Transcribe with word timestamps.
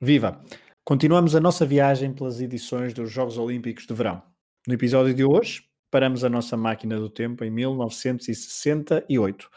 Viva! 0.00 0.44
Continuamos 0.84 1.36
a 1.36 1.40
nossa 1.40 1.64
viagem 1.64 2.12
pelas 2.12 2.40
edições 2.40 2.92
dos 2.92 3.10
Jogos 3.10 3.38
Olímpicos 3.38 3.86
de 3.86 3.94
Verão. 3.94 4.22
No 4.66 4.74
episódio 4.74 5.14
de 5.14 5.24
hoje, 5.24 5.62
paramos 5.90 6.24
a 6.24 6.28
nossa 6.28 6.56
máquina 6.56 6.98
do 6.98 7.08
tempo 7.08 7.44
em 7.44 7.50
1968, 7.50 9.48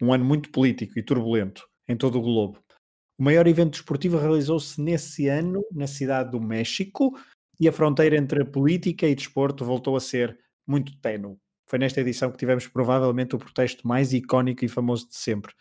um 0.00 0.12
ano 0.12 0.24
muito 0.24 0.50
político 0.50 0.98
e 0.98 1.02
turbulento 1.02 1.68
em 1.86 1.94
todo 1.96 2.18
o 2.18 2.22
globo. 2.22 2.58
O 3.18 3.22
maior 3.22 3.46
evento 3.46 3.72
desportivo 3.72 4.16
realizou-se 4.16 4.80
nesse 4.80 5.28
ano 5.28 5.62
na 5.70 5.86
cidade 5.86 6.30
do 6.30 6.40
México 6.40 7.12
e 7.60 7.68
a 7.68 7.72
fronteira 7.72 8.16
entre 8.16 8.44
política 8.46 9.06
e 9.06 9.14
desporto 9.14 9.62
voltou 9.64 9.94
a 9.94 10.00
ser 10.00 10.38
muito 10.66 10.98
ténue. 11.00 11.36
Foi 11.68 11.78
nesta 11.78 12.00
edição 12.00 12.32
que 12.32 12.38
tivemos 12.38 12.66
provavelmente 12.66 13.36
o 13.36 13.38
protesto 13.38 13.86
mais 13.86 14.14
icónico 14.14 14.64
e 14.64 14.68
famoso 14.68 15.08
de 15.08 15.16
sempre, 15.16 15.52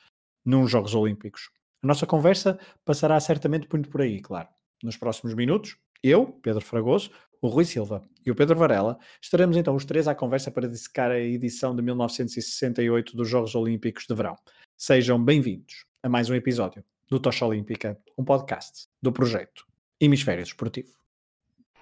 num 0.46 0.66
Jogos 0.68 0.96
Olímpicos. 0.96 1.50
A 1.84 1.88
nossa 1.88 2.06
conversa 2.06 2.60
passará 2.86 3.20
certamente 3.20 3.68
muito 3.72 3.90
por 3.90 4.02
aí, 4.02 4.22
claro. 4.22 4.48
Nos 4.84 4.98
próximos 4.98 5.34
minutos, 5.34 5.78
eu, 6.04 6.28
Pedro 6.28 6.62
Fragoso, 6.62 7.10
o 7.42 7.48
Rui 7.48 7.66
Silva 7.66 8.04
e 8.24 8.30
o 8.30 8.36
Pedro 8.36 8.56
Varela 8.56 9.00
estaremos 9.20 9.58
então 9.58 9.74
os 9.76 9.84
três 9.84 10.08
à 10.08 10.14
conversa 10.14 10.52
para 10.52 10.70
dissecar 10.70 11.10
a 11.10 11.18
edição 11.18 11.76
de 11.76 11.82
1968 11.82 13.18
dos 13.18 13.28
Jogos 13.28 13.56
Olímpicos 13.56 14.06
de 14.08 14.14
Verão. 14.14 14.36
Sejam 14.78 15.24
bem-vindos 15.24 15.88
a 16.04 16.10
mais 16.10 16.30
um 16.30 16.36
episódio 16.36 16.84
do 17.10 17.20
Tocha 17.20 17.48
Olímpica, 17.48 17.98
um 18.16 18.24
podcast 18.24 18.88
do 19.02 19.12
projeto 19.12 19.66
Hemisfério 20.00 20.44
Desportivo. 20.44 21.02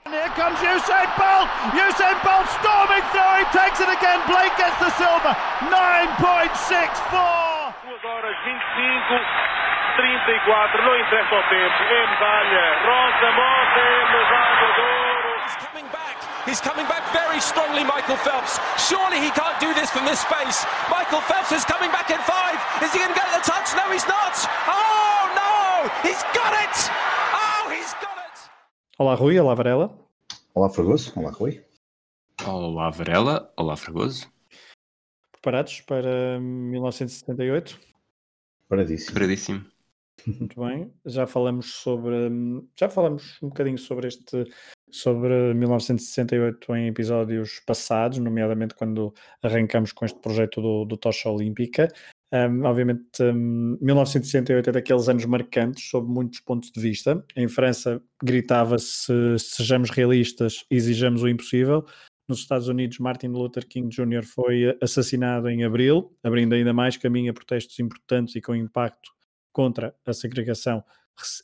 Here 0.07 0.29
comes 0.29 0.59
Usain 0.62 1.09
Bolt! 1.20 1.49
Usain 1.76 2.16
Bolt 2.23 2.48
storming 2.55 3.04
through, 3.12 3.35
he 3.35 3.45
takes 3.52 3.81
it 3.81 3.90
again, 3.91 4.21
Blake 4.27 4.55
gets 4.55 4.79
the 4.79 4.91
silver, 4.95 5.35
9.64! 5.68 7.59
2 7.84 8.05
horas 8.05 8.35
25 8.45 9.48
34, 9.95 10.84
não 10.84 10.95
interessa 10.99 11.35
o 11.35 11.43
tempo, 11.49 11.79
é 11.84 12.07
medalha. 12.09 12.66
Rosa 12.85 13.29
Mota 13.38 13.79
é 13.79 13.99
medalha 14.12 14.67
de 14.73 14.81
ouro. 14.81 15.29
He's 15.45 15.55
coming 15.65 15.88
back. 15.91 16.18
He's 16.49 16.62
coming 16.62 16.87
back 16.87 17.04
very 17.12 17.40
strongly, 17.41 17.84
Michael 17.84 18.17
Phelps. 18.17 18.60
Surely 18.77 19.20
he 19.20 19.32
can't 19.32 19.60
do 19.60 19.73
this 19.73 19.90
from 19.91 20.05
this 20.05 20.20
space. 20.20 20.65
Michael 20.90 21.21
Phelps 21.21 21.51
is 21.51 21.65
coming 21.65 21.91
back 21.91 22.10
in 22.10 22.20
five. 22.20 22.57
Is 22.84 22.91
he 22.93 22.99
going 22.99 23.13
to 23.13 23.20
get 23.20 23.29
the 23.34 23.41
touch? 23.43 23.73
No, 23.76 23.91
he's 23.91 24.07
not. 24.07 24.35
Oh, 24.67 25.29
no! 25.35 25.90
He's 26.07 26.21
got 26.34 26.54
it! 26.54 26.76
Oh, 27.34 27.70
he's 27.70 27.93
got 28.01 28.17
it! 28.17 28.37
Olá, 28.98 29.15
Rui. 29.15 29.37
Olá, 29.40 29.54
Varela. 29.55 29.90
Olá, 30.55 30.70
Fragoso. 30.70 31.13
Olá, 31.15 31.32
Rui. 31.32 31.62
Olá, 32.45 32.90
Varela. 32.90 33.51
Olá, 33.57 33.76
Fragoso. 33.76 34.27
Preparados 35.32 35.82
para 35.82 36.40
1978? 36.40 37.79
Preparadíssimo. 38.67 39.12
Preparadíssimo. 39.13 39.65
Muito 40.27 40.59
bem, 40.59 40.91
já 41.05 41.25
falamos 41.27 41.73
sobre 41.75 42.15
já 42.77 42.89
falamos 42.89 43.37
um 43.41 43.49
bocadinho 43.49 43.77
sobre 43.77 44.07
este 44.07 44.45
sobre 44.91 45.53
1968 45.53 46.76
em 46.76 46.87
episódios 46.87 47.61
passados, 47.65 48.17
nomeadamente 48.17 48.76
quando 48.76 49.13
arrancamos 49.41 49.91
com 49.91 50.05
este 50.05 50.20
projeto 50.20 50.61
do, 50.61 50.85
do 50.85 50.98
Tocha 50.98 51.29
Olímpica. 51.29 51.87
Um, 52.31 52.63
obviamente, 52.63 53.21
um, 53.21 53.77
1968 53.81 54.70
é 54.70 54.73
daqueles 54.73 55.09
anos 55.09 55.26
marcantes 55.26 55.89
sob 55.89 56.07
muitos 56.07 56.39
pontos 56.39 56.71
de 56.71 56.79
vista. 56.79 57.23
Em 57.35 57.48
França 57.48 58.01
gritava-se 58.23 59.13
sejamos 59.39 59.89
realistas, 59.89 60.65
exijamos 60.70 61.23
o 61.23 61.27
impossível. 61.27 61.85
Nos 62.27 62.39
Estados 62.39 62.67
Unidos, 62.67 62.99
Martin 62.99 63.29
Luther 63.29 63.67
King 63.67 63.89
Jr. 63.89 64.23
foi 64.23 64.78
assassinado 64.81 65.50
em 65.50 65.63
abril, 65.63 66.16
abrindo 66.23 66.53
ainda 66.53 66.72
mais 66.72 66.95
caminho 66.95 67.31
a 67.31 67.33
protestos 67.33 67.79
importantes 67.79 68.35
e 68.35 68.41
com 68.41 68.56
impacto 68.56 69.09
contra 69.51 69.95
a 70.05 70.13
segregação 70.13 70.83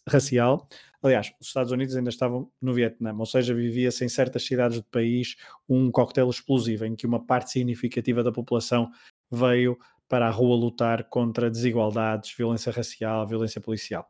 racial. 0.07 0.67
Aliás, 1.03 1.31
os 1.39 1.47
Estados 1.47 1.71
Unidos 1.71 1.95
ainda 1.95 2.09
estavam 2.09 2.49
no 2.61 2.73
Vietnã, 2.73 3.13
ou 3.17 3.25
seja, 3.25 3.53
vivia-se 3.53 4.03
em 4.03 4.09
certas 4.09 4.45
cidades 4.45 4.79
do 4.79 4.85
país 4.85 5.35
um 5.69 5.91
coquetel 5.91 6.29
explosivo 6.29 6.85
em 6.85 6.95
que 6.95 7.05
uma 7.05 7.23
parte 7.23 7.51
significativa 7.51 8.23
da 8.23 8.31
população 8.31 8.89
veio 9.31 9.77
para 10.07 10.27
a 10.27 10.31
rua 10.31 10.55
lutar 10.55 11.03
contra 11.09 11.49
desigualdades, 11.49 12.33
violência 12.35 12.71
racial, 12.71 13.27
violência 13.27 13.61
policial. 13.61 14.09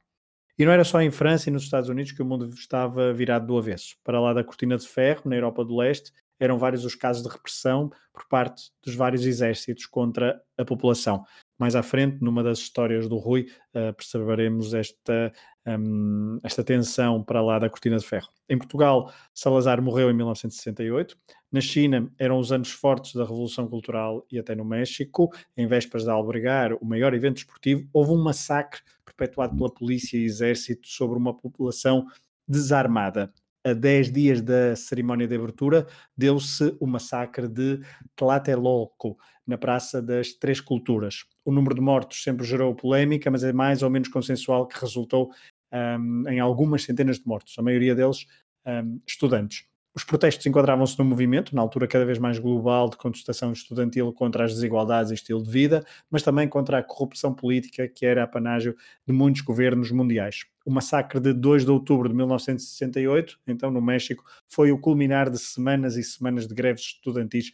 E 0.57 0.63
não 0.63 0.71
era 0.71 0.85
só 0.85 1.01
em 1.01 1.11
França 1.11 1.49
e 1.49 1.53
nos 1.53 1.63
Estados 1.63 1.89
Unidos 1.89 2.13
que 2.13 2.21
o 2.21 2.25
mundo 2.25 2.47
estava 2.47 3.11
virado 3.13 3.45
do 3.45 3.57
avesso. 3.57 3.97
Para 4.03 4.21
lá 4.21 4.33
da 4.33 4.43
cortina 4.43 4.77
de 4.77 4.87
ferro, 4.87 5.23
na 5.25 5.35
Europa 5.35 5.65
do 5.65 5.75
Leste, 5.75 6.13
eram 6.39 6.57
vários 6.57 6.85
os 6.85 6.95
casos 6.95 7.23
de 7.23 7.29
repressão 7.29 7.89
por 8.13 8.25
parte 8.27 8.71
dos 8.83 8.95
vários 8.95 9.25
exércitos 9.25 9.85
contra 9.85 10.41
a 10.57 10.63
população 10.63 11.25
mais 11.57 11.75
à 11.75 11.83
frente, 11.83 12.21
numa 12.21 12.43
das 12.43 12.59
histórias 12.59 13.07
do 13.07 13.17
Rui, 13.17 13.47
uh, 13.73 13.93
perceberemos 13.93 14.73
esta, 14.73 15.31
um, 15.65 16.39
esta 16.43 16.63
tensão 16.63 17.23
para 17.23 17.41
lá 17.41 17.59
da 17.59 17.69
cortina 17.69 17.97
de 17.97 18.05
ferro. 18.05 18.27
Em 18.49 18.57
Portugal, 18.57 19.11
Salazar 19.33 19.81
morreu 19.81 20.09
em 20.09 20.13
1968. 20.13 21.17
Na 21.51 21.61
China, 21.61 22.11
eram 22.19 22.37
os 22.37 22.51
anos 22.51 22.71
fortes 22.71 23.13
da 23.13 23.23
Revolução 23.23 23.67
Cultural 23.67 24.25
e 24.31 24.37
até 24.37 24.53
no 24.53 24.65
México, 24.65 25.29
em 25.55 25.67
vésperas 25.67 26.03
de 26.03 26.09
albergar 26.09 26.73
o 26.73 26.85
maior 26.85 27.13
evento 27.13 27.37
esportivo, 27.37 27.87
houve 27.93 28.11
um 28.11 28.21
massacre 28.21 28.81
perpetuado 29.05 29.55
pela 29.55 29.73
polícia 29.73 30.17
e 30.17 30.25
exército 30.25 30.87
sobre 30.87 31.17
uma 31.17 31.35
população 31.35 32.05
desarmada 32.47 33.31
a 33.65 33.73
10 33.73 34.11
dias 34.11 34.41
da 34.41 34.75
cerimónia 34.75 35.27
de 35.27 35.35
abertura, 35.35 35.87
deu-se 36.15 36.77
o 36.79 36.85
massacre 36.85 37.47
de 37.47 37.81
Tlatelolco, 38.15 39.17
na 39.45 39.57
Praça 39.57 40.01
das 40.01 40.33
Três 40.33 40.61
Culturas. 40.61 41.25
O 41.43 41.51
número 41.51 41.73
de 41.73 41.81
mortos 41.81 42.21
sempre 42.23 42.45
gerou 42.45 42.75
polémica, 42.75 43.29
mas 43.31 43.43
é 43.43 43.51
mais 43.51 43.81
ou 43.81 43.89
menos 43.89 44.07
consensual 44.07 44.67
que 44.67 44.79
resultou 44.79 45.31
um, 45.73 46.29
em 46.29 46.39
algumas 46.39 46.83
centenas 46.83 47.19
de 47.19 47.27
mortos, 47.27 47.55
a 47.57 47.61
maioria 47.61 47.95
deles 47.95 48.25
um, 48.65 48.99
estudantes. 49.07 49.65
Os 49.95 50.03
protestos 50.03 50.45
enquadravam-se 50.45 50.99
num 50.99 51.05
movimento, 51.05 51.55
na 51.55 51.61
altura 51.61 51.87
cada 51.87 52.05
vez 52.05 52.19
mais 52.19 52.37
global, 52.37 52.89
de 52.89 52.97
contestação 52.97 53.51
estudantil 53.51 54.11
contra 54.11 54.43
as 54.43 54.53
desigualdades 54.53 55.11
e 55.11 55.15
estilo 55.15 55.41
de 55.41 55.49
vida, 55.49 55.85
mas 56.11 56.21
também 56.21 56.47
contra 56.49 56.79
a 56.79 56.83
corrupção 56.83 57.33
política 57.33 57.87
que 57.87 58.05
era 58.05 58.23
apanágio 58.23 58.75
de 59.07 59.13
muitos 59.13 59.41
governos 59.41 59.91
mundiais. 59.91 60.45
O 60.65 60.71
massacre 60.71 61.19
de 61.19 61.31
2 61.31 61.63
de 61.63 61.71
outubro 61.71 62.09
de 62.09 62.15
1968, 62.15 63.39
então 63.47 63.69
no 63.69 63.79
México, 63.79 64.23
foi 64.47 64.71
o 64.71 64.79
culminar 64.79 65.29
de 65.29 65.37
semanas 65.37 65.95
e 65.95 66.03
semanas 66.03 66.47
de 66.47 66.55
greves 66.55 66.81
estudantis 66.81 67.53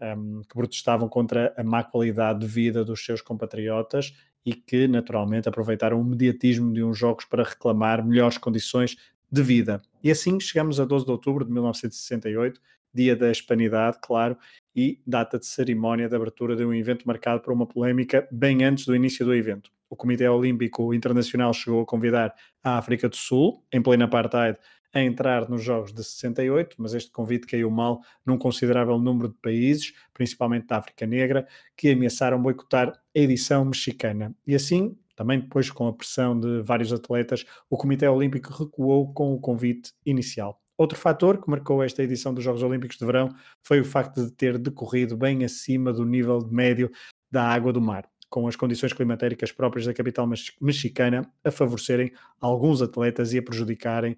um, 0.00 0.42
que 0.42 0.54
protestavam 0.54 1.08
contra 1.08 1.54
a 1.56 1.62
má 1.62 1.84
qualidade 1.84 2.40
de 2.40 2.46
vida 2.46 2.84
dos 2.84 3.04
seus 3.04 3.20
compatriotas 3.22 4.12
e 4.44 4.54
que, 4.54 4.88
naturalmente, 4.88 5.48
aproveitaram 5.48 6.00
o 6.00 6.04
mediatismo 6.04 6.72
de 6.72 6.82
uns 6.82 6.98
jogos 6.98 7.24
para 7.24 7.44
reclamar 7.44 8.04
melhores 8.04 8.38
condições 8.38 8.96
de 9.30 9.42
vida. 9.42 9.80
E 10.02 10.10
assim 10.10 10.40
chegamos 10.40 10.80
a 10.80 10.84
12 10.84 11.04
de 11.04 11.10
outubro 11.12 11.44
de 11.44 11.52
1968, 11.52 12.60
dia 12.92 13.14
da 13.14 13.30
Hispanidade, 13.30 13.98
claro, 14.02 14.36
e 14.74 15.00
data 15.06 15.38
de 15.38 15.46
cerimónia 15.46 16.08
de 16.08 16.16
abertura 16.16 16.56
de 16.56 16.64
um 16.64 16.74
evento 16.74 17.06
marcado 17.06 17.42
por 17.42 17.52
uma 17.52 17.66
polémica 17.66 18.26
bem 18.32 18.64
antes 18.64 18.86
do 18.86 18.96
início 18.96 19.24
do 19.24 19.34
evento. 19.34 19.70
O 19.90 19.96
Comitê 19.96 20.28
Olímpico 20.28 20.94
Internacional 20.94 21.52
chegou 21.52 21.82
a 21.82 21.86
convidar 21.86 22.32
a 22.62 22.78
África 22.78 23.08
do 23.08 23.16
Sul, 23.16 23.64
em 23.72 23.82
plena 23.82 24.04
apartheid, 24.04 24.56
a 24.94 25.02
entrar 25.02 25.48
nos 25.48 25.62
Jogos 25.62 25.92
de 25.92 26.02
68, 26.02 26.76
mas 26.78 26.94
este 26.94 27.10
convite 27.10 27.46
caiu 27.46 27.70
mal 27.70 28.00
num 28.24 28.38
considerável 28.38 28.98
número 28.98 29.28
de 29.28 29.34
países, 29.42 29.92
principalmente 30.14 30.68
da 30.68 30.78
África 30.78 31.06
Negra, 31.06 31.46
que 31.76 31.90
ameaçaram 31.90 32.40
boicotar 32.40 32.92
a 32.92 33.18
edição 33.18 33.64
mexicana. 33.64 34.34
E 34.46 34.54
assim, 34.54 34.96
também 35.16 35.40
depois 35.40 35.70
com 35.70 35.88
a 35.88 35.92
pressão 35.92 36.38
de 36.38 36.62
vários 36.62 36.92
atletas, 36.92 37.44
o 37.68 37.76
Comitê 37.76 38.06
Olímpico 38.08 38.52
recuou 38.52 39.12
com 39.12 39.34
o 39.34 39.40
convite 39.40 39.92
inicial. 40.06 40.60
Outro 40.78 40.98
fator 40.98 41.42
que 41.42 41.50
marcou 41.50 41.82
esta 41.82 42.02
edição 42.02 42.32
dos 42.32 42.42
Jogos 42.42 42.62
Olímpicos 42.62 42.96
de 42.96 43.04
Verão 43.04 43.28
foi 43.62 43.80
o 43.80 43.84
facto 43.84 44.24
de 44.24 44.32
ter 44.32 44.56
decorrido 44.56 45.16
bem 45.16 45.44
acima 45.44 45.92
do 45.92 46.06
nível 46.06 46.48
médio 46.50 46.90
da 47.30 47.44
água 47.44 47.72
do 47.72 47.80
mar, 47.80 48.08
com 48.30 48.46
as 48.46 48.56
condições 48.56 48.92
climatéricas 48.92 49.52
próprias 49.52 49.84
da 49.84 49.92
capital 49.92 50.26
mexicana 50.60 51.30
a 51.44 51.50
favorecerem 51.50 52.12
alguns 52.40 52.80
atletas 52.80 53.32
e 53.34 53.38
a 53.38 53.42
prejudicarem 53.42 54.16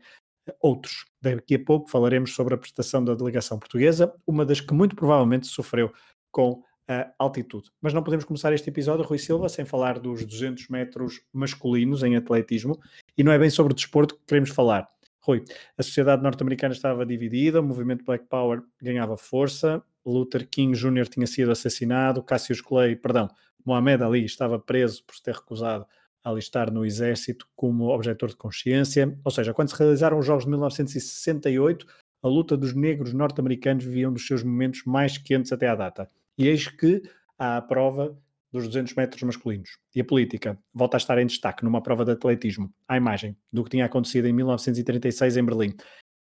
outros. 0.61 1.07
Daqui 1.21 1.55
a 1.55 1.65
pouco 1.65 1.91
falaremos 1.91 2.35
sobre 2.35 2.55
a 2.55 2.59
prestação 2.59 3.03
da 3.03 3.15
delegação 3.15 3.59
portuguesa, 3.59 4.15
uma 4.27 4.45
das 4.45 4.61
que 4.61 4.75
muito 4.75 4.95
provavelmente 4.95 5.47
sofreu 5.47 5.93
com 6.31 6.63
a 6.87 7.13
altitude. 7.19 7.71
Mas 7.81 7.95
não 7.95 8.03
podemos 8.03 8.25
começar 8.25 8.53
este 8.53 8.69
episódio, 8.69 9.05
Rui 9.05 9.19
Silva, 9.19 9.49
sem 9.49 9.65
falar 9.65 9.99
dos 9.99 10.25
200 10.25 10.69
metros 10.69 11.21
masculinos 11.33 12.03
em 12.03 12.17
atletismo, 12.17 12.79
e 13.17 13.23
não 13.23 13.33
é 13.33 13.39
bem 13.39 13.51
sobre 13.51 13.73
o 13.73 13.77
desporto 13.77 14.17
que 14.17 14.27
queremos 14.27 14.51
falar. 14.51 14.89
Rui, 15.25 15.45
a 15.79 15.83
sociedade 15.83 16.23
norte-americana 16.23 16.75
estava 16.75 17.07
dividida, 17.07 17.61
o 17.61 17.63
movimento 17.63 18.05
Black 18.05 18.27
Power 18.27 18.63
ganhava 18.81 19.17
força, 19.17 19.83
Luther 20.05 20.49
King 20.49 20.77
Jr. 20.77 21.09
tinha 21.09 21.27
sido 21.27 21.53
assassinado, 21.53 22.23
Cassius 22.23 22.61
Clay, 22.61 22.97
perdão, 22.97 23.29
Mohamed 23.65 24.03
Ali 24.03 24.25
estava 24.25 24.59
preso 24.59 25.05
por 25.05 25.15
se 25.15 25.23
ter 25.23 25.35
recusado 25.35 25.87
a 26.25 26.31
alistar 26.31 26.73
no 26.73 26.85
exército 26.85 27.47
como 27.55 27.89
objetor 27.89 28.31
de 28.31 28.37
consciência, 28.37 29.17
ou 29.25 29.31
seja, 29.31 29.55
quando 29.55 29.69
se 29.69 29.77
realizaram 29.77 30.19
os 30.19 30.27
Jogos 30.27 30.45
de 30.45 30.51
1968, 30.51 31.87
a 32.23 32.29
luta 32.29 32.57
dos 32.57 32.75
negros 32.75 33.13
norte-americanos 33.13 33.85
vivia 33.85 34.09
um 34.09 34.13
dos 34.13 34.27
seus 34.27 34.43
momentos 34.43 34.83
mais 34.85 35.19
quentes 35.19 35.53
até 35.53 35.69
à 35.69 35.75
data. 35.75 36.09
E 36.37 36.49
eis 36.49 36.67
que 36.67 37.03
há 37.39 37.57
a 37.57 37.63
prova 37.63 38.17
dos 38.53 38.67
200 38.67 38.95
metros 38.95 39.23
masculinos. 39.23 39.71
E 39.95 40.01
a 40.01 40.05
política 40.05 40.59
volta 40.75 40.97
a 40.97 40.99
estar 40.99 41.19
em 41.19 41.27
destaque 41.27 41.65
numa 41.65 41.83
prova 41.83 42.05
de 42.05 42.13
atletismo, 42.13 42.73
à 42.87 42.97
imagem 42.97 43.37
do 43.53 43.65
que 43.65 43.71
tinha 43.71 43.87
acontecido 43.87 44.27
em 44.27 44.33
1936 44.33 45.37
em 45.37 45.45
Berlim. 45.45 45.75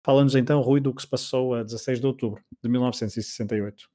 Fala-nos 0.03 0.35
então, 0.35 0.61
Rui, 0.61 0.81
do 0.81 0.95
que 0.95 1.03
se 1.03 1.09
passou 1.09 1.55
a 1.55 1.63
16 1.63 2.01
de 2.01 2.07
outubro 2.07 2.43
de 2.63 2.71
1968. 2.71 3.89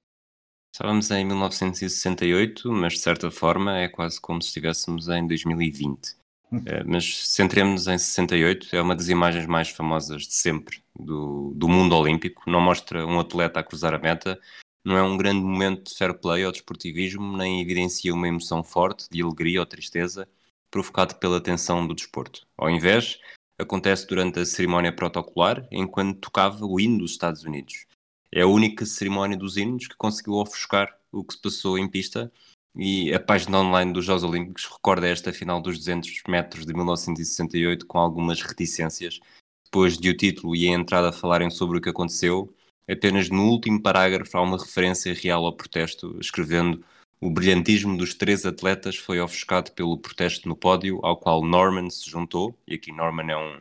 Estávamos 0.74 1.10
em 1.10 1.26
1968, 1.26 2.72
mas 2.72 2.94
de 2.94 3.00
certa 3.00 3.32
forma 3.32 3.80
é 3.80 3.88
quase 3.88 4.20
como 4.20 4.42
se 4.42 4.50
estivéssemos 4.50 5.08
em 5.08 5.26
2020. 5.26 6.18
É, 6.66 6.84
mas 6.84 7.28
centremos-nos 7.28 7.88
em 7.88 7.98
68, 7.98 8.76
é 8.76 8.82
uma 8.82 8.96
das 8.96 9.10
imagens 9.10 9.46
mais 9.46 9.70
famosas 9.70 10.24
de 10.24 10.34
sempre 10.34 10.82
do, 10.98 11.54
do 11.56 11.68
mundo 11.68 11.96
olímpico. 11.96 12.44
Não 12.50 12.62
mostra 12.62 13.06
um 13.06 13.20
atleta 13.20 13.60
a 13.60 13.64
cruzar 13.64 13.94
a 13.94 13.98
meta, 13.98 14.40
não 14.86 14.96
é 14.96 15.02
um 15.02 15.18
grande 15.18 15.42
momento 15.42 15.90
de 15.90 15.98
fair 15.98 16.14
play 16.14 16.46
ou 16.46 16.52
desportivismo, 16.52 17.36
nem 17.36 17.60
evidencia 17.60 18.14
uma 18.14 18.28
emoção 18.28 18.64
forte 18.64 19.08
de 19.10 19.24
alegria 19.24 19.60
ou 19.60 19.66
tristeza 19.66 20.30
provocado 20.70 21.16
pela 21.16 21.42
tensão 21.42 21.86
do 21.88 21.96
desporto. 21.96 22.46
Ao 22.56 22.70
invés, 22.70 23.20
acontece 23.60 24.06
durante 24.08 24.40
a 24.40 24.46
cerimónia 24.46 24.96
protocolar, 24.96 25.68
enquanto 25.72 26.20
tocava 26.20 26.66
o 26.66 26.80
hino 26.80 27.00
dos 27.00 27.12
Estados 27.12 27.44
Unidos. 27.44 27.86
É 28.32 28.42
a 28.42 28.48
única 28.48 28.86
cerimónia 28.86 29.38
dos 29.38 29.58
hinos 29.58 29.88
que 29.88 29.96
conseguiu 29.96 30.36
ofuscar 30.36 30.96
o 31.12 31.24
que 31.24 31.34
se 31.34 31.42
passou 31.42 31.80
em 31.80 31.90
pista 31.90 32.32
e 32.76 33.14
a 33.14 33.20
página 33.20 33.60
online 33.60 33.94
dos 33.94 34.06
Jogos 34.06 34.24
Olímpicos 34.24 34.66
recorda 34.66 35.08
esta 35.08 35.32
final 35.32 35.62
dos 35.62 35.78
200 35.78 36.24
metros 36.28 36.66
de 36.66 36.74
1968 36.74 37.86
com 37.86 37.98
algumas 37.98 38.42
reticências, 38.42 39.20
depois 39.64 39.98
de 39.98 40.10
o 40.10 40.18
título 40.18 40.56
e 40.56 40.68
a 40.68 40.72
entrada 40.72 41.12
falarem 41.12 41.50
sobre 41.50 41.78
o 41.78 41.82
que 41.82 41.90
aconteceu, 41.90 42.54
apenas 42.90 43.30
no 43.30 43.44
último 43.46 43.82
parágrafo 43.82 44.38
há 44.38 44.42
uma 44.42 44.58
referência 44.58 45.14
real 45.14 45.46
ao 45.46 45.54
protesto, 45.54 46.18
escrevendo 46.20 46.84
o 47.22 47.30
brilhantismo 47.30 47.98
dos 47.98 48.14
três 48.14 48.46
atletas 48.46 48.98
foi 48.98 49.20
ofuscado 49.20 49.72
pelo 49.72 49.98
protesto 49.98 50.48
no 50.48 50.56
pódio, 50.56 51.00
ao 51.04 51.18
qual 51.18 51.44
Norman 51.44 51.90
se 51.90 52.10
juntou, 52.10 52.58
e 52.68 52.76
aqui 52.76 52.92
Norman 52.92 53.32
é 53.32 53.38
um, 53.38 53.60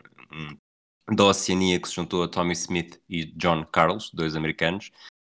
um 1.10 1.14
da 1.14 1.24
Oceania 1.24 1.78
que 1.78 1.88
se 1.88 1.94
juntou 1.94 2.22
a 2.22 2.28
Tommy 2.28 2.52
Smith 2.52 3.00
e 3.08 3.24
John 3.24 3.64
Carlos, 3.64 4.10
dois 4.12 4.34
americanos, 4.36 4.90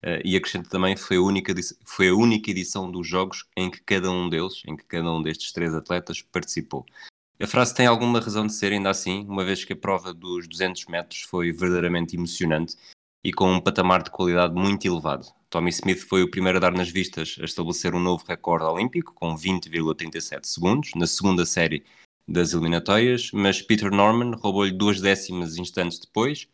Uh, 0.04 0.20
e 0.24 0.36
acrescento 0.36 0.68
também 0.68 0.94
foi 0.94 1.16
a, 1.16 1.20
única, 1.20 1.52
foi 1.84 2.10
a 2.10 2.14
única 2.14 2.50
edição 2.50 2.88
dos 2.90 3.08
jogos 3.08 3.44
em 3.56 3.68
que 3.68 3.80
cada 3.80 4.08
um 4.08 4.28
deles, 4.28 4.62
em 4.64 4.76
que 4.76 4.84
cada 4.84 5.10
um 5.10 5.20
destes 5.22 5.50
três 5.52 5.74
atletas 5.74 6.22
participou. 6.22 6.84
A 7.40 7.46
frase 7.46 7.74
tem 7.74 7.86
alguma 7.86 8.20
razão 8.20 8.46
de 8.46 8.52
ser 8.52 8.72
ainda 8.72 8.88
assim, 8.88 9.26
uma 9.26 9.44
vez 9.44 9.64
que 9.64 9.72
a 9.72 9.76
prova 9.76 10.14
dos 10.14 10.46
200 10.46 10.86
metros 10.86 11.22
foi 11.22 11.50
verdadeiramente 11.50 12.14
emocionante 12.14 12.76
e 13.26 13.32
com 13.32 13.54
um 13.54 13.60
patamar 13.60 14.04
de 14.04 14.10
qualidade 14.12 14.54
muito 14.54 14.86
elevado. 14.86 15.26
Tommy 15.50 15.70
Smith 15.70 15.98
foi 16.08 16.22
o 16.22 16.30
primeiro 16.30 16.58
a 16.58 16.60
dar 16.60 16.70
nas 16.70 16.88
vistas 16.88 17.36
a 17.40 17.44
estabelecer 17.44 17.92
um 17.92 17.98
novo 17.98 18.24
recorde 18.24 18.64
olímpico, 18.64 19.12
com 19.12 19.34
20,37 19.34 20.46
segundos, 20.46 20.92
na 20.94 21.08
segunda 21.08 21.44
série 21.44 21.84
das 22.28 22.52
eliminatórias, 22.52 23.32
mas 23.32 23.60
Peter 23.60 23.90
Norman 23.90 24.36
roubou-lhe 24.36 24.70
duas 24.70 25.00
décimas 25.00 25.56
instantes 25.56 25.98
depois, 25.98 26.46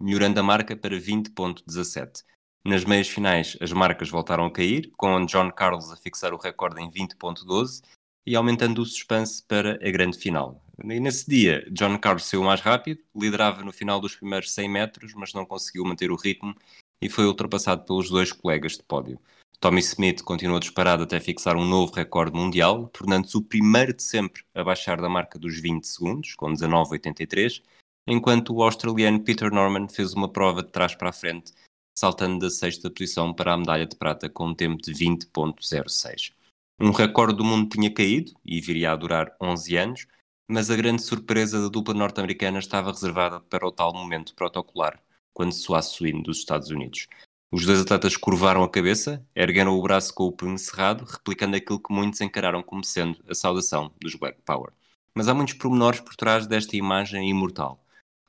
melhorando 0.00 0.38
a 0.38 0.42
marca 0.44 0.76
para 0.76 0.96
20,17. 0.96 2.22
Nas 2.64 2.84
meias 2.84 3.08
finais, 3.08 3.56
as 3.60 3.72
marcas 3.72 4.08
voltaram 4.08 4.46
a 4.46 4.52
cair, 4.52 4.88
com 4.96 5.26
John 5.26 5.50
Carlos 5.50 5.90
a 5.90 5.96
fixar 5.96 6.32
o 6.32 6.38
recorde 6.38 6.80
em 6.80 6.88
20.12 6.88 7.82
e 8.24 8.36
aumentando 8.36 8.82
o 8.82 8.86
suspense 8.86 9.42
para 9.42 9.80
a 9.84 9.90
grande 9.90 10.16
final. 10.16 10.64
E 10.82 11.00
nesse 11.00 11.28
dia, 11.28 11.66
John 11.70 11.98
Carlos 11.98 12.24
saiu 12.24 12.42
mais 12.42 12.60
rápido, 12.60 13.00
liderava 13.14 13.62
no 13.62 13.72
final 13.72 14.00
dos 14.00 14.16
primeiros 14.16 14.52
100 14.52 14.68
metros, 14.68 15.14
mas 15.14 15.34
não 15.34 15.44
conseguiu 15.44 15.84
manter 15.84 16.10
o 16.10 16.16
ritmo 16.16 16.54
e 17.02 17.08
foi 17.08 17.26
ultrapassado 17.26 17.84
pelos 17.84 18.08
dois 18.10 18.32
colegas 18.32 18.72
de 18.72 18.82
pódio. 18.82 19.18
Tommy 19.58 19.80
Smith 19.80 20.22
continuou 20.22 20.58
disparado 20.58 21.02
até 21.02 21.20
fixar 21.20 21.56
um 21.56 21.64
novo 21.64 21.92
recorde 21.92 22.36
mundial, 22.36 22.88
tornando-se 22.88 23.36
o 23.36 23.42
primeiro 23.42 23.92
de 23.92 24.02
sempre 24.02 24.42
a 24.54 24.64
baixar 24.64 25.00
da 25.00 25.08
marca 25.08 25.38
dos 25.38 25.60
20 25.60 25.84
segundos, 25.84 26.34
com 26.34 26.50
19,83, 26.50 27.62
enquanto 28.06 28.54
o 28.54 28.62
australiano 28.62 29.20
Peter 29.20 29.52
Norman 29.52 29.86
fez 29.88 30.14
uma 30.14 30.28
prova 30.28 30.62
de 30.62 30.70
trás 30.70 30.94
para 30.94 31.10
a 31.10 31.12
frente 31.12 31.52
saltando 32.00 32.38
da 32.38 32.48
sexta 32.48 32.90
posição 32.90 33.34
para 33.34 33.52
a 33.52 33.56
medalha 33.58 33.86
de 33.86 33.94
prata 33.94 34.28
com 34.30 34.48
um 34.48 34.54
tempo 34.54 34.80
de 34.80 34.92
20.06. 34.92 36.32
Um 36.80 36.92
recorde 36.92 37.36
do 37.36 37.44
mundo 37.44 37.68
tinha 37.68 37.92
caído 37.92 38.32
e 38.42 38.58
viria 38.58 38.92
a 38.92 38.96
durar 38.96 39.36
11 39.38 39.76
anos, 39.76 40.06
mas 40.50 40.68
a 40.68 40.74
grande 40.74 41.00
surpresa 41.00 41.62
da 41.62 41.68
dupla 41.68 41.94
norte-americana 41.94 42.58
estava 42.58 42.90
reservada 42.90 43.38
para 43.38 43.64
o 43.64 43.70
tal 43.70 43.94
momento 43.94 44.34
protocolar, 44.34 45.00
quando 45.32 45.52
soasse 45.52 46.02
o 46.02 46.22
dos 46.24 46.38
Estados 46.38 46.70
Unidos. 46.70 47.06
Os 47.52 47.64
dois 47.64 47.80
atletas 47.80 48.16
curvaram 48.16 48.64
a 48.64 48.68
cabeça, 48.68 49.24
ergueram 49.32 49.78
o 49.78 49.82
braço 49.82 50.12
com 50.12 50.24
o 50.24 50.32
punho 50.32 50.58
cerrado, 50.58 51.04
replicando 51.04 51.56
aquilo 51.56 51.78
que 51.78 51.94
muitos 51.94 52.20
encararam 52.20 52.64
como 52.64 52.82
sendo 52.82 53.22
a 53.28 53.34
saudação 53.34 53.92
dos 54.00 54.16
Black 54.16 54.42
Power. 54.44 54.72
Mas 55.14 55.28
há 55.28 55.34
muitos 55.34 55.54
pormenores 55.54 56.00
por 56.00 56.16
trás 56.16 56.48
desta 56.48 56.76
imagem 56.76 57.30
imortal. 57.30 57.84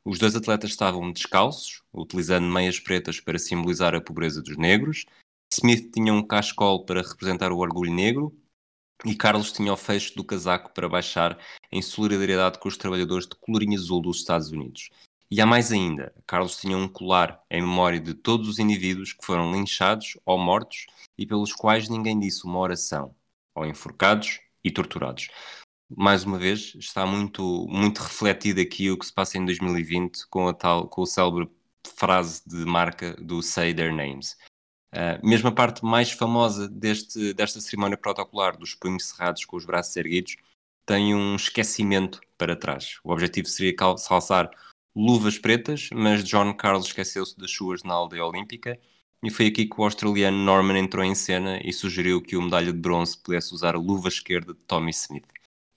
Os 0.06 0.20
dois 0.20 0.36
atletas 0.36 0.70
estavam 0.70 1.12
descalços, 1.12 1.82
utilizando 1.92 2.46
meias 2.46 2.80
pretas 2.80 3.20
para 3.20 3.40
simbolizar 3.40 3.96
a 3.96 4.02
pobreza 4.02 4.44
dos 4.44 4.58
negros. 4.58 5.06
Smith 5.52 5.92
tinha 5.92 6.14
um 6.14 6.22
cascol 6.22 6.86
para 6.86 7.02
representar 7.02 7.52
o 7.52 7.58
orgulho 7.58 7.92
negro 7.92 8.32
e 9.06 9.16
Carlos 9.16 9.52
tinha 9.52 9.74
o 9.74 9.78
fecho 9.78 10.16
do 10.16 10.24
casaco 10.24 10.74
para 10.74 10.90
baixar 10.90 11.38
em 11.72 11.82
solidariedade 11.82 12.60
com 12.60 12.68
os 12.68 12.78
trabalhadores 12.78 13.28
de 13.28 13.36
colorinho 13.36 13.78
azul 13.78 14.02
dos 14.02 14.18
Estados 14.18 14.52
Unidos. 14.52 14.90
E 15.30 15.40
há 15.40 15.46
mais 15.46 15.72
ainda, 15.72 16.14
Carlos 16.28 16.58
tinha 16.58 16.78
um 16.78 16.88
colar 16.88 17.42
em 17.50 17.62
memória 17.62 18.00
de 18.00 18.14
todos 18.14 18.48
os 18.48 18.60
indivíduos 18.60 19.14
que 19.14 19.26
foram 19.26 19.52
linchados 19.52 20.18
ou 20.26 20.38
mortos 20.38 20.88
e 21.18 21.26
pelos 21.26 21.54
quais 21.54 21.88
ninguém 21.88 22.20
disse 22.20 22.46
uma 22.46 22.60
oração, 22.60 23.16
ou 23.56 23.66
enforcados 23.66 24.40
e 24.64 24.70
torturados 24.70 25.30
mais 25.96 26.24
uma 26.24 26.38
vez, 26.38 26.74
está 26.76 27.06
muito, 27.06 27.68
muito 27.70 28.00
refletido 28.00 28.62
aqui 28.62 28.90
o 28.90 28.98
que 28.98 29.06
se 29.06 29.14
passa 29.14 29.38
em 29.38 29.46
2020 29.46 30.28
com 30.30 30.48
a 30.48 30.54
tal, 30.54 30.88
com 30.88 31.02
o 31.02 31.06
célebre 31.06 31.50
frase 31.96 32.42
de 32.48 32.66
marca 32.66 33.16
do 33.22 33.42
Say 33.42 33.74
Their 33.74 33.94
Names. 33.94 34.38
Uh, 34.94 35.26
mesmo 35.26 35.48
a 35.48 35.52
parte 35.52 35.86
mais 35.86 36.12
famosa 36.12 36.68
deste, 36.68 37.34
desta 37.34 37.62
cerimónia 37.62 37.98
protocolar 37.98 38.58
dos 38.58 38.76
punhos 38.76 39.06
cerrados 39.06 39.46
com 39.46 39.56
os 39.56 39.66
braços 39.66 39.96
erguidos 39.96 40.36
tem 40.86 41.16
um 41.16 41.36
esquecimento 41.36 42.20
para 42.38 42.56
trás. 42.56 43.00
O 43.04 43.12
objetivo 43.12 43.48
seria 43.48 43.76
calçar 43.76 44.52
luvas 44.96 45.38
pretas, 45.38 45.90
mas 45.94 46.24
John 46.24 46.54
Carlos 46.54 46.88
esqueceu-se 46.88 47.38
das 47.38 47.52
suas 47.52 47.84
na 47.84 47.94
aldeia 47.94 48.26
olímpica 48.26 48.78
e 49.24 49.30
foi 49.30 49.48
aqui 49.48 49.66
que 49.66 49.80
o 49.80 49.84
australiano 49.84 50.38
Norman 50.38 50.80
entrou 50.80 51.04
em 51.06 51.14
cena 51.14 51.60
e 51.64 51.72
sugeriu 51.72 52.22
que 52.22 52.36
o 52.36 52.42
medalha 52.42 52.74
de 52.74 52.80
bronze 52.80 53.18
pudesse 53.18 53.54
usar 53.54 53.76
a 53.76 53.80
luva 53.80 54.08
esquerda 54.08 54.54
de 54.54 54.60
Tommy 54.66 54.90
Smith. 54.92 55.28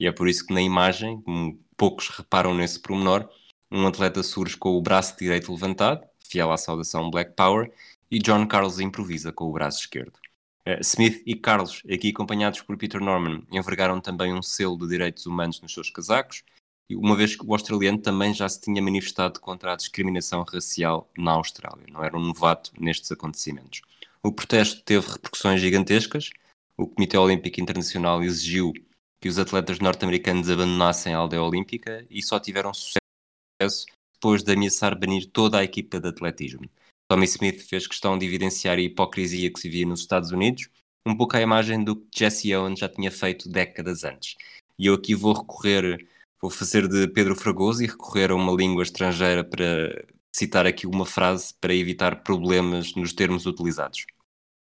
E 0.00 0.06
é 0.06 0.12
por 0.12 0.28
isso 0.28 0.46
que 0.46 0.54
na 0.54 0.62
imagem, 0.62 1.20
como 1.20 1.60
poucos 1.76 2.08
reparam 2.08 2.54
nesse 2.54 2.80
pormenor, 2.80 3.28
um 3.70 3.86
atleta 3.86 4.22
surge 4.22 4.56
com 4.56 4.70
o 4.70 4.82
braço 4.82 5.16
direito 5.18 5.52
levantado, 5.52 6.06
fiel 6.26 6.50
à 6.50 6.56
saudação 6.56 7.10
Black 7.10 7.34
Power, 7.34 7.70
e 8.10 8.18
John 8.18 8.46
Carlos 8.46 8.80
improvisa 8.80 9.32
com 9.32 9.44
o 9.46 9.52
braço 9.52 9.80
esquerdo. 9.80 10.18
Uh, 10.66 10.80
Smith 10.80 11.22
e 11.26 11.34
Carlos, 11.34 11.82
aqui 11.92 12.10
acompanhados 12.10 12.62
por 12.62 12.76
Peter 12.76 13.00
Norman, 13.00 13.46
envergaram 13.50 14.00
também 14.00 14.32
um 14.32 14.42
selo 14.42 14.78
de 14.78 14.88
direitos 14.88 15.26
humanos 15.26 15.60
nos 15.60 15.72
seus 15.72 15.90
casacos, 15.90 16.42
uma 16.90 17.16
vez 17.16 17.34
que 17.34 17.44
o 17.44 17.52
australiano 17.52 17.98
também 17.98 18.32
já 18.34 18.48
se 18.48 18.60
tinha 18.60 18.82
manifestado 18.82 19.40
contra 19.40 19.72
a 19.72 19.76
discriminação 19.76 20.42
racial 20.42 21.10
na 21.16 21.32
Austrália, 21.32 21.86
não 21.90 22.04
era 22.04 22.16
um 22.16 22.20
novato 22.20 22.70
nestes 22.78 23.10
acontecimentos. 23.10 23.80
O 24.22 24.32
protesto 24.32 24.82
teve 24.82 25.06
repercussões 25.06 25.60
gigantescas, 25.60 26.30
o 26.76 26.86
Comitê 26.86 27.16
Olímpico 27.16 27.60
Internacional 27.60 28.22
exigiu 28.22 28.72
que 29.20 29.28
os 29.28 29.38
atletas 29.38 29.78
norte-americanos 29.78 30.50
abandonassem 30.50 31.14
a 31.14 31.18
aldeia 31.18 31.42
olímpica 31.42 32.06
e 32.10 32.22
só 32.22 32.38
tiveram 32.38 32.74
sucesso 32.74 33.86
depois 34.12 34.42
de 34.42 34.52
ameaçar 34.52 34.98
banir 34.98 35.30
toda 35.30 35.58
a 35.58 35.64
equipa 35.64 36.00
de 36.00 36.08
atletismo. 36.08 36.68
Tommy 37.08 37.26
Smith 37.26 37.60
fez 37.68 37.86
questão 37.86 38.16
de 38.16 38.26
evidenciar 38.26 38.78
a 38.78 38.80
hipocrisia 38.80 39.52
que 39.52 39.60
se 39.60 39.68
via 39.68 39.86
nos 39.86 40.00
Estados 40.00 40.30
Unidos, 40.30 40.68
um 41.06 41.14
pouco 41.14 41.36
à 41.36 41.40
imagem 41.40 41.84
do 41.84 41.96
que 41.96 42.18
Jesse 42.18 42.54
Owens 42.54 42.78
já 42.78 42.88
tinha 42.88 43.10
feito 43.10 43.48
décadas 43.48 44.04
antes. 44.04 44.36
E 44.78 44.86
eu 44.86 44.94
aqui 44.94 45.14
vou 45.14 45.34
recorrer, 45.34 46.08
vou 46.40 46.50
fazer 46.50 46.88
de 46.88 47.06
Pedro 47.08 47.36
Fragoso 47.36 47.82
e 47.82 47.86
recorrer 47.86 48.30
a 48.30 48.34
uma 48.34 48.52
língua 48.52 48.82
estrangeira 48.82 49.44
para 49.44 50.04
citar 50.34 50.66
aqui 50.66 50.86
uma 50.86 51.04
frase 51.04 51.54
para 51.60 51.74
evitar 51.74 52.22
problemas 52.22 52.94
nos 52.94 53.12
termos 53.12 53.44
utilizados. 53.44 54.06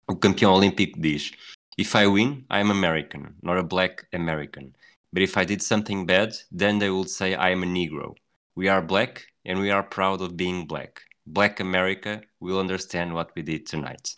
O 0.07 0.15
campeão 0.15 0.53
olímpico 0.53 0.99
diz: 0.99 1.31
If 1.77 1.93
I 1.93 2.07
win, 2.07 2.45
I'm 2.49 2.71
American, 2.71 3.35
not 3.43 3.59
a 3.59 3.63
black 3.63 4.07
American. 4.13 4.71
But 5.11 5.23
if 5.23 5.37
I 5.37 5.45
did 5.45 5.61
something 5.61 6.05
bad, 6.05 6.33
then 6.55 6.79
they 6.79 6.89
would 6.89 7.09
say 7.09 7.33
I 7.33 7.51
am 7.51 7.63
a 7.63 7.65
Negro. 7.65 8.15
We 8.55 8.69
are 8.69 8.81
black 8.81 9.25
and 9.45 9.59
we 9.59 9.71
are 9.71 9.83
proud 9.83 10.21
of 10.21 10.35
being 10.35 10.65
black. 10.65 11.01
Black 11.31 11.61
America 11.61 12.23
will 12.41 12.57
understand 12.59 13.13
what 13.13 13.31
we 13.37 13.43
did 13.43 13.69
tonight. 13.69 14.15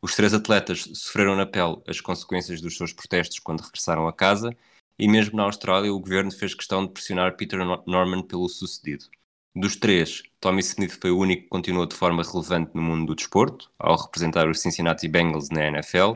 Os 0.00 0.14
três 0.14 0.32
atletas 0.32 0.88
sofreram 0.94 1.34
na 1.34 1.44
pele 1.44 1.82
as 1.88 2.00
consequências 2.00 2.60
dos 2.60 2.76
seus 2.76 2.92
protestos 2.92 3.40
quando 3.40 3.62
regressaram 3.62 4.06
a 4.06 4.12
casa, 4.12 4.56
e 4.96 5.08
mesmo 5.08 5.36
na 5.36 5.42
Austrália 5.42 5.92
o 5.92 5.98
governo 5.98 6.30
fez 6.30 6.54
questão 6.54 6.86
de 6.86 6.92
pressionar 6.92 7.36
Peter 7.36 7.58
Norman 7.86 8.22
pelo 8.22 8.48
sucedido. 8.48 9.06
Dos 9.52 9.74
três, 9.74 10.22
Tommy 10.38 10.60
Smith 10.60 10.96
foi 11.00 11.10
o 11.10 11.18
único 11.18 11.42
que 11.42 11.48
continuou 11.48 11.86
de 11.86 11.96
forma 11.96 12.22
relevante 12.22 12.70
no 12.72 12.82
mundo 12.82 13.06
do 13.06 13.16
desporto, 13.16 13.68
ao 13.76 13.96
representar 13.96 14.48
os 14.48 14.60
Cincinnati 14.60 15.08
Bengals 15.08 15.48
na 15.50 15.66
NFL, 15.66 16.12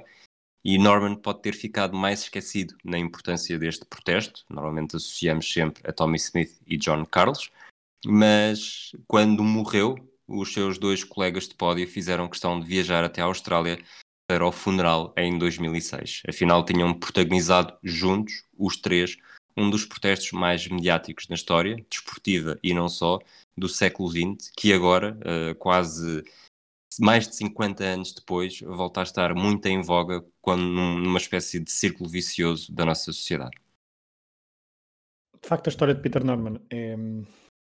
e 0.64 0.78
Norman 0.78 1.16
pode 1.16 1.42
ter 1.42 1.52
ficado 1.52 1.96
mais 1.96 2.20
esquecido 2.20 2.76
na 2.84 2.96
importância 2.96 3.58
deste 3.58 3.84
protesto. 3.84 4.44
Normalmente 4.48 4.94
associamos 4.94 5.52
sempre 5.52 5.82
a 5.84 5.92
Tommy 5.92 6.16
Smith 6.16 6.60
e 6.64 6.76
John 6.76 7.04
Carlos, 7.06 7.50
mas 8.06 8.92
quando 9.08 9.42
morreu, 9.42 9.96
os 10.28 10.52
seus 10.52 10.78
dois 10.78 11.02
colegas 11.02 11.48
de 11.48 11.54
pódio 11.54 11.88
fizeram 11.88 12.28
questão 12.28 12.60
de 12.60 12.66
viajar 12.66 13.02
até 13.02 13.22
a 13.22 13.24
Austrália 13.24 13.78
para 14.28 14.46
o 14.46 14.52
funeral 14.52 15.14
em 15.16 15.38
2006. 15.38 16.22
Afinal, 16.28 16.64
tinham 16.64 16.92
protagonizado 16.92 17.76
juntos, 17.82 18.44
os 18.58 18.76
três, 18.76 19.16
um 19.56 19.70
dos 19.70 19.86
protestos 19.86 20.32
mais 20.32 20.68
mediáticos 20.68 21.26
na 21.28 21.34
história, 21.34 21.82
desportiva 21.90 22.58
e 22.62 22.74
não 22.74 22.88
só, 22.88 23.18
do 23.56 23.68
século 23.68 24.10
XX, 24.10 24.52
que 24.56 24.72
agora, 24.72 25.18
uh, 25.20 25.54
quase 25.54 26.22
mais 27.00 27.26
de 27.26 27.36
50 27.36 27.82
anos 27.82 28.12
depois, 28.12 28.60
volta 28.60 29.00
a 29.00 29.02
estar 29.02 29.34
muito 29.34 29.66
em 29.66 29.80
voga 29.80 30.24
quando, 30.42 30.62
numa 30.62 31.18
espécie 31.18 31.58
de 31.58 31.70
círculo 31.70 32.08
vicioso 32.08 32.72
da 32.72 32.84
nossa 32.84 33.04
sociedade. 33.04 33.56
De 35.40 35.48
facto, 35.48 35.68
a 35.68 35.70
história 35.70 35.94
de 35.94 36.02
Peter 36.02 36.24
Norman 36.24 36.60
é, 36.68 36.96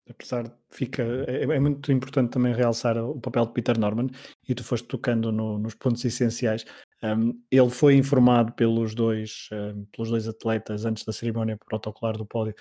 apesar 0.09 0.43
de 0.43 0.51
fica 0.69 1.03
é, 1.27 1.43
é, 1.43 1.59
muito 1.59 1.91
importante 1.91 2.31
também 2.31 2.53
realçar 2.53 2.97
o 2.97 3.19
papel 3.19 3.45
de 3.45 3.53
Peter 3.53 3.79
Norman 3.79 4.07
e 4.47 4.55
tu 4.55 4.63
foste 4.63 4.87
tocando 4.87 5.31
no, 5.31 5.57
nos 5.57 5.75
pontos 5.75 6.03
essenciais. 6.03 6.65
Um, 7.03 7.39
ele 7.51 7.69
foi 7.69 7.95
informado 7.95 8.53
pelos 8.53 8.95
dois 8.95 9.49
um, 9.51 9.85
pelos 9.85 10.09
dois 10.09 10.27
atletas 10.27 10.85
antes 10.85 11.03
da 11.03 11.11
cerimónia 11.11 11.57
protocolar 11.57 12.17
do 12.17 12.25
pódio 12.25 12.55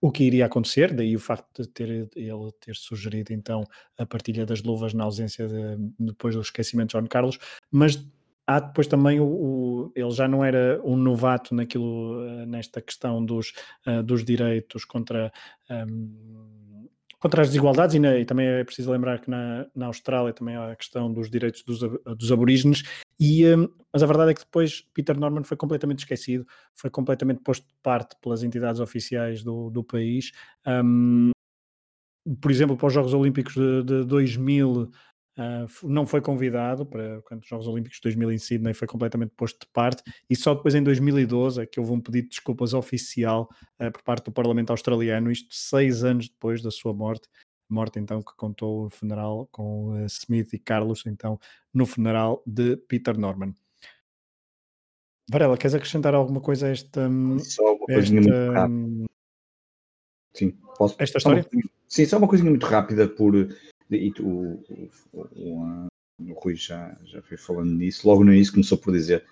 o 0.00 0.12
que 0.12 0.24
iria 0.24 0.46
acontecer, 0.46 0.94
daí 0.94 1.16
o 1.16 1.20
facto 1.20 1.62
de 1.62 1.68
ter 1.68 2.08
ele 2.14 2.52
ter 2.60 2.76
sugerido 2.76 3.32
então 3.32 3.64
a 3.98 4.06
partilha 4.06 4.46
das 4.46 4.62
luvas 4.62 4.94
na 4.94 5.04
ausência 5.04 5.48
de, 5.48 5.76
depois 5.98 6.34
do 6.34 6.40
esquecimento 6.40 6.90
de 6.90 7.00
John 7.00 7.08
Carlos, 7.08 7.38
mas 7.70 8.00
há 8.46 8.60
depois 8.60 8.86
também 8.86 9.20
o, 9.20 9.26
o, 9.26 9.92
ele 9.94 10.10
já 10.10 10.28
não 10.28 10.44
era 10.44 10.80
um 10.84 10.96
novato 10.96 11.54
naquilo 11.54 12.24
eh, 12.24 12.46
nesta 12.46 12.80
questão 12.80 13.24
dos, 13.24 13.52
uh, 13.86 14.02
dos 14.02 14.24
direitos 14.24 14.84
contra 14.84 15.32
um, 15.68 16.57
contra 17.18 17.42
as 17.42 17.48
desigualdades 17.48 17.94
e, 17.94 17.98
na, 17.98 18.16
e, 18.16 18.24
também 18.24 18.46
é 18.46 18.64
preciso 18.64 18.90
lembrar 18.90 19.20
que 19.20 19.28
na, 19.28 19.66
na 19.74 19.86
Austrália 19.86 20.32
também 20.32 20.56
há 20.56 20.72
a 20.72 20.76
questão 20.76 21.12
dos 21.12 21.30
direitos 21.30 21.62
dos, 21.62 21.80
dos 21.80 22.32
aborígenes 22.32 22.82
e, 23.18 23.44
um, 23.46 23.68
mas 23.92 24.02
a 24.02 24.06
verdade 24.06 24.30
é 24.30 24.34
que 24.34 24.40
depois 24.40 24.82
Peter 24.94 25.18
Norman 25.18 25.42
foi 25.42 25.56
completamente 25.56 26.00
esquecido, 26.00 26.46
foi 26.74 26.90
completamente 26.90 27.40
posto 27.42 27.66
de 27.66 27.74
parte 27.82 28.16
pelas 28.22 28.42
entidades 28.42 28.80
oficiais 28.80 29.42
do, 29.42 29.70
do 29.70 29.82
país. 29.82 30.32
Um, 30.66 31.30
por 32.40 32.50
exemplo, 32.50 32.76
para 32.76 32.86
os 32.86 32.92
Jogos 32.92 33.14
Olímpicos 33.14 33.54
de, 33.54 33.82
de 33.82 34.04
2000 34.04 34.90
Uh, 35.38 35.88
não 35.88 36.04
foi 36.04 36.20
convidado 36.20 36.84
para 36.84 37.22
os 37.38 37.46
Jogos 37.46 37.68
Olímpicos 37.68 37.98
de 37.98 38.02
2000 38.02 38.32
em 38.32 38.38
Sydney, 38.38 38.74
foi 38.74 38.88
completamente 38.88 39.30
posto 39.36 39.60
de 39.60 39.72
parte 39.72 40.02
e 40.28 40.34
só 40.34 40.52
depois 40.52 40.74
em 40.74 40.82
2012 40.82 41.62
é 41.62 41.66
que 41.66 41.78
houve 41.78 41.92
um 41.92 42.00
pedido 42.00 42.24
de 42.24 42.30
desculpas 42.30 42.74
oficial 42.74 43.48
uh, 43.80 43.92
por 43.92 44.02
parte 44.02 44.24
do 44.24 44.32
Parlamento 44.32 44.70
Australiano, 44.70 45.30
isto 45.30 45.54
seis 45.54 46.02
anos 46.02 46.28
depois 46.28 46.60
da 46.60 46.72
sua 46.72 46.92
morte, 46.92 47.28
morte 47.68 48.00
então 48.00 48.20
que 48.20 48.34
contou 48.36 48.86
o 48.86 48.90
funeral 48.90 49.48
com 49.52 49.90
uh, 49.90 50.06
Smith 50.06 50.52
e 50.54 50.58
Carlos, 50.58 51.04
então 51.06 51.38
no 51.72 51.86
funeral 51.86 52.42
de 52.44 52.76
Peter 52.76 53.16
Norman. 53.16 53.54
Varela, 55.30 55.56
queres 55.56 55.76
acrescentar 55.76 56.16
alguma 56.16 56.40
coisa 56.40 56.66
a 56.66 56.70
esta, 56.70 57.08
só 57.44 57.74
uma 57.76 57.86
esta, 57.90 58.12
muito 58.12 58.28
rápida. 58.52 59.06
Sim, 60.34 60.50
posso. 60.76 60.96
Esta 60.98 61.18
história? 61.18 61.42
Só 61.44 61.48
uma, 61.52 61.62
sim, 61.86 62.06
só 62.06 62.18
uma 62.18 62.26
coisinha 62.26 62.50
muito 62.50 62.66
rápida 62.66 63.06
por 63.06 63.34
e 63.90 64.12
tu, 64.12 64.26
o, 64.26 64.90
o, 65.12 65.88
o, 66.20 66.32
Rui 66.34 66.54
já, 66.54 66.96
já 67.04 67.22
foi 67.22 67.36
falando 67.36 67.72
nisso. 67.72 68.06
Logo 68.06 68.24
no 68.24 68.32
início 68.32 68.52
começou 68.52 68.78
por 68.78 68.92
dizer 68.92 69.24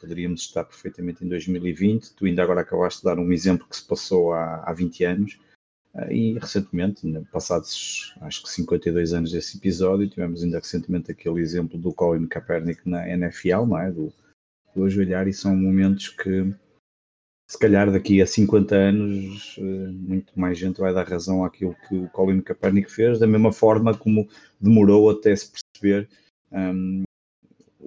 poderíamos 0.00 0.42
estar 0.42 0.64
perfeitamente 0.64 1.24
em 1.24 1.28
2020. 1.28 2.14
Tu 2.14 2.26
ainda 2.26 2.42
agora 2.42 2.60
acabaste 2.60 3.00
de 3.00 3.04
dar 3.04 3.18
um 3.18 3.32
exemplo 3.32 3.66
que 3.68 3.76
se 3.76 3.84
passou 3.84 4.32
há, 4.32 4.62
há 4.64 4.72
20 4.72 5.04
anos. 5.04 5.38
Ah, 5.94 6.12
e 6.12 6.36
recentemente, 6.38 7.06
passados 7.30 8.14
acho 8.20 8.42
que 8.42 8.50
52 8.50 9.12
anos 9.12 9.30
desse 9.30 9.56
episódio, 9.56 10.10
tivemos 10.10 10.42
ainda 10.42 10.58
recentemente 10.58 11.10
aquele 11.10 11.40
exemplo 11.40 11.78
do 11.78 11.92
Colin 11.92 12.26
Kaepernick 12.26 12.88
na 12.88 13.08
NFL, 13.08 13.64
não 13.66 13.78
é? 13.78 13.92
Do, 13.92 14.12
do 14.74 14.84
ajoelhar, 14.84 15.28
e 15.28 15.32
são 15.32 15.56
momentos 15.56 16.08
que 16.08 16.52
se 17.54 17.58
calhar 17.58 17.88
daqui 17.88 18.20
a 18.20 18.26
50 18.26 18.74
anos 18.74 19.54
eh, 19.58 19.62
muito 19.62 20.32
mais 20.34 20.58
gente 20.58 20.80
vai 20.80 20.92
dar 20.92 21.06
razão 21.06 21.44
àquilo 21.44 21.76
que 21.88 21.94
o 21.94 22.08
Colin 22.08 22.40
Kaepernick 22.40 22.90
fez, 22.90 23.20
da 23.20 23.28
mesma 23.28 23.52
forma 23.52 23.96
como 23.96 24.28
demorou 24.60 25.08
até 25.08 25.36
se 25.36 25.52
perceber 25.52 26.08
um, 26.50 27.04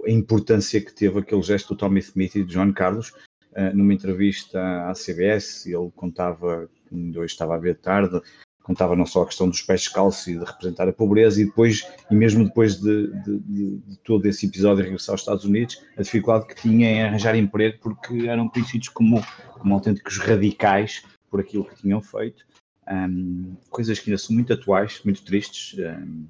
a 0.06 0.10
importância 0.10 0.80
que 0.80 0.94
teve 0.94 1.20
aquele 1.20 1.42
gesto 1.42 1.74
do 1.74 1.78
Tommy 1.78 2.00
Smith 2.00 2.36
e 2.36 2.46
de 2.46 2.54
John 2.54 2.72
Carlos. 2.72 3.10
Uh, 3.52 3.76
numa 3.76 3.94
entrevista 3.94 4.88
à 4.88 4.94
CBS, 4.94 5.66
ele 5.66 5.92
contava, 5.94 6.70
hoje 6.90 7.34
estava 7.34 7.56
a 7.56 7.60
ver 7.60 7.76
tarde, 7.76 8.22
contava 8.68 8.98
não 8.98 9.06
só 9.06 9.24
a 9.24 9.26
questão 9.26 9.48
dos 9.48 9.62
pés 9.62 9.84
descalços 9.84 10.28
e 10.28 10.38
de 10.38 10.44
representar 10.44 10.90
a 10.90 10.94
pobreza, 10.94 11.42
e 11.42 11.46
depois, 11.46 11.90
e 12.12 12.14
mesmo 12.14 12.44
depois 12.44 12.76
de, 12.76 13.08
de, 13.24 13.40
de, 13.40 13.78
de 13.78 13.98
todo 14.00 14.26
esse 14.26 14.46
episódio 14.46 14.84
de 14.84 14.90
regressar 14.90 15.14
aos 15.14 15.22
Estados 15.22 15.46
Unidos, 15.46 15.82
a 15.98 16.02
dificuldade 16.02 16.48
que 16.48 16.62
tinha 16.62 16.92
em 16.92 17.02
arranjar 17.02 17.34
emprego 17.38 17.80
porque 17.82 18.28
eram 18.28 18.50
conhecidos 18.50 18.90
como, 18.90 19.26
como 19.54 19.74
autênticos 19.74 20.18
radicais 20.18 21.02
por 21.30 21.40
aquilo 21.40 21.64
que 21.64 21.78
tinham 21.78 22.02
feito. 22.02 22.46
Um, 22.90 23.56
coisas 23.70 24.00
que 24.00 24.10
ainda 24.10 24.22
são 24.22 24.36
muito 24.36 24.52
atuais, 24.52 25.02
muito 25.06 25.24
tristes, 25.24 25.80
um, 25.80 26.28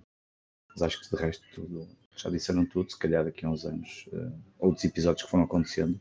mas 0.69 0.83
acho 0.83 1.01
que 1.01 1.15
de 1.15 1.19
resto 1.19 1.43
tudo, 1.55 1.87
já 2.15 2.29
disseram 2.29 2.67
tudo, 2.67 2.91
se 2.91 2.99
calhar 2.99 3.25
daqui 3.25 3.47
a 3.47 3.49
uns 3.49 3.65
anos, 3.65 4.07
uh, 4.13 4.31
outros 4.59 4.85
episódios 4.85 5.23
que 5.23 5.31
foram 5.31 5.45
acontecendo 5.45 5.99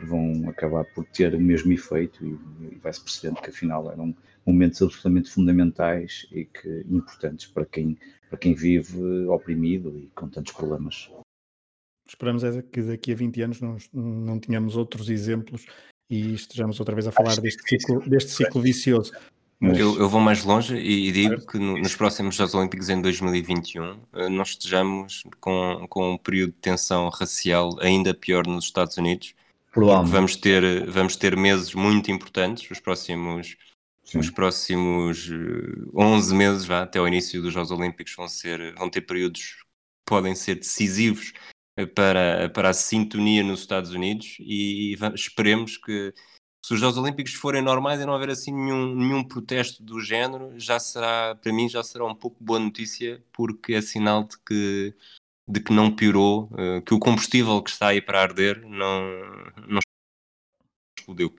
vão 0.00 0.48
acabar 0.48 0.84
por 0.84 1.04
ter 1.06 1.34
o 1.34 1.40
mesmo 1.40 1.72
efeito 1.72 2.24
e, 2.24 2.38
e 2.72 2.76
vai-se 2.76 3.00
percebendo 3.00 3.40
que 3.40 3.50
afinal 3.50 3.90
eram 3.90 4.14
momentos 4.46 4.80
absolutamente 4.80 5.30
fundamentais 5.30 6.26
e 6.32 6.44
que 6.44 6.84
importantes 6.88 7.46
para 7.46 7.66
quem, 7.66 7.98
para 8.28 8.38
quem 8.38 8.54
vive 8.54 9.26
oprimido 9.26 9.98
e 9.98 10.08
com 10.14 10.28
tantos 10.28 10.52
problemas. 10.52 11.10
Esperamos 12.06 12.42
é 12.42 12.62
que 12.62 12.80
daqui 12.82 13.12
a 13.12 13.16
20 13.16 13.42
anos 13.42 13.60
não, 13.60 13.76
não 13.92 14.38
tenhamos 14.38 14.76
outros 14.76 15.10
exemplos 15.10 15.66
e 16.10 16.32
estejamos 16.32 16.80
outra 16.80 16.94
vez 16.94 17.06
a 17.06 17.12
falar 17.12 17.36
deste 17.36 17.62
ciclo, 17.68 18.00
deste 18.08 18.30
ciclo 18.30 18.62
vicioso. 18.62 19.12
Mas... 19.60 19.76
Eu, 19.76 19.98
eu, 19.98 20.08
vou 20.08 20.20
mais 20.20 20.44
longe 20.44 20.76
e, 20.76 21.10
digo 21.10 21.44
que 21.44 21.58
no, 21.58 21.76
nos 21.76 21.94
próximos 21.96 22.36
Jogos 22.36 22.54
Olímpicos 22.54 22.88
em 22.88 23.02
2021 23.02 24.00
eh, 24.14 24.28
nós 24.28 24.50
estejamos 24.50 25.24
com, 25.40 25.84
com 25.88 26.12
um 26.12 26.16
período 26.16 26.52
de 26.52 26.58
tensão 26.58 27.08
racial 27.08 27.76
ainda 27.80 28.14
pior 28.14 28.46
nos 28.46 28.66
Estados 28.66 28.96
Unidos 28.96 29.34
Vamos 30.02 30.34
ter, 30.34 30.90
vamos 30.90 31.14
ter 31.14 31.36
meses 31.36 31.72
muito 31.72 32.10
importantes, 32.10 32.68
os 32.68 32.80
próximos, 32.80 33.56
os 34.12 34.28
próximos 34.28 35.30
11 35.94 36.32
eh, 36.32 36.36
meses, 36.36 36.64
já, 36.64 36.82
até 36.82 36.98
ao 36.98 37.06
início 37.06 37.40
dos 37.40 37.52
Jogos 37.52 37.70
Olímpicos, 37.70 38.14
vão, 38.16 38.26
ser, 38.26 38.74
vão 38.74 38.90
ter 38.90 39.02
períodos 39.02 39.40
que 39.40 39.64
podem 40.04 40.34
ser 40.34 40.56
decisivos 40.56 41.32
eh, 41.76 41.86
para, 41.86 42.48
para 42.48 42.70
a 42.70 42.74
sintonia 42.74 43.44
nos 43.44 43.60
Estados 43.60 43.92
Unidos 43.92 44.36
e 44.40 44.96
esperemos 45.14 45.76
que 45.76 46.12
se 46.64 46.74
os 46.74 46.80
Jogos 46.80 46.98
Olímpicos 46.98 47.34
forem 47.34 47.62
normais 47.62 48.00
e 48.00 48.04
não 48.04 48.14
haver 48.14 48.30
assim 48.30 48.52
nenhum, 48.52 48.96
nenhum 48.96 49.22
protesto 49.22 49.80
do 49.82 50.00
género, 50.00 50.52
já 50.58 50.80
será, 50.80 51.36
para 51.36 51.52
mim, 51.52 51.68
já 51.68 51.84
será 51.84 52.04
um 52.04 52.16
pouco 52.16 52.42
boa 52.42 52.58
notícia, 52.58 53.22
porque 53.32 53.74
é 53.74 53.80
sinal 53.80 54.24
de 54.24 54.36
que 54.44 54.94
de 55.48 55.60
que 55.60 55.72
não 55.72 55.94
piorou, 55.94 56.50
uh, 56.52 56.82
que 56.84 56.92
o 56.92 56.98
combustível 56.98 57.62
que 57.62 57.70
está 57.70 57.88
aí 57.88 58.02
para 58.02 58.22
arder 58.22 58.60
não, 58.66 59.00
não 59.66 59.80
explodiu. 60.98 61.34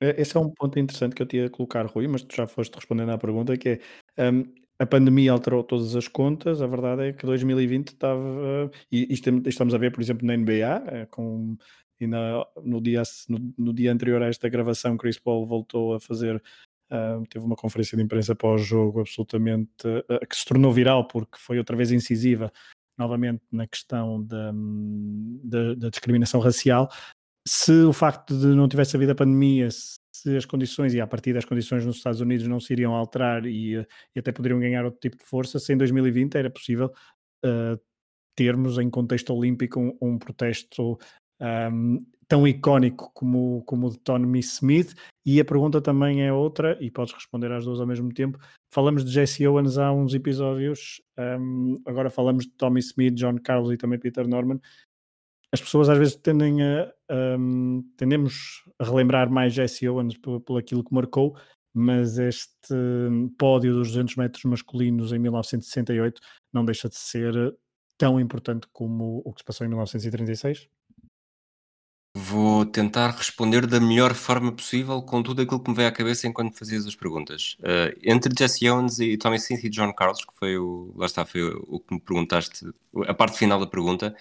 É, 0.00 0.20
esse 0.20 0.36
é 0.36 0.40
um 0.40 0.50
ponto 0.50 0.78
interessante 0.78 1.14
que 1.14 1.22
eu 1.22 1.26
tinha 1.26 1.46
a 1.46 1.50
colocar, 1.50 1.84
Rui, 1.86 2.06
mas 2.06 2.22
tu 2.22 2.34
já 2.34 2.46
foste 2.46 2.74
respondendo 2.74 3.10
à 3.10 3.18
pergunta, 3.18 3.56
que 3.56 3.80
é 4.16 4.30
um, 4.30 4.44
a 4.78 4.86
pandemia 4.86 5.32
alterou 5.32 5.64
todas 5.64 5.96
as 5.96 6.06
contas, 6.06 6.62
a 6.62 6.66
verdade 6.66 7.02
é 7.02 7.12
que 7.12 7.26
2020 7.26 7.88
estava, 7.88 8.20
uh, 8.20 8.70
e 8.90 9.12
isto, 9.12 9.28
estamos 9.46 9.74
a 9.74 9.78
ver, 9.78 9.92
por 9.92 10.00
exemplo, 10.00 10.26
na 10.26 10.36
NBA, 10.36 10.52
uh, 10.52 10.88
eh, 10.88 11.06
com, 11.06 11.56
e 12.00 12.06
na, 12.06 12.46
no, 12.62 12.80
dia, 12.80 13.02
no, 13.28 13.54
no, 13.58 13.74
dia 13.74 13.92
anterior 13.92 14.22
a 14.22 14.28
esta 14.28 14.48
gravação, 14.48 14.96
Chris 14.96 15.18
Paul 15.18 15.44
voltou 15.44 15.94
a 15.94 16.00
fazer, 16.00 16.36
uh, 16.92 17.26
teve 17.28 17.44
uma 17.44 17.56
conferência 17.56 17.96
de 17.96 18.04
imprensa 18.04 18.36
pós-jogo 18.36 19.00
absolutamente, 19.00 19.72
que 20.28 20.36
se 20.36 20.44
tornou 20.44 20.72
viral 20.72 21.08
porque 21.08 21.38
foi 21.38 21.58
outra 21.58 21.76
vez 21.76 21.90
incisiva 21.90 22.52
novamente 22.98 23.42
na 23.50 23.66
questão 23.66 24.22
da, 24.22 24.52
da, 25.44 25.74
da, 25.74 25.88
discriminação 25.88 26.40
racial, 26.40 26.90
se 27.46 27.72
o 27.84 27.92
facto 27.92 28.36
de 28.36 28.46
não 28.48 28.68
tivesse 28.68 28.96
havido 28.96 29.12
a 29.12 29.14
pandemia, 29.14 29.68
se 29.70 30.36
as 30.36 30.44
condições, 30.44 30.92
e 30.94 31.00
a 31.00 31.06
partir 31.06 31.32
das 31.32 31.44
condições 31.44 31.86
nos 31.86 31.96
Estados 31.96 32.20
Unidos 32.20 32.46
não 32.46 32.60
se 32.60 32.72
iriam 32.72 32.94
alterar 32.94 33.46
e, 33.46 33.74
e 34.14 34.18
até 34.18 34.32
poderiam 34.32 34.60
ganhar 34.60 34.84
outro 34.84 35.00
tipo 35.00 35.16
de 35.16 35.24
força, 35.24 35.58
se 35.58 35.72
em 35.72 35.76
2020 35.76 36.34
era 36.34 36.50
possível 36.50 36.92
uh, 37.44 37.80
termos 38.36 38.78
em 38.78 38.90
contexto 38.90 39.34
olímpico 39.34 39.80
um, 39.80 39.96
um 40.00 40.18
protesto 40.18 40.98
um, 41.40 42.04
tão 42.26 42.46
icónico 42.46 43.10
como, 43.14 43.62
como 43.64 43.86
o 43.86 43.90
de 43.90 43.98
Tony 43.98 44.38
Smith. 44.40 44.94
E 45.24 45.40
a 45.40 45.44
pergunta 45.44 45.80
também 45.80 46.22
é 46.22 46.32
outra, 46.32 46.78
e 46.80 46.90
podes 46.90 47.14
responder 47.14 47.50
às 47.52 47.64
duas 47.64 47.80
ao 47.80 47.86
mesmo 47.86 48.12
tempo. 48.12 48.38
Falamos 48.70 49.04
de 49.04 49.10
Jesse 49.10 49.46
Owens 49.46 49.78
há 49.78 49.90
uns 49.92 50.12
episódios, 50.12 51.00
um, 51.18 51.76
agora 51.86 52.10
falamos 52.10 52.44
de 52.44 52.50
Tommy 52.52 52.80
Smith, 52.80 53.14
John 53.14 53.38
Carlos 53.38 53.72
e 53.72 53.78
também 53.78 53.98
Peter 53.98 54.28
Norman. 54.28 54.60
as 55.50 55.60
pessoas 55.60 55.88
às 55.88 55.96
vezes 55.96 56.16
tendem 56.16 56.62
a, 56.62 56.92
um, 57.38 57.82
tendemos 57.96 58.62
a 58.78 58.84
relembrar 58.84 59.30
mais 59.30 59.54
Jesse 59.54 59.88
Owens 59.88 60.18
por, 60.18 60.40
por 60.40 60.58
aquilo 60.58 60.84
que 60.84 60.94
marcou, 60.94 61.34
mas 61.72 62.18
este 62.18 62.74
pódio 63.38 63.72
dos 63.74 63.88
200 63.88 64.16
metros 64.16 64.44
masculinos 64.44 65.12
em 65.12 65.18
1968 65.18 66.20
não 66.52 66.64
deixa 66.64 66.88
de 66.88 66.96
ser 66.96 67.34
tão 67.96 68.20
importante 68.20 68.68
como 68.72 69.22
o 69.24 69.32
que 69.32 69.40
se 69.40 69.44
passou 69.44 69.64
em 69.66 69.68
1936? 69.68 70.68
Vou 72.20 72.66
tentar 72.66 73.10
responder 73.10 73.64
da 73.64 73.78
melhor 73.78 74.12
forma 74.12 74.50
possível 74.50 75.00
com 75.00 75.22
tudo 75.22 75.40
aquilo 75.40 75.62
que 75.62 75.70
me 75.70 75.76
veio 75.76 75.88
à 75.88 75.92
cabeça 75.92 76.26
enquanto 76.26 76.58
fazias 76.58 76.84
as 76.84 76.96
perguntas. 76.96 77.56
Uh, 77.60 77.96
entre 78.02 78.34
Jesse 78.36 78.68
Owens 78.68 78.98
e 78.98 79.16
Tommy 79.16 79.36
Smith 79.36 79.62
e 79.62 79.68
John 79.68 79.92
Carlos, 79.92 80.24
que 80.24 80.34
foi 80.34 80.58
o, 80.58 80.92
lá 80.96 81.06
está, 81.06 81.24
foi 81.24 81.44
o, 81.44 81.64
o 81.68 81.78
que 81.78 81.94
me 81.94 82.00
perguntaste, 82.00 82.66
a 83.06 83.14
parte 83.14 83.38
final 83.38 83.60
da 83.60 83.68
pergunta, 83.68 84.16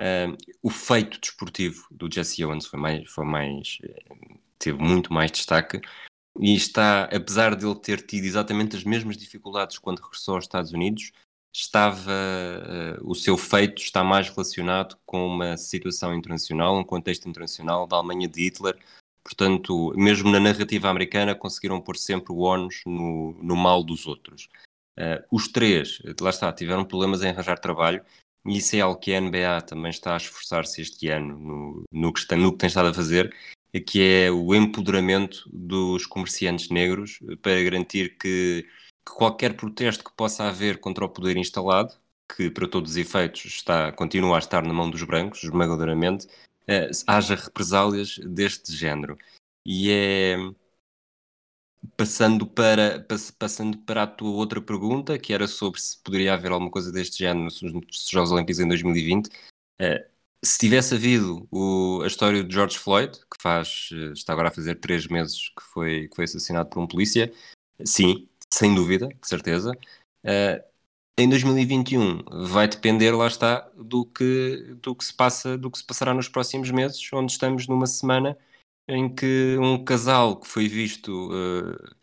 uh, 0.00 0.36
o 0.60 0.68
feito 0.68 1.20
desportivo 1.20 1.86
do 1.92 2.12
Jesse 2.12 2.44
Owens 2.44 2.66
foi 2.66 2.80
mais, 2.80 3.08
foi 3.08 3.24
mais, 3.24 3.78
teve 4.58 4.78
muito 4.82 5.12
mais 5.12 5.30
destaque 5.30 5.80
e 6.40 6.56
está, 6.56 7.04
apesar 7.04 7.54
de 7.54 7.64
ele 7.64 7.76
ter 7.76 8.00
tido 8.04 8.24
exatamente 8.24 8.74
as 8.74 8.82
mesmas 8.82 9.16
dificuldades 9.16 9.78
quando 9.78 10.00
regressou 10.00 10.34
aos 10.34 10.44
Estados 10.44 10.72
Unidos, 10.72 11.12
estava 11.60 12.12
uh, 12.12 13.10
o 13.10 13.14
seu 13.14 13.36
feito 13.36 13.82
está 13.82 14.04
mais 14.04 14.28
relacionado 14.28 14.96
com 15.04 15.26
uma 15.26 15.56
situação 15.56 16.14
internacional, 16.14 16.78
um 16.78 16.84
contexto 16.84 17.28
internacional 17.28 17.86
da 17.86 17.96
Alemanha 17.96 18.28
de 18.28 18.44
Hitler. 18.44 18.78
Portanto, 19.24 19.92
mesmo 19.96 20.30
na 20.30 20.38
narrativa 20.38 20.88
americana, 20.88 21.34
conseguiram 21.34 21.80
pôr 21.80 21.96
sempre 21.96 22.32
o 22.32 22.40
ónus 22.40 22.80
no, 22.86 23.36
no 23.42 23.56
mal 23.56 23.82
dos 23.82 24.06
outros. 24.06 24.48
Uh, 24.98 25.22
os 25.30 25.48
três, 25.48 26.00
lá 26.20 26.30
está, 26.30 26.52
tiveram 26.52 26.84
problemas 26.84 27.22
em 27.22 27.30
arranjar 27.30 27.58
trabalho 27.58 28.04
e 28.46 28.58
isso 28.58 28.76
é 28.76 28.80
algo 28.80 28.98
que 28.98 29.12
a 29.12 29.20
NBA 29.20 29.62
também 29.62 29.90
está 29.90 30.14
a 30.14 30.16
esforçar-se 30.16 30.80
este 30.80 31.08
ano 31.08 31.38
no, 31.38 31.84
no, 31.92 32.12
que 32.12 32.20
está, 32.20 32.36
no 32.36 32.52
que 32.52 32.58
tem 32.58 32.68
estado 32.68 32.88
a 32.88 32.94
fazer, 32.94 33.34
que 33.86 34.00
é 34.00 34.30
o 34.30 34.54
empoderamento 34.54 35.48
dos 35.52 36.06
comerciantes 36.06 36.70
negros 36.70 37.18
para 37.42 37.62
garantir 37.62 38.16
que 38.16 38.64
que 39.08 39.14
qualquer 39.14 39.56
protesto 39.56 40.04
que 40.04 40.12
possa 40.12 40.44
haver 40.44 40.78
contra 40.80 41.04
o 41.04 41.08
poder 41.08 41.36
instalado, 41.36 41.94
que 42.36 42.50
para 42.50 42.68
todos 42.68 42.92
os 42.92 42.96
efeitos 42.96 43.44
está, 43.46 43.90
continua 43.92 44.36
a 44.36 44.38
estar 44.38 44.62
na 44.62 44.74
mão 44.74 44.90
dos 44.90 45.02
brancos, 45.02 45.42
esmagadoramente, 45.42 46.28
eh, 46.66 46.90
haja 47.06 47.34
represálias 47.34 48.18
deste 48.18 48.72
género. 48.72 49.16
E 49.64 49.90
é 49.90 50.36
passando 51.96 52.46
para, 52.46 53.06
passando 53.38 53.78
para 53.78 54.02
a 54.02 54.06
tua 54.06 54.30
outra 54.30 54.60
pergunta, 54.60 55.18
que 55.18 55.32
era 55.32 55.46
sobre 55.46 55.80
se 55.80 55.98
poderia 56.02 56.34
haver 56.34 56.52
alguma 56.52 56.70
coisa 56.70 56.92
deste 56.92 57.18
género 57.18 57.44
nos 57.44 58.08
Jogos 58.10 58.32
Olímpicos 58.32 58.60
em 58.60 58.68
2020. 58.68 59.30
Eh, 59.80 60.08
se 60.44 60.58
tivesse 60.58 60.94
havido 60.94 61.48
o, 61.50 62.02
a 62.02 62.06
história 62.06 62.44
de 62.44 62.52
George 62.52 62.78
Floyd, 62.78 63.12
que 63.12 63.40
faz, 63.40 63.90
eh, 63.92 64.12
está 64.12 64.32
agora 64.32 64.48
a 64.48 64.52
fazer 64.52 64.76
três 64.76 65.06
meses 65.06 65.48
que 65.50 65.62
foi, 65.72 66.08
que 66.08 66.16
foi 66.16 66.24
assassinado 66.24 66.68
por 66.68 66.80
um 66.80 66.86
polícia, 66.86 67.32
sim, 67.84 68.28
sem 68.52 68.74
dúvida, 68.74 69.08
de 69.08 69.28
certeza. 69.28 69.72
Uh, 70.24 70.68
em 71.18 71.28
2021 71.28 72.46
vai 72.46 72.68
depender, 72.68 73.10
lá 73.10 73.26
está, 73.26 73.68
do 73.76 74.06
que, 74.06 74.76
do 74.80 74.94
que 74.94 75.04
se 75.04 75.12
passa, 75.12 75.58
do 75.58 75.70
que 75.70 75.78
se 75.78 75.84
passará 75.84 76.14
nos 76.14 76.28
próximos 76.28 76.70
meses, 76.70 77.00
onde 77.12 77.32
estamos 77.32 77.66
numa 77.66 77.86
semana 77.86 78.38
em 78.86 79.12
que 79.12 79.56
um 79.60 79.82
casal 79.84 80.36
que 80.36 80.46
foi 80.46 80.68
visto 80.68 81.30
uh, 81.30 81.94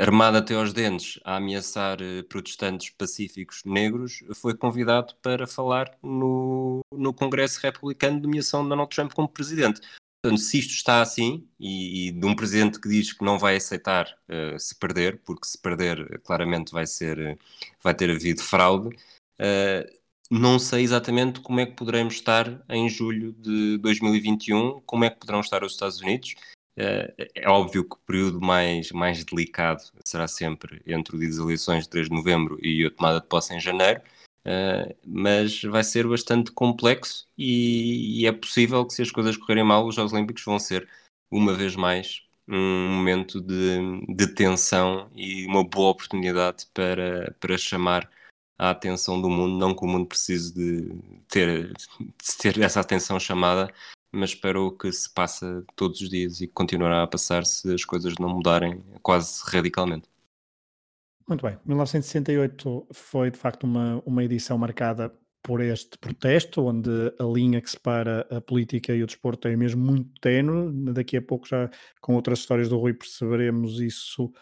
armado 0.00 0.38
até 0.38 0.54
aos 0.54 0.72
dentes 0.72 1.20
a 1.22 1.36
ameaçar 1.36 1.98
uh, 2.00 2.24
protestantes 2.24 2.90
pacíficos 2.90 3.62
negros 3.64 4.24
foi 4.34 4.56
convidado 4.56 5.14
para 5.22 5.46
falar 5.46 5.96
no, 6.02 6.80
no 6.92 7.12
Congresso 7.12 7.60
Republicano 7.60 8.16
de 8.16 8.22
nomeação 8.22 8.62
de 8.62 8.70
Donald 8.70 8.94
Trump 8.94 9.12
como 9.12 9.28
presidente. 9.28 9.80
Portanto, 10.22 10.40
se 10.42 10.58
isto 10.58 10.72
está 10.72 11.00
assim, 11.00 11.48
e, 11.58 12.08
e, 12.08 12.12
de 12.12 12.26
um 12.26 12.36
presidente 12.36 12.78
que 12.78 12.88
diz 12.88 13.12
que 13.12 13.24
não 13.24 13.38
vai 13.38 13.56
aceitar 13.56 14.06
uh, 14.28 14.58
se 14.58 14.74
perder, 14.74 15.18
porque 15.24 15.46
se 15.46 15.56
perder, 15.56 16.20
claramente 16.20 16.72
vai 16.72 16.86
ser, 16.86 17.38
vai 17.82 17.94
ter 17.94 18.10
havido 18.10 18.42
fraude, 18.42 18.88
uh, 18.88 20.00
não 20.30 20.58
sei 20.58 20.82
exatamente 20.82 21.40
como 21.40 21.58
é 21.60 21.66
que 21.66 21.72
poderemos 21.72 22.14
estar 22.14 22.62
em 22.68 22.88
julho 22.88 23.32
de 23.32 23.78
2021, 23.78 24.80
como 24.82 25.04
é 25.04 25.10
que 25.10 25.18
poderão 25.18 25.40
estar 25.40 25.64
os 25.64 25.72
Estados 25.72 26.00
Unidos. 26.00 26.34
Uh, 26.78 27.12
é 27.34 27.48
óbvio 27.48 27.82
que 27.82 27.96
o 27.96 27.98
período 28.06 28.40
mais, 28.42 28.92
mais 28.92 29.24
delicado 29.24 29.82
será 30.04 30.28
sempre 30.28 30.82
entre 30.86 31.16
o 31.16 31.18
dia 31.18 31.28
das 31.28 31.38
eleições 31.38 31.84
de 31.84 31.90
3 31.90 32.08
de 32.10 32.14
novembro 32.14 32.58
e 32.62 32.84
a 32.86 32.90
tomada 32.90 33.20
de 33.20 33.26
posse 33.26 33.54
em 33.54 33.60
janeiro, 33.60 34.02
Uh, 34.46 34.96
mas 35.04 35.62
vai 35.62 35.84
ser 35.84 36.06
bastante 36.06 36.50
complexo 36.50 37.28
e, 37.36 38.22
e, 38.22 38.26
é 38.26 38.32
possível 38.32 38.86
que 38.86 38.94
se 38.94 39.02
as 39.02 39.10
coisas 39.10 39.36
correrem 39.36 39.64
mal, 39.64 39.86
os 39.86 39.94
Jogos 39.94 40.14
Olímpicos 40.14 40.42
vão 40.44 40.58
ser, 40.58 40.88
uma 41.30 41.52
vez 41.52 41.76
mais, 41.76 42.22
um 42.48 42.88
momento 42.88 43.40
de, 43.40 43.78
de 44.08 44.26
tensão 44.34 45.10
e 45.14 45.46
uma 45.46 45.62
boa 45.62 45.90
oportunidade 45.90 46.66
para, 46.72 47.34
para 47.38 47.58
chamar 47.58 48.10
a 48.58 48.70
atenção 48.70 49.20
do 49.20 49.30
mundo, 49.30 49.58
não 49.58 49.74
que 49.74 49.84
o 49.84 49.88
mundo 49.88 50.06
precise 50.06 50.52
de 50.54 50.90
ter, 51.28 51.72
de 51.72 52.36
ter 52.38 52.60
essa 52.60 52.80
atenção 52.80 53.20
chamada, 53.20 53.72
mas 54.12 54.34
para 54.34 54.60
o 54.60 54.72
que 54.72 54.92
se 54.92 55.08
passa 55.08 55.64
todos 55.76 56.00
os 56.00 56.10
dias 56.10 56.40
e 56.40 56.48
continuará 56.48 57.02
a 57.02 57.06
passar 57.06 57.46
se 57.46 57.72
as 57.72 57.84
coisas 57.84 58.14
não 58.18 58.28
mudarem 58.28 58.82
quase 59.02 59.42
radicalmente. 59.44 60.09
Muito 61.30 61.46
bem. 61.46 61.56
1968 61.64 62.88
foi 62.92 63.30
de 63.30 63.38
facto 63.38 63.62
uma, 63.62 64.02
uma 64.04 64.24
edição 64.24 64.58
marcada 64.58 65.14
por 65.44 65.60
este 65.60 65.96
protesto, 65.96 66.60
onde 66.66 66.90
a 67.20 67.22
linha 67.22 67.60
que 67.60 67.70
separa 67.70 68.26
a 68.28 68.40
política 68.40 68.92
e 68.92 69.00
o 69.00 69.06
desporto 69.06 69.46
é 69.46 69.54
mesmo 69.54 69.80
muito 69.80 70.10
tenue. 70.20 70.92
Daqui 70.92 71.16
a 71.16 71.22
pouco, 71.22 71.46
já 71.46 71.70
com 72.00 72.16
outras 72.16 72.40
histórias 72.40 72.68
do 72.68 72.76
Rui, 72.76 72.94
perceberemos 72.94 73.78
isso. 73.78 74.32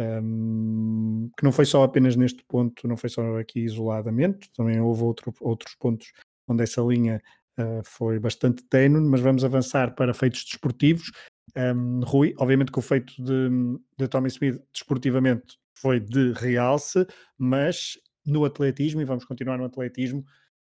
Um, 0.00 1.28
que 1.36 1.44
não 1.44 1.52
foi 1.52 1.66
só 1.66 1.82
apenas 1.82 2.16
neste 2.16 2.42
ponto, 2.44 2.88
não 2.88 2.96
foi 2.96 3.10
só 3.10 3.36
aqui 3.36 3.60
isoladamente, 3.60 4.48
também 4.56 4.80
houve 4.80 5.02
outro, 5.02 5.34
outros 5.40 5.74
pontos 5.74 6.12
onde 6.46 6.62
essa 6.62 6.80
linha 6.80 7.20
uh, 7.58 7.82
foi 7.84 8.18
bastante 8.18 8.62
tenue, 8.70 9.02
mas 9.02 9.20
vamos 9.20 9.44
avançar 9.44 9.94
para 9.94 10.14
feitos 10.14 10.44
desportivos. 10.44 11.10
Um, 11.56 12.00
Rui, 12.04 12.32
obviamente 12.38 12.72
que 12.72 12.78
o 12.78 12.82
feito 12.82 13.12
de, 13.22 13.50
de 13.98 14.08
Tommy 14.08 14.28
Smith 14.28 14.62
desportivamente 14.72 15.58
foi 15.80 16.00
de 16.00 16.32
realce, 16.32 17.06
mas 17.36 17.98
no 18.24 18.44
atletismo, 18.44 19.00
e 19.00 19.04
vamos 19.04 19.24
continuar 19.24 19.58
no 19.58 19.64
atletismo, 19.64 20.24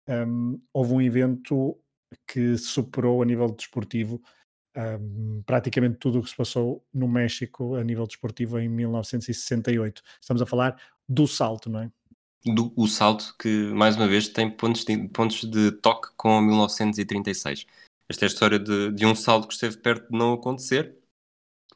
um, 0.07 0.59
houve 0.73 0.93
um 0.93 1.01
evento 1.01 1.77
que 2.27 2.57
superou 2.57 3.21
a 3.21 3.25
nível 3.25 3.51
desportivo 3.51 4.21
um, 4.75 5.41
praticamente 5.45 5.97
tudo 5.97 6.19
o 6.19 6.23
que 6.23 6.29
se 6.29 6.35
passou 6.35 6.85
no 6.93 7.07
México 7.07 7.75
a 7.75 7.83
nível 7.83 8.05
desportivo 8.05 8.59
em 8.59 8.69
1968. 8.69 10.01
Estamos 10.21 10.41
a 10.41 10.45
falar 10.45 10.79
do 11.07 11.27
salto, 11.27 11.69
não 11.69 11.81
é? 11.81 11.91
Do, 12.45 12.71
o 12.75 12.87
salto 12.87 13.35
que, 13.37 13.49
mais 13.73 13.95
uma 13.95 14.07
vez, 14.07 14.29
tem 14.29 14.49
pontos 14.49 14.85
de, 14.85 15.09
pontos 15.09 15.41
de 15.43 15.71
toque 15.73 16.09
com 16.15 16.39
1936. 16.41 17.65
Esta 18.07 18.25
é 18.25 18.27
a 18.27 18.29
história 18.29 18.59
de, 18.59 18.91
de 18.93 19.05
um 19.05 19.13
salto 19.13 19.47
que 19.47 19.53
esteve 19.53 19.77
perto 19.77 20.09
de 20.09 20.17
não 20.17 20.33
acontecer, 20.33 20.95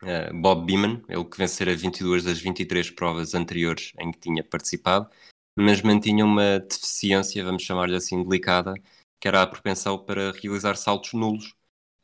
uh, 0.04 0.34
Bob 0.34 0.66
Beeman, 0.66 1.02
ele 1.10 1.26
que 1.26 1.38
vencera 1.38 1.76
22 1.76 2.24
das 2.24 2.40
23 2.40 2.92
provas 2.92 3.34
anteriores 3.34 3.94
em 4.00 4.12
que 4.12 4.20
tinha 4.20 4.44
participado, 4.44 5.10
mas 5.56 5.82
mantinha 5.82 6.26
uma 6.26 6.60
deficiência, 6.60 7.44
vamos 7.44 7.64
chamar-lhe 7.64 7.96
assim, 7.96 8.24
delicada, 8.24 8.74
que 9.20 9.28
era 9.28 9.42
a 9.42 9.48
propensão 9.48 9.98
para 9.98 10.32
realizar 10.32 10.76
saltos 10.76 11.14
nulos. 11.14 11.56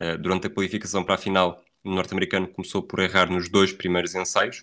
Uh, 0.02 0.18
durante 0.18 0.48
a 0.48 0.50
qualificação 0.50 1.04
para 1.04 1.16
a 1.16 1.18
final, 1.18 1.64
o 1.84 1.92
norte-americano 1.94 2.48
começou 2.48 2.82
por 2.82 3.00
errar 3.00 3.30
nos 3.30 3.50
dois 3.50 3.74
primeiros 3.74 4.16
ensaios, 4.16 4.62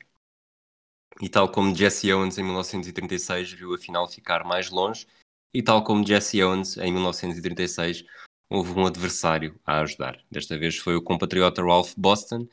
e 1.20 1.28
tal 1.28 1.50
como 1.50 1.74
Jesse 1.74 2.12
Owens 2.12 2.38
em 2.38 2.42
1936 2.42 3.52
viu 3.52 3.74
a 3.74 3.78
final 3.78 4.08
ficar 4.08 4.44
mais 4.44 4.70
longe, 4.70 5.06
e 5.54 5.62
tal 5.62 5.82
como 5.82 6.06
Jesse 6.06 6.42
Owens 6.42 6.76
em 6.76 6.92
1936 6.92 8.04
houve 8.50 8.72
um 8.72 8.86
adversário 8.86 9.58
a 9.64 9.80
ajudar. 9.80 10.22
Desta 10.30 10.58
vez 10.58 10.76
foi 10.76 10.94
o 10.94 11.02
compatriota 11.02 11.62
Ralph 11.62 11.94
Boston, 11.96 12.46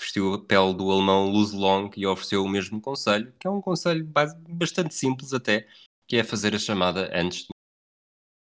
vestiu 0.00 0.34
a 0.34 0.38
pele 0.38 0.74
do 0.74 0.90
alemão 0.90 1.30
Luz 1.30 1.52
Long 1.52 1.90
e 1.96 2.06
ofereceu 2.06 2.44
o 2.44 2.48
mesmo 2.48 2.80
conselho, 2.80 3.32
que 3.38 3.46
é 3.46 3.50
um 3.50 3.60
conselho 3.60 4.08
bastante 4.48 4.94
simples 4.94 5.32
até, 5.32 5.66
que 6.06 6.16
é 6.16 6.24
fazer 6.24 6.54
a 6.54 6.58
chamada 6.58 7.10
antes 7.12 7.46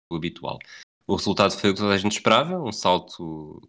do 0.09 0.15
habitual. 0.17 0.59
O 1.07 1.15
resultado 1.15 1.51
foi 1.57 1.69
o 1.71 1.73
que 1.73 1.79
toda 1.79 1.93
a 1.93 1.97
gente 1.97 2.13
esperava, 2.13 2.61
um 2.61 2.71
salto 2.71 3.61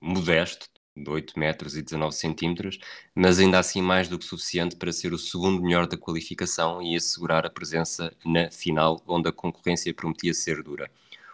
modesto, 0.00 0.68
de 0.96 1.10
8 1.10 1.38
metros 1.38 1.76
e 1.76 1.82
19 1.82 2.14
centímetros, 2.14 2.78
mas 3.14 3.38
ainda 3.38 3.58
assim 3.58 3.80
mais 3.80 4.08
do 4.08 4.18
que 4.18 4.24
suficiente 4.24 4.76
para 4.76 4.92
ser 4.92 5.12
o 5.12 5.18
segundo 5.18 5.62
melhor 5.62 5.86
da 5.86 5.96
qualificação 5.96 6.82
e 6.82 6.96
assegurar 6.96 7.46
a 7.46 7.50
presença 7.50 8.14
na 8.24 8.50
final, 8.50 9.02
onde 9.06 9.28
a 9.28 9.32
concorrência 9.32 9.94
prometia 9.94 10.34
ser 10.34 10.62
dura. 10.62 10.90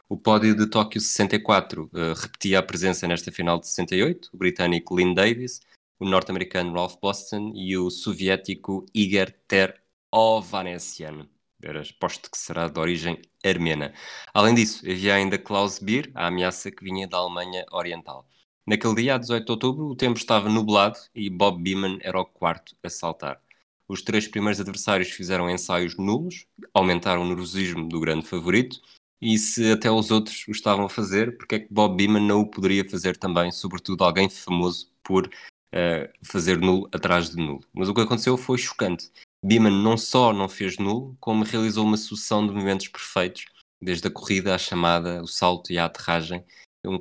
O 0.09 0.19
pódio 0.19 0.55
de 0.55 0.67
Tóquio 0.67 1.01
64 1.01 1.85
uh, 1.85 2.12
repetia 2.14 2.59
a 2.59 2.62
presença 2.62 3.09
nesta 3.09 3.33
final 3.33 3.59
de 3.59 3.67
68, 3.67 4.31
o 4.33 4.37
britânico 4.37 4.95
Lynn 4.95 5.14
Davis, 5.14 5.61
o 5.99 6.05
norte-americano 6.05 6.75
Ralph 6.75 6.97
Boston 7.01 7.53
e 7.55 7.77
o 7.79 7.90
soviético 7.90 8.85
Igor 8.95 9.33
Ter 9.49 9.83
era 11.62 11.81
exposto 11.81 12.31
que 12.31 12.37
será 12.37 12.69
de 12.69 12.79
origem 12.79 13.21
armena. 13.43 13.95
Além 14.33 14.55
disso, 14.55 14.85
havia 14.85 15.14
ainda 15.14 15.38
Klaus 15.38 15.79
Bier, 15.79 16.11
a 16.14 16.27
ameaça 16.27 16.71
que 16.71 16.85
vinha 16.85 17.09
da 17.09 17.17
Alemanha 17.17 17.64
Oriental. 17.73 18.29
Naquele 18.67 18.95
dia, 18.95 19.14
a 19.14 19.19
18 19.19 19.45
de 19.45 19.53
outubro, 19.53 19.87
o 19.87 19.97
tempo 19.97 20.19
estava 20.19 20.49
nublado 20.49 20.99
e 21.14 21.31
Bob 21.31 21.62
Beeman 21.62 21.99
era 22.03 22.21
o 22.21 22.27
quarto 22.27 22.77
a 22.83 22.90
saltar. 22.90 23.40
Os 23.88 24.03
três 24.03 24.29
primeiros 24.29 24.61
adversários 24.61 25.11
fizeram 25.11 25.51
ensaios 25.51 25.97
nulos, 25.97 26.47
aumentaram 26.73 27.23
o 27.23 27.29
nervosismo 27.29 27.88
do 27.88 28.01
grande 28.01 28.27
favorito, 28.27 28.81
e 29.25 29.39
se 29.39 29.73
até 29.73 29.91
os 29.91 30.11
outros 30.11 30.47
o 30.47 30.51
estavam 30.51 30.85
a 30.85 30.89
fazer, 30.91 31.39
porque 31.39 31.55
é 31.55 31.61
que 31.61 31.73
Bob 31.73 31.97
Beeman 31.97 32.21
não 32.21 32.41
o 32.41 32.47
poderia 32.47 32.87
fazer 32.87 33.17
também, 33.17 33.51
sobretudo 33.51 34.05
alguém 34.05 34.29
famoso 34.29 34.93
por 35.03 35.27
uh, 35.27 36.13
fazer 36.23 36.59
nulo 36.59 36.87
atrás 36.93 37.31
de 37.31 37.37
nulo. 37.37 37.65
Mas 37.73 37.89
o 37.89 37.95
que 37.95 38.03
aconteceu 38.03 38.37
foi 38.37 38.59
chocante. 38.59 39.11
Beeman 39.43 39.83
não 39.83 39.97
só 39.97 40.31
não 40.31 40.47
fez 40.47 40.77
nulo, 40.77 41.17
como 41.19 41.43
realizou 41.43 41.87
uma 41.87 41.97
sucessão 41.97 42.47
de 42.47 42.53
movimentos 42.53 42.89
perfeitos, 42.89 43.47
desde 43.81 44.07
a 44.09 44.11
corrida 44.11 44.55
à 44.55 44.59
chamada, 44.59 45.23
o 45.23 45.27
salto 45.27 45.73
e 45.73 45.79
a 45.79 45.87
aterragem, 45.87 46.45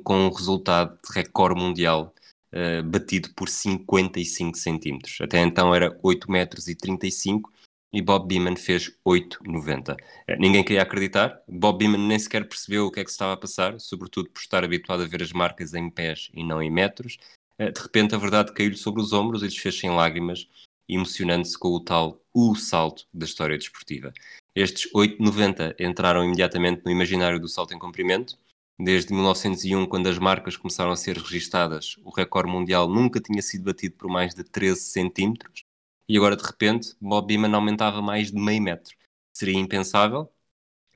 com 0.02 0.16
um 0.16 0.30
resultado 0.30 0.98
de 1.06 1.12
recorde 1.12 1.60
mundial 1.60 2.14
uh, 2.54 2.82
batido 2.84 3.34
por 3.34 3.50
55 3.50 4.56
centímetros. 4.56 5.18
Até 5.20 5.42
então 5.42 5.74
era 5.74 5.94
8 6.02 6.30
metros 6.30 6.68
e 6.68 6.74
35 6.74 7.52
e 7.94 8.02
Bob 8.02 8.26
Beeman 8.26 8.56
fez 8.56 8.92
8,90. 9.06 9.96
Eh, 10.26 10.36
ninguém 10.36 10.64
queria 10.64 10.82
acreditar, 10.82 11.40
Bob 11.48 11.78
Beeman 11.78 12.08
nem 12.08 12.18
sequer 12.18 12.46
percebeu 12.48 12.86
o 12.86 12.90
que 12.90 12.98
é 12.98 13.04
que 13.04 13.10
se 13.10 13.14
estava 13.14 13.34
a 13.34 13.36
passar, 13.36 13.78
sobretudo 13.78 14.28
por 14.30 14.40
estar 14.40 14.64
habituado 14.64 15.04
a 15.04 15.06
ver 15.06 15.22
as 15.22 15.32
marcas 15.32 15.72
em 15.74 15.88
pés 15.88 16.28
e 16.34 16.42
não 16.42 16.60
em 16.60 16.70
metros. 16.70 17.18
Eh, 17.56 17.70
de 17.70 17.80
repente 17.80 18.12
a 18.12 18.18
verdade 18.18 18.52
caiu-lhe 18.52 18.76
sobre 18.76 19.00
os 19.00 19.12
ombros 19.12 19.44
e 19.44 19.48
desfez-se 19.48 19.86
em 19.86 19.90
lágrimas, 19.90 20.48
emocionando-se 20.88 21.56
com 21.56 21.68
o 21.68 21.78
tal 21.78 22.20
o 22.34 22.56
salto 22.56 23.06
da 23.14 23.24
história 23.24 23.56
desportiva. 23.56 24.12
Estes 24.56 24.90
8,90 24.92 25.76
entraram 25.78 26.24
imediatamente 26.24 26.82
no 26.84 26.90
imaginário 26.90 27.38
do 27.38 27.48
salto 27.48 27.74
em 27.74 27.78
comprimento. 27.78 28.36
Desde 28.76 29.14
1901, 29.14 29.86
quando 29.86 30.08
as 30.08 30.18
marcas 30.18 30.56
começaram 30.56 30.90
a 30.90 30.96
ser 30.96 31.16
registadas, 31.16 31.96
o 32.02 32.10
recorde 32.10 32.50
mundial 32.50 32.88
nunca 32.88 33.20
tinha 33.20 33.40
sido 33.40 33.66
batido 33.66 33.94
por 33.94 34.10
mais 34.10 34.34
de 34.34 34.42
13 34.42 34.80
centímetros 34.80 35.64
e 36.08 36.16
agora 36.16 36.36
de 36.36 36.44
repente 36.44 36.94
Bob 37.00 37.26
Beeman 37.26 37.54
aumentava 37.54 38.00
mais 38.02 38.30
de 38.30 38.38
meio 38.38 38.62
metro. 38.62 38.96
Seria 39.32 39.58
impensável, 39.58 40.30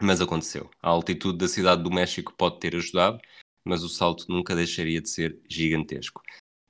mas 0.01 0.21
aconteceu. 0.21 0.71
A 0.83 0.90
altitude 0.90 1.38
da 1.38 1.49
cidade 1.49 1.83
do 1.83 1.90
México 1.90 2.33
pode 2.37 2.61
ter 2.61 2.77
ajudado, 2.77 3.21
mas 3.64 3.83
o 3.83 3.88
salto 3.88 4.27
nunca 4.29 4.55
deixaria 4.55 5.01
de 5.01 5.09
ser 5.09 5.40
gigantesco. 5.49 6.23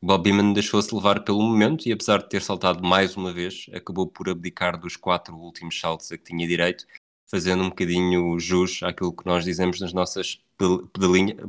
Bob 0.03 0.23
Beeman 0.23 0.53
deixou-se 0.53 0.95
levar 0.95 1.25
pelo 1.25 1.43
momento 1.43 1.89
e, 1.89 1.93
apesar 1.93 2.19
de 2.19 2.29
ter 2.29 2.41
saltado 2.41 2.87
mais 2.87 3.17
uma 3.17 3.33
vez, 3.33 3.67
acabou 3.73 4.07
por 4.07 4.29
abdicar 4.29 4.79
dos 4.79 4.97
quatro 4.97 5.37
últimos 5.37 5.79
saltos 5.79 6.11
a 6.13 6.17
que 6.17 6.25
tinha 6.25 6.47
direito, 6.47 6.87
fazendo 7.29 7.65
um 7.65 7.69
bocadinho 7.69 8.39
jus 8.39 8.83
àquilo 8.83 9.15
que 9.15 9.27
nós 9.27 9.45
dizemos 9.45 9.81
nas 9.81 9.93
nossas 9.93 10.41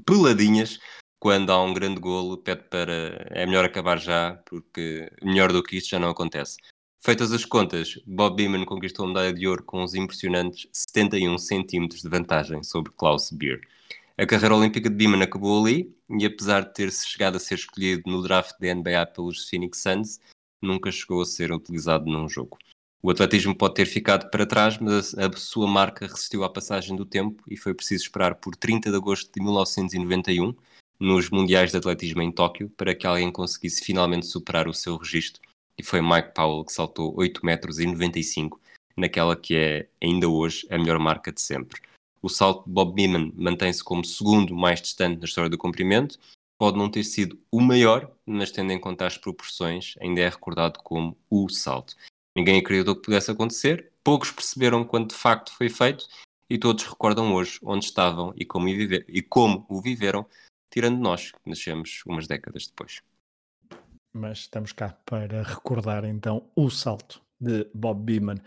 peladinhas 0.06 0.80
quando 1.20 1.52
há 1.52 1.62
um 1.62 1.74
grande 1.74 2.00
golo, 2.00 2.38
pede 2.38 2.64
para 2.64 3.28
é 3.30 3.46
melhor 3.46 3.66
acabar 3.66 4.00
já, 4.00 4.42
porque 4.46 5.12
melhor 5.22 5.52
do 5.52 5.62
que 5.62 5.78
isto 5.78 5.90
já 5.90 6.00
não 6.00 6.10
acontece. 6.10 6.58
Feitas 7.02 7.32
as 7.32 7.46
contas, 7.46 7.98
Bob 8.06 8.36
Beeman 8.36 8.66
conquistou 8.66 9.06
a 9.06 9.08
medalha 9.08 9.34
de 9.34 9.48
ouro 9.48 9.64
com 9.64 9.82
os 9.84 9.96
impressionantes 9.96 10.68
71 10.74 11.38
centímetros 11.38 12.02
de 12.02 12.10
vantagem 12.10 12.62
sobre 12.62 12.92
Klaus 12.92 13.32
Beer. 13.32 13.62
A 14.18 14.26
carreira 14.26 14.54
olímpica 14.54 14.90
de 14.90 14.96
Beeman 14.98 15.24
acabou 15.24 15.64
ali 15.66 15.96
e, 16.10 16.26
apesar 16.26 16.66
de 16.66 16.74
ter 16.74 16.92
chegado 16.92 17.38
a 17.38 17.40
ser 17.40 17.56
escolhido 17.56 18.04
no 18.06 18.22
draft 18.22 18.52
da 18.60 18.76
NBA 18.76 19.06
pelos 19.16 19.48
Phoenix 19.48 19.82
Suns, 19.82 20.20
nunca 20.62 20.92
chegou 20.92 21.22
a 21.22 21.26
ser 21.26 21.54
utilizado 21.54 22.06
num 22.06 22.28
jogo. 22.28 22.58
O 23.02 23.10
atletismo 23.10 23.56
pode 23.56 23.76
ter 23.76 23.86
ficado 23.86 24.30
para 24.30 24.46
trás, 24.46 24.78
mas 24.78 25.18
a 25.18 25.32
sua 25.38 25.68
marca 25.68 26.06
resistiu 26.06 26.44
à 26.44 26.50
passagem 26.50 26.98
do 26.98 27.06
tempo 27.06 27.42
e 27.50 27.56
foi 27.56 27.74
preciso 27.74 28.04
esperar 28.04 28.36
por 28.36 28.58
30 28.58 28.92
de 28.92 28.98
agosto 28.98 29.32
de 29.34 29.42
1991, 29.42 30.54
nos 31.00 31.30
Mundiais 31.30 31.72
de 31.72 31.78
Atletismo 31.78 32.22
em 32.22 32.30
Tóquio, 32.30 32.70
para 32.76 32.94
que 32.94 33.08
alguém 33.08 33.32
conseguisse 33.32 33.86
finalmente 33.86 34.26
superar 34.26 34.68
o 34.68 34.74
seu 34.74 34.98
registro 34.98 35.49
e 35.80 35.84
foi 35.84 36.02
Mike 36.02 36.34
Powell 36.36 36.66
que 36.66 36.74
saltou 36.74 37.18
8 37.18 37.46
metros 37.46 37.80
e 37.80 37.86
95 37.86 38.60
naquela 38.98 39.34
que 39.34 39.56
é 39.56 39.88
ainda 40.04 40.28
hoje 40.28 40.68
a 40.70 40.78
melhor 40.78 41.00
marca 41.00 41.32
de 41.32 41.40
sempre. 41.40 41.82
O 42.22 42.28
salto 42.28 42.66
de 42.66 42.72
Bob 42.72 42.94
Beeman 42.94 43.32
mantém-se 43.34 43.82
como 43.82 44.04
segundo 44.04 44.54
mais 44.54 44.82
distante 44.82 45.20
na 45.20 45.26
história 45.26 45.50
do 45.50 45.58
comprimento. 45.58 46.20
Pode 46.58 46.78
não 46.78 46.92
ter 46.92 47.06
sido 47.06 47.40
o 47.50 47.62
maior, 47.62 48.12
mas 48.26 48.52
tendo 48.52 48.74
em 48.74 48.80
conta 48.80 49.08
as 49.08 49.18
proporções, 49.18 49.96
ainda 50.02 50.20
é 50.20 50.28
recordado 50.28 50.80
como 50.84 51.18
o 51.30 51.48
salto. 51.48 51.96
Ninguém 52.36 52.60
acreditou 52.60 52.94
que 52.94 53.04
pudesse 53.04 53.32
acontecer, 53.32 53.90
poucos 54.04 54.32
perceberam 54.32 54.84
quando 54.84 55.10
de 55.10 55.16
facto 55.16 55.54
foi 55.54 55.70
feito 55.70 56.06
e 56.50 56.58
todos 56.58 56.84
recordam 56.84 57.34
hoje 57.34 57.58
onde 57.64 57.86
estavam 57.86 58.34
e 58.36 58.44
como, 58.44 58.68
e 58.68 59.22
como 59.22 59.66
o 59.70 59.82
viveram, 59.82 60.26
tirando 60.70 61.00
nós, 61.00 61.32
que 61.32 61.50
nascemos 61.50 62.04
umas 62.06 62.28
décadas 62.28 62.68
depois 62.68 63.02
mas 64.14 64.40
estamos 64.40 64.72
cá 64.72 64.98
para 65.06 65.44
recordar 65.44 66.06
então 66.06 66.50
o 66.56 66.70
salto 66.70 67.22
de 67.40 67.70
Bob 67.74 68.04
Beeman. 68.04 68.38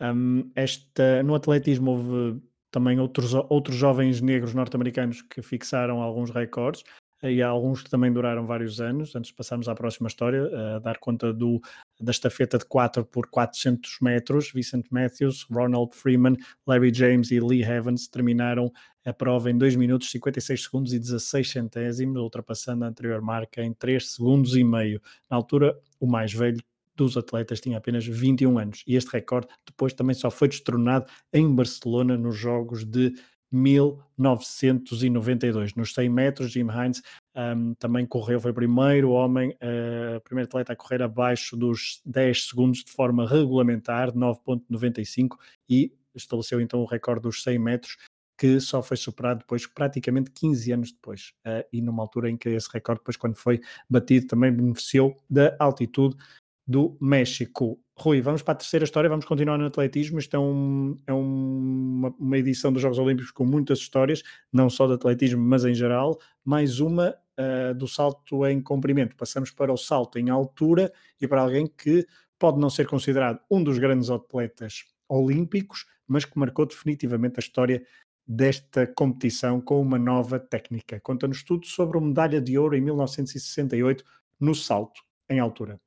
Um, 0.00 0.50
esta, 0.54 1.22
no 1.22 1.34
atletismo 1.34 1.92
houve 1.92 2.42
também 2.70 2.98
outros, 2.98 3.34
outros 3.34 3.76
jovens 3.76 4.20
negros 4.20 4.54
norte-americanos 4.54 5.22
que 5.22 5.42
fixaram 5.42 6.00
alguns 6.00 6.30
recordes 6.30 6.82
e 7.22 7.42
há 7.42 7.48
alguns 7.48 7.82
que 7.82 7.90
também 7.90 8.12
duraram 8.12 8.46
vários 8.46 8.80
anos, 8.80 9.14
antes 9.14 9.30
de 9.30 9.36
passarmos 9.36 9.68
à 9.68 9.74
próxima 9.74 10.08
história, 10.08 10.44
a 10.76 10.78
dar 10.78 10.98
conta 10.98 11.32
do, 11.32 11.60
da 12.00 12.10
estafeta 12.10 12.58
de 12.58 12.64
4 12.64 13.04
por 13.04 13.28
400 13.28 13.98
metros, 14.00 14.50
Vincent 14.52 14.86
Matthews, 14.90 15.46
Ronald 15.50 15.94
Freeman, 15.94 16.36
Larry 16.66 16.92
James 16.92 17.30
e 17.30 17.40
Lee 17.40 17.62
Evans 17.62 18.08
terminaram 18.08 18.72
a 19.04 19.12
prova 19.12 19.50
em 19.50 19.56
2 19.56 19.76
minutos 19.76 20.10
56 20.10 20.64
segundos 20.64 20.92
e 20.92 20.98
16 20.98 21.50
centésimos, 21.50 22.20
ultrapassando 22.20 22.84
a 22.84 22.88
anterior 22.88 23.20
marca 23.20 23.62
em 23.62 23.72
3 23.72 24.12
segundos 24.12 24.56
e 24.56 24.64
meio. 24.64 25.00
Na 25.30 25.36
altura, 25.36 25.78
o 26.00 26.06
mais 26.06 26.32
velho 26.32 26.58
dos 26.94 27.16
atletas 27.16 27.60
tinha 27.60 27.78
apenas 27.78 28.06
21 28.06 28.58
anos 28.58 28.84
e 28.86 28.96
este 28.96 29.10
recorde 29.10 29.48
depois 29.66 29.92
também 29.92 30.14
só 30.14 30.30
foi 30.30 30.48
destronado 30.48 31.06
em 31.32 31.52
Barcelona 31.54 32.16
nos 32.16 32.36
Jogos 32.36 32.84
de 32.84 33.14
1992. 33.52 35.74
Nos 35.74 35.92
100 35.92 36.08
metros, 36.08 36.50
Jim 36.50 36.68
Hines 36.70 37.02
um, 37.36 37.74
também 37.74 38.06
correu, 38.06 38.40
foi 38.40 38.50
o 38.50 38.54
primeiro 38.54 39.10
homem, 39.10 39.50
uh, 39.50 40.18
primeiro 40.22 40.48
atleta 40.48 40.72
a 40.72 40.76
correr 40.76 41.02
abaixo 41.02 41.56
dos 41.56 42.00
10 42.04 42.48
segundos 42.48 42.84
de 42.84 42.90
forma 42.90 43.28
regulamentar, 43.28 44.12
9.95, 44.12 45.36
e 45.68 45.92
estabeleceu 46.14 46.60
então 46.60 46.80
o 46.80 46.86
recorde 46.86 47.22
dos 47.22 47.42
100 47.42 47.58
metros, 47.58 47.96
que 48.38 48.60
só 48.60 48.82
foi 48.82 48.96
superado 48.96 49.40
depois, 49.40 49.66
praticamente 49.66 50.30
15 50.30 50.72
anos 50.72 50.92
depois, 50.92 51.32
uh, 51.46 51.64
e 51.72 51.80
numa 51.80 52.02
altura 52.02 52.30
em 52.30 52.36
que 52.36 52.48
esse 52.48 52.68
recorde, 52.72 53.00
depois 53.00 53.16
quando 53.16 53.36
foi 53.36 53.60
batido, 53.88 54.26
também 54.26 54.52
beneficiou 54.52 55.16
da 55.28 55.56
altitude 55.58 56.16
do 56.66 56.96
México. 57.00 57.78
Rui, 57.96 58.20
vamos 58.20 58.42
para 58.42 58.52
a 58.52 58.56
terceira 58.56 58.84
história, 58.84 59.08
vamos 59.10 59.24
continuar 59.24 59.58
no 59.58 59.66
atletismo. 59.66 60.18
Isto 60.18 60.36
é, 60.36 60.38
um, 60.38 60.96
é 61.06 61.12
uma, 61.12 62.14
uma, 62.18 62.38
edição 62.38 62.72
dos 62.72 62.82
Jogos 62.82 62.98
Olímpicos 62.98 63.30
com 63.30 63.44
muitas 63.44 63.78
histórias, 63.78 64.22
não 64.52 64.70
só 64.70 64.86
de 64.86 64.94
atletismo, 64.94 65.42
mas 65.42 65.64
em 65.64 65.74
geral. 65.74 66.18
Mais 66.44 66.80
uma 66.80 67.14
uh, 67.38 67.74
do 67.74 67.86
salto 67.86 68.46
em 68.46 68.60
comprimento. 68.60 69.16
Passamos 69.16 69.50
para 69.50 69.72
o 69.72 69.76
salto 69.76 70.18
em 70.18 70.30
altura 70.30 70.92
e 71.20 71.28
para 71.28 71.42
alguém 71.42 71.66
que 71.66 72.06
pode 72.38 72.58
não 72.58 72.70
ser 72.70 72.86
considerado 72.86 73.40
um 73.50 73.62
dos 73.62 73.78
grandes 73.78 74.10
atletas 74.10 74.84
olímpicos, 75.08 75.86
mas 76.08 76.24
que 76.24 76.38
marcou 76.38 76.66
definitivamente 76.66 77.34
a 77.36 77.40
história 77.40 77.84
desta 78.26 78.86
competição 78.86 79.60
com 79.60 79.80
uma 79.80 79.98
nova 79.98 80.38
técnica. 80.38 80.98
Conta-nos 81.00 81.42
tudo 81.42 81.66
sobre 81.66 81.98
a 81.98 82.00
medalha 82.00 82.40
de 82.40 82.56
ouro 82.58 82.76
em 82.76 82.80
1968 82.80 84.04
no 84.40 84.54
salto 84.54 85.02
em 85.28 85.38
altura. 85.38 85.78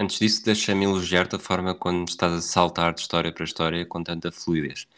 Antes 0.00 0.18
disso, 0.18 0.42
deixa-me 0.46 0.86
elogiar-te 0.86 1.36
a 1.36 1.38
forma 1.38 1.74
como 1.74 2.04
estás 2.04 2.32
a 2.32 2.40
saltar 2.40 2.94
de 2.94 3.02
história 3.02 3.30
para 3.30 3.44
história 3.44 3.84
com 3.84 4.02
tanta 4.02 4.32
fluidez. 4.32 4.88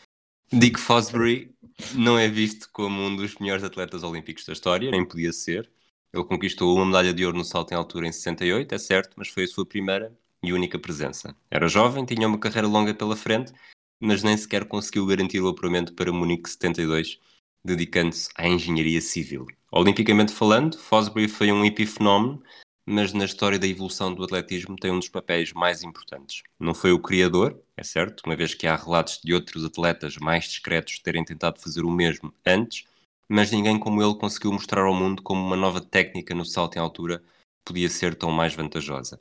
Dick 0.52 0.78
Fosbury 0.78 1.52
não 1.96 2.16
é 2.16 2.28
visto 2.28 2.68
como 2.72 3.02
um 3.02 3.16
dos 3.16 3.34
melhores 3.38 3.64
atletas 3.64 4.04
olímpicos 4.04 4.44
da 4.44 4.52
história, 4.52 4.92
nem 4.92 5.04
podia 5.04 5.32
ser. 5.32 5.68
Ele 6.12 6.22
conquistou 6.22 6.76
uma 6.76 6.86
medalha 6.86 7.12
de 7.12 7.26
ouro 7.26 7.36
no 7.36 7.44
salto 7.44 7.72
em 7.72 7.74
altura 7.74 8.06
em 8.06 8.12
68, 8.12 8.72
é 8.72 8.78
certo, 8.78 9.14
mas 9.16 9.26
foi 9.26 9.42
a 9.42 9.48
sua 9.48 9.66
primeira 9.66 10.16
e 10.40 10.52
única 10.52 10.78
presença. 10.78 11.34
Era 11.50 11.66
jovem, 11.66 12.04
tinha 12.04 12.28
uma 12.28 12.38
carreira 12.38 12.68
longa 12.68 12.94
pela 12.94 13.16
frente, 13.16 13.52
mas 13.98 14.22
nem 14.22 14.36
sequer 14.36 14.66
conseguiu 14.66 15.04
garantir 15.04 15.40
o 15.40 15.48
apuramento 15.48 15.94
para 15.94 16.12
Munique 16.12 16.48
72, 16.48 17.18
dedicando-se 17.64 18.28
à 18.36 18.46
engenharia 18.46 19.00
civil. 19.00 19.48
Olimpicamente 19.72 20.32
falando, 20.32 20.78
Fosbury 20.78 21.26
foi 21.26 21.50
um 21.50 21.64
epifenómeno 21.64 22.40
mas 22.84 23.12
na 23.12 23.24
história 23.24 23.58
da 23.58 23.66
evolução 23.66 24.14
do 24.14 24.24
atletismo 24.24 24.76
tem 24.76 24.90
um 24.90 24.98
dos 24.98 25.08
papéis 25.08 25.52
mais 25.52 25.82
importantes. 25.82 26.42
Não 26.58 26.74
foi 26.74 26.92
o 26.92 26.98
criador, 26.98 27.60
é 27.76 27.82
certo, 27.82 28.22
uma 28.26 28.36
vez 28.36 28.54
que 28.54 28.66
há 28.66 28.76
relatos 28.76 29.20
de 29.22 29.32
outros 29.32 29.64
atletas 29.64 30.16
mais 30.16 30.44
discretos 30.44 30.98
terem 30.98 31.24
tentado 31.24 31.60
fazer 31.60 31.82
o 31.82 31.90
mesmo 31.90 32.32
antes, 32.44 32.84
mas 33.28 33.50
ninguém 33.50 33.78
como 33.78 34.02
ele 34.02 34.14
conseguiu 34.14 34.52
mostrar 34.52 34.82
ao 34.82 34.94
mundo 34.94 35.22
como 35.22 35.40
uma 35.40 35.56
nova 35.56 35.80
técnica 35.80 36.34
no 36.34 36.44
salto 36.44 36.76
em 36.76 36.80
altura 36.80 37.22
podia 37.64 37.88
ser 37.88 38.14
tão 38.14 38.30
mais 38.30 38.54
vantajosa. 38.54 39.20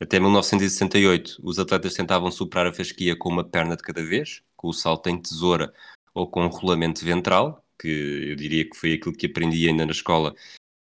Até 0.00 0.18
1968, 0.18 1.38
os 1.42 1.58
atletas 1.58 1.94
tentavam 1.94 2.30
superar 2.30 2.66
a 2.66 2.72
fasquia 2.72 3.16
com 3.16 3.28
uma 3.28 3.44
perna 3.44 3.76
de 3.76 3.82
cada 3.82 4.04
vez, 4.04 4.42
com 4.56 4.68
o 4.68 4.72
salto 4.72 5.08
em 5.08 5.20
tesoura 5.20 5.72
ou 6.12 6.26
com 6.26 6.46
rolamento 6.48 7.04
ventral, 7.04 7.64
que 7.78 7.88
eu 8.30 8.36
diria 8.36 8.68
que 8.68 8.76
foi 8.76 8.94
aquilo 8.94 9.14
que 9.14 9.26
aprendi 9.26 9.68
ainda 9.68 9.86
na 9.86 9.92
escola 9.92 10.34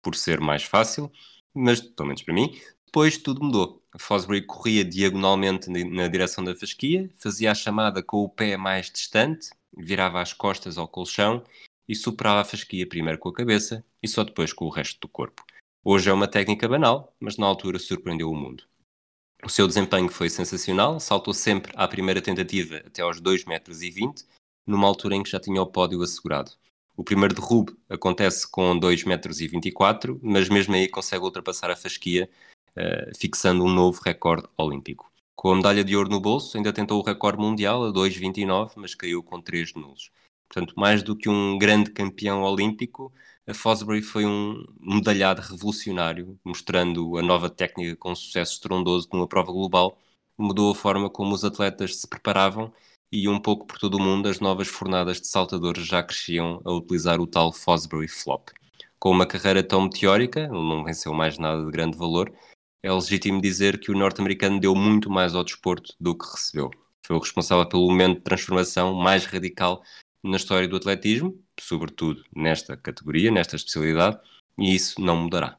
por 0.04 0.16
ser 0.16 0.40
mais 0.40 0.64
fácil, 0.64 1.12
mas 1.58 1.82
pelo 1.82 2.08
menos 2.08 2.22
para 2.22 2.34
mim, 2.34 2.58
depois 2.86 3.18
tudo 3.18 3.44
mudou. 3.44 3.84
Fosbury 3.98 4.44
corria 4.44 4.86
diagonalmente 4.86 5.70
na 5.70 6.08
direção 6.08 6.44
da 6.44 6.56
fasquia, 6.56 7.10
fazia 7.18 7.52
a 7.52 7.56
chamada 7.56 8.04
com 8.04 8.18
o 8.18 8.30
pé 8.30 8.56
mais 8.56 8.92
distante, 8.92 9.50
virava 9.76 10.22
as 10.22 10.34
costas 10.34 10.78
ao 10.78 10.88
colchão 10.88 11.44
e 11.88 11.96
superava 11.96 12.42
a 12.42 12.46
fasquia 12.46 12.88
primeiro 12.88 13.18
com 13.18 13.30
a 13.30 13.34
cabeça 13.34 13.84
e 14.02 14.08
só 14.08 14.24
depois 14.24 14.54
com 14.54 14.66
o 14.66 14.70
resto 14.70 15.00
do 15.02 15.08
corpo. 15.08 15.44
Hoje 15.84 16.10
é 16.10 16.14
uma 16.14 16.28
técnica 16.28 16.68
banal, 16.68 17.16
mas 17.20 17.38
na 17.38 17.46
altura 17.46 17.80
surpreendeu 17.80 18.30
o 18.30 18.36
mundo. 18.36 18.64
O 19.44 19.50
seu 19.50 19.68
desempenho 19.68 20.10
foi 20.10 20.30
sensacional, 20.30 21.00
saltou 21.00 21.34
sempre 21.34 21.72
à 21.76 21.88
primeira 21.88 22.22
tentativa 22.22 22.78
até 22.78 23.02
aos 23.02 23.22
2,20 23.22 23.48
metros, 23.48 23.80
numa 24.66 24.88
altura 24.88 25.16
em 25.16 25.24
que 25.24 25.30
já 25.30 25.40
tinha 25.40 25.62
o 25.62 25.68
pódio 25.68 26.02
assegurado. 26.02 26.52
O 26.98 27.04
primeiro 27.04 27.36
derrube 27.36 27.78
acontece 27.88 28.50
com 28.50 28.78
2,24 28.80 29.08
metros, 29.08 30.20
mas 30.24 30.50
mesmo 30.50 30.74
aí 30.74 30.88
consegue 30.90 31.24
ultrapassar 31.24 31.70
a 31.70 31.76
fasquia, 31.76 32.28
uh, 32.76 33.16
fixando 33.16 33.64
um 33.64 33.70
novo 33.70 34.02
recorde 34.04 34.48
olímpico. 34.58 35.10
Com 35.36 35.52
a 35.52 35.56
medalha 35.58 35.84
de 35.84 35.96
ouro 35.96 36.10
no 36.10 36.20
bolso, 36.20 36.58
ainda 36.58 36.74
tentou 36.74 37.00
o 37.00 37.06
recorde 37.06 37.40
mundial 37.40 37.86
a 37.86 37.94
2,29, 37.94 38.72
mas 38.78 38.96
caiu 38.96 39.22
com 39.22 39.40
3 39.40 39.76
nulos. 39.76 40.10
Portanto, 40.50 40.74
mais 40.76 41.04
do 41.04 41.16
que 41.16 41.30
um 41.30 41.60
grande 41.60 41.92
campeão 41.92 42.42
olímpico, 42.42 43.14
a 43.46 43.54
Fosbury 43.54 44.02
foi 44.02 44.26
um 44.26 44.66
medalhado 44.80 45.42
revolucionário, 45.42 46.40
mostrando 46.44 47.16
a 47.18 47.22
nova 47.22 47.48
técnica 47.48 47.96
com 47.96 48.16
sucesso 48.16 48.54
estrondoso 48.54 49.08
numa 49.14 49.28
prova 49.28 49.52
global, 49.52 50.00
mudou 50.36 50.72
a 50.72 50.76
forma 50.76 51.12
como 51.12 51.36
os 51.36 51.46
atletas 51.46 51.98
se 51.98 52.08
preparavam 52.08 52.74
e 53.12 53.28
um 53.28 53.40
pouco 53.40 53.66
por 53.66 53.80
todo 53.80 53.96
o 53.96 54.02
mundo 54.02 54.28
as 54.28 54.40
novas 54.40 54.68
fornadas 54.68 55.22
de 55.22 55.28
saltadores 55.28 55.86
já 55.86 56.04
cresciam 56.04 56.62
a 56.66 56.72
utilizar 56.72 57.20
o 57.20 57.28
tal 57.28 57.54
Fosbury 57.54 58.08
Flop. 58.08 58.50
Com 59.00 59.12
uma 59.12 59.26
carreira 59.26 59.64
tão 59.64 59.84
meteórica, 59.84 60.48
não 60.48 60.84
venceu 60.84 61.14
mais 61.14 61.38
nada 61.38 61.64
de 61.64 61.72
grande 61.72 61.98
valor, 61.98 62.34
é 62.84 62.92
legítimo 62.92 63.42
dizer 63.42 63.80
que 63.80 63.92
o 63.92 63.98
norte-americano 63.98 64.60
deu 64.60 64.76
muito 64.76 65.10
mais 65.10 65.36
ao 65.36 65.44
desporto 65.44 65.94
do 66.00 66.18
que 66.18 66.26
recebeu. 66.26 66.72
Foi 67.06 67.16
o 67.16 67.20
responsável 67.20 67.68
pelo 67.68 67.88
momento 67.88 68.18
de 68.18 68.24
transformação 68.24 68.94
mais 68.94 69.26
radical 69.26 69.84
na 70.24 70.38
história 70.38 70.68
do 70.68 70.76
atletismo, 70.76 71.42
sobretudo 71.60 72.24
nesta 72.36 72.76
categoria, 72.76 73.32
nesta 73.32 73.56
especialidade, 73.56 74.20
e 74.58 74.76
isso 74.76 75.00
não 75.00 75.16
mudará. 75.16 75.58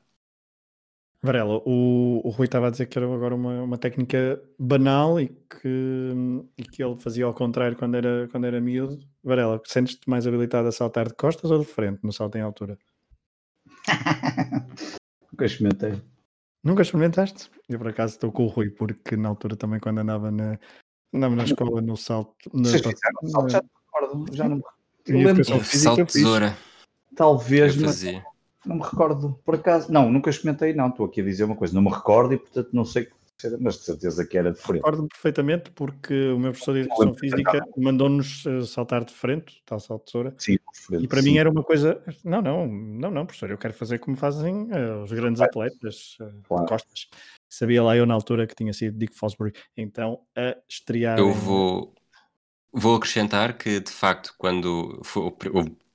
Varela, 1.20 1.60
o, 1.66 2.20
o 2.24 2.30
Rui 2.30 2.46
estava 2.46 2.68
a 2.68 2.70
dizer 2.70 2.86
que 2.86 2.96
era 2.96 3.12
agora 3.12 3.34
uma, 3.34 3.62
uma 3.62 3.76
técnica 3.76 4.40
banal 4.58 5.20
e 5.20 5.28
que, 5.28 6.14
e 6.56 6.62
que 6.62 6.82
ele 6.82 6.96
fazia 6.96 7.24
ao 7.24 7.34
contrário 7.34 7.76
quando 7.76 7.96
era, 7.96 8.28
quando 8.28 8.46
era 8.46 8.60
miúdo. 8.60 9.00
Varela, 9.22 9.60
sentes-te 9.66 10.08
mais 10.08 10.26
habilitado 10.26 10.68
a 10.68 10.72
saltar 10.72 11.08
de 11.08 11.14
costas 11.14 11.50
ou 11.50 11.58
de 11.58 11.64
frente 11.64 12.00
no 12.04 12.12
salto 12.12 12.36
em 12.36 12.40
altura? 12.40 12.78
Nunca 15.32 15.44
experimentei. 15.44 16.00
Nunca 16.62 16.82
experimentaste? 16.82 17.50
Eu 17.68 17.78
por 17.78 17.88
acaso 17.88 18.14
estou 18.14 18.30
com 18.30 18.44
o 18.44 18.48
Rui, 18.48 18.70
porque 18.70 19.16
na 19.16 19.28
altura 19.28 19.56
também 19.56 19.80
quando 19.80 19.98
andava 19.98 20.30
na, 20.30 20.58
andava 21.12 21.34
na 21.34 21.44
escola 21.44 21.80
no 21.80 21.96
salto. 21.96 22.34
Na, 22.52 22.68
Vocês 22.68 22.82
fizeram 22.82 23.48
salto, 23.50 23.50
já 23.50 24.48
não 24.48 24.56
me 24.56 24.62
recordo. 24.62 24.74
Já 25.06 25.34
não 25.34 25.34
me 25.34 25.44
salto 25.44 26.06
tesoura. 26.06 26.56
Talvez, 27.16 27.76
mas 27.76 28.04
não 28.64 28.76
me 28.76 28.82
recordo. 28.82 29.38
Por 29.44 29.54
acaso, 29.54 29.92
não, 29.92 30.10
nunca 30.10 30.30
experimentei, 30.30 30.72
não. 30.72 30.88
Estou 30.88 31.06
aqui 31.06 31.20
a 31.20 31.24
dizer 31.24 31.44
uma 31.44 31.56
coisa, 31.56 31.74
não 31.74 31.82
me 31.82 31.90
recordo 31.90 32.34
e 32.34 32.38
portanto 32.38 32.70
não 32.72 32.84
sei 32.84 33.08
mas 33.60 33.76
de 33.76 33.84
certeza 33.84 34.26
que 34.26 34.36
era 34.36 34.52
diferente. 34.52 34.82
Recordo 34.82 35.06
perfeitamente 35.06 35.70
porque 35.70 36.30
o 36.30 36.38
meu 36.38 36.50
professor 36.50 36.74
de 36.74 36.80
Educação 36.80 37.14
Física 37.14 37.64
mandou-nos 37.76 38.44
eh, 38.44 38.62
saltar 38.62 39.04
de 39.04 39.12
frente, 39.12 39.62
tal 39.64 39.78
salto 39.78 40.06
tesoura. 40.06 40.34
Sim, 40.38 40.58
frente, 40.74 41.04
e 41.04 41.08
para 41.08 41.22
sim. 41.22 41.30
mim 41.30 41.38
era 41.38 41.48
uma 41.48 41.62
coisa, 41.62 42.02
não, 42.24 42.42
não, 42.42 42.66
não, 42.66 43.10
não, 43.10 43.26
professor, 43.26 43.50
eu 43.50 43.58
quero 43.58 43.74
fazer 43.74 43.98
como 43.98 44.16
fazem 44.16 44.64
uh, 44.64 45.04
os 45.04 45.12
grandes 45.12 45.40
atletas, 45.40 46.16
uh, 46.20 46.42
claro. 46.48 46.66
costas. 46.66 47.08
Sabia 47.48 47.82
lá 47.82 47.96
eu 47.96 48.06
na 48.06 48.14
altura 48.14 48.46
que 48.46 48.56
tinha 48.56 48.72
sido 48.72 48.98
Dick 48.98 49.14
Fosbury, 49.14 49.52
então 49.76 50.20
a 50.36 50.56
estrear. 50.68 51.18
Eu 51.18 51.32
vou, 51.32 51.94
vou 52.72 52.96
acrescentar 52.96 53.56
que 53.56 53.78
de 53.78 53.90
facto, 53.90 54.34
quando 54.36 55.00
foi, 55.04 55.32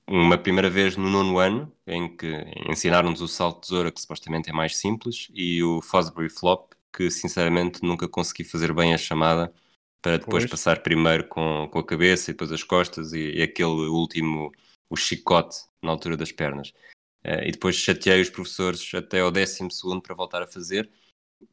uma 0.08 0.38
primeira 0.38 0.70
vez 0.70 0.98
no 0.98 1.10
nono 1.10 1.38
ano, 1.39 1.72
em 1.88 2.16
que 2.16 2.28
ensinaram-nos 2.70 3.22
o 3.22 3.28
salto 3.28 3.62
de 3.62 3.68
tesoura, 3.68 3.92
que 3.92 4.02
supostamente 4.02 4.50
é 4.50 4.54
mais 4.54 4.78
simples, 4.78 5.30
e 5.34 5.63
o 5.63 5.82
Fosbury 5.82 6.30
Flop, 6.30 6.74
que 6.96 7.10
sinceramente 7.10 7.84
nunca 7.84 8.08
consegui 8.08 8.44
fazer 8.44 8.74
bem 8.74 8.94
a 8.94 8.98
chamada, 8.98 9.54
para 10.02 10.18
depois 10.18 10.44
pois. 10.44 10.52
passar 10.52 10.84
primeiro 10.84 11.28
com, 11.28 11.70
com 11.72 11.80
a 11.80 11.86
cabeça 11.86 12.30
e 12.30 12.34
depois 12.34 12.52
as 12.52 12.63
costas, 12.63 13.13
e, 13.13 13.38
e 13.38 13.42
aquele 13.42 13.88
último, 13.88 14.52
o 14.89 14.96
chicote 14.96 15.58
na 15.82 15.92
altura 15.92 16.18
das 16.18 16.32
pernas. 16.32 16.70
Uh, 17.26 17.48
e 17.48 17.52
depois 17.52 17.76
chateei 17.76 18.22
os 18.22 18.30
professores 18.30 18.94
até 18.94 19.22
ao 19.22 19.32
décimo 19.32 19.72
segundo 19.72 20.02
para 20.02 20.13
voltar 20.13 20.42
a 20.42 20.48
fazer. 20.48 20.92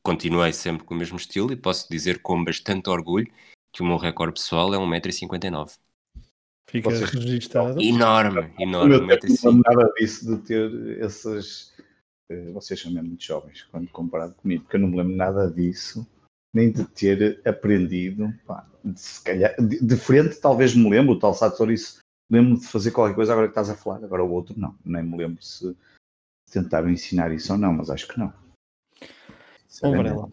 Continuei 0.02 0.52
sempre 0.52 0.84
com 0.84 0.94
o 0.94 0.96
mesmo 0.96 1.16
estilo 1.16 1.52
e 1.52 1.56
posso 1.56 1.88
dizer 1.88 2.20
com 2.22 2.44
bastante 2.44 2.90
orgulho 2.90 3.32
que 3.72 3.82
o 3.82 3.86
meu 3.86 3.96
recorde 3.96 4.34
pessoal 4.34 4.74
é 4.74 4.76
1,59m. 4.76 5.78
Fica 6.70 6.88
Vocês... 6.88 7.10
registado. 7.10 7.80
Enorme, 7.82 8.52
enorme. 8.56 8.94
Eu 8.94 9.00
não 9.00 9.54
me 9.54 9.62
nada 9.66 9.92
disso 9.98 10.24
de 10.24 10.42
ter 10.42 11.00
essas. 11.00 11.74
Eh, 12.30 12.52
vocês 12.52 12.80
são 12.80 12.92
mesmo 12.92 13.08
muito 13.08 13.24
jovens 13.24 13.64
quando 13.64 13.88
comparado 13.88 14.34
comigo, 14.34 14.62
porque 14.62 14.76
eu 14.76 14.80
não 14.80 14.88
me 14.88 14.96
lembro 14.98 15.16
nada 15.16 15.50
disso, 15.50 16.06
nem 16.54 16.70
de 16.70 16.84
ter 16.84 17.42
aprendido. 17.44 18.32
Pá, 18.46 18.68
de, 18.84 19.00
se 19.00 19.20
calhar, 19.24 19.52
de, 19.60 19.84
de, 19.84 19.96
frente, 19.96 20.40
talvez 20.40 20.72
me 20.72 20.88
lembro, 20.88 21.14
o 21.14 21.18
tal 21.18 21.34
Sator, 21.34 21.72
isso 21.72 21.98
lembro 22.30 22.60
de 22.60 22.66
fazer 22.68 22.92
qualquer 22.92 23.16
coisa 23.16 23.32
agora 23.32 23.48
que 23.48 23.52
estás 23.52 23.68
a 23.68 23.74
falar, 23.74 24.04
agora 24.04 24.22
o 24.22 24.30
outro 24.30 24.54
não. 24.56 24.78
Nem 24.84 25.02
me 25.02 25.16
lembro 25.16 25.42
se 25.42 25.76
tentaram 26.52 26.88
ensinar 26.88 27.32
isso 27.32 27.52
ou 27.52 27.58
não, 27.58 27.72
mas 27.72 27.90
acho 27.90 28.06
que 28.06 28.16
não. 28.16 28.32
Bom, 29.82 29.96
Varela, 29.96 30.30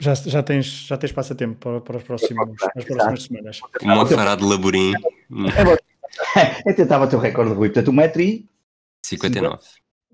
já, 0.00 0.14
já, 0.14 0.42
tens, 0.42 0.66
já 0.86 0.96
tens 0.96 1.12
passatempo 1.12 1.56
para, 1.56 1.80
para, 1.80 1.96
os 1.98 2.02
próximos, 2.02 2.62
as 2.74 2.84
próximas 2.84 3.22
semanas. 3.22 3.60
Uma 3.82 4.06
fará 4.06 4.34
de 4.34 4.44
laborim. 4.44 4.92
Eu 6.66 6.74
tentava 6.74 7.06
ter 7.06 7.16
o 7.16 7.20
recorde 7.20 7.50
de 7.50 7.56
Rui, 7.56 7.68
portanto, 7.68 7.92
1,59m 7.92 8.20
e... 8.20 8.48
59. 9.04 9.62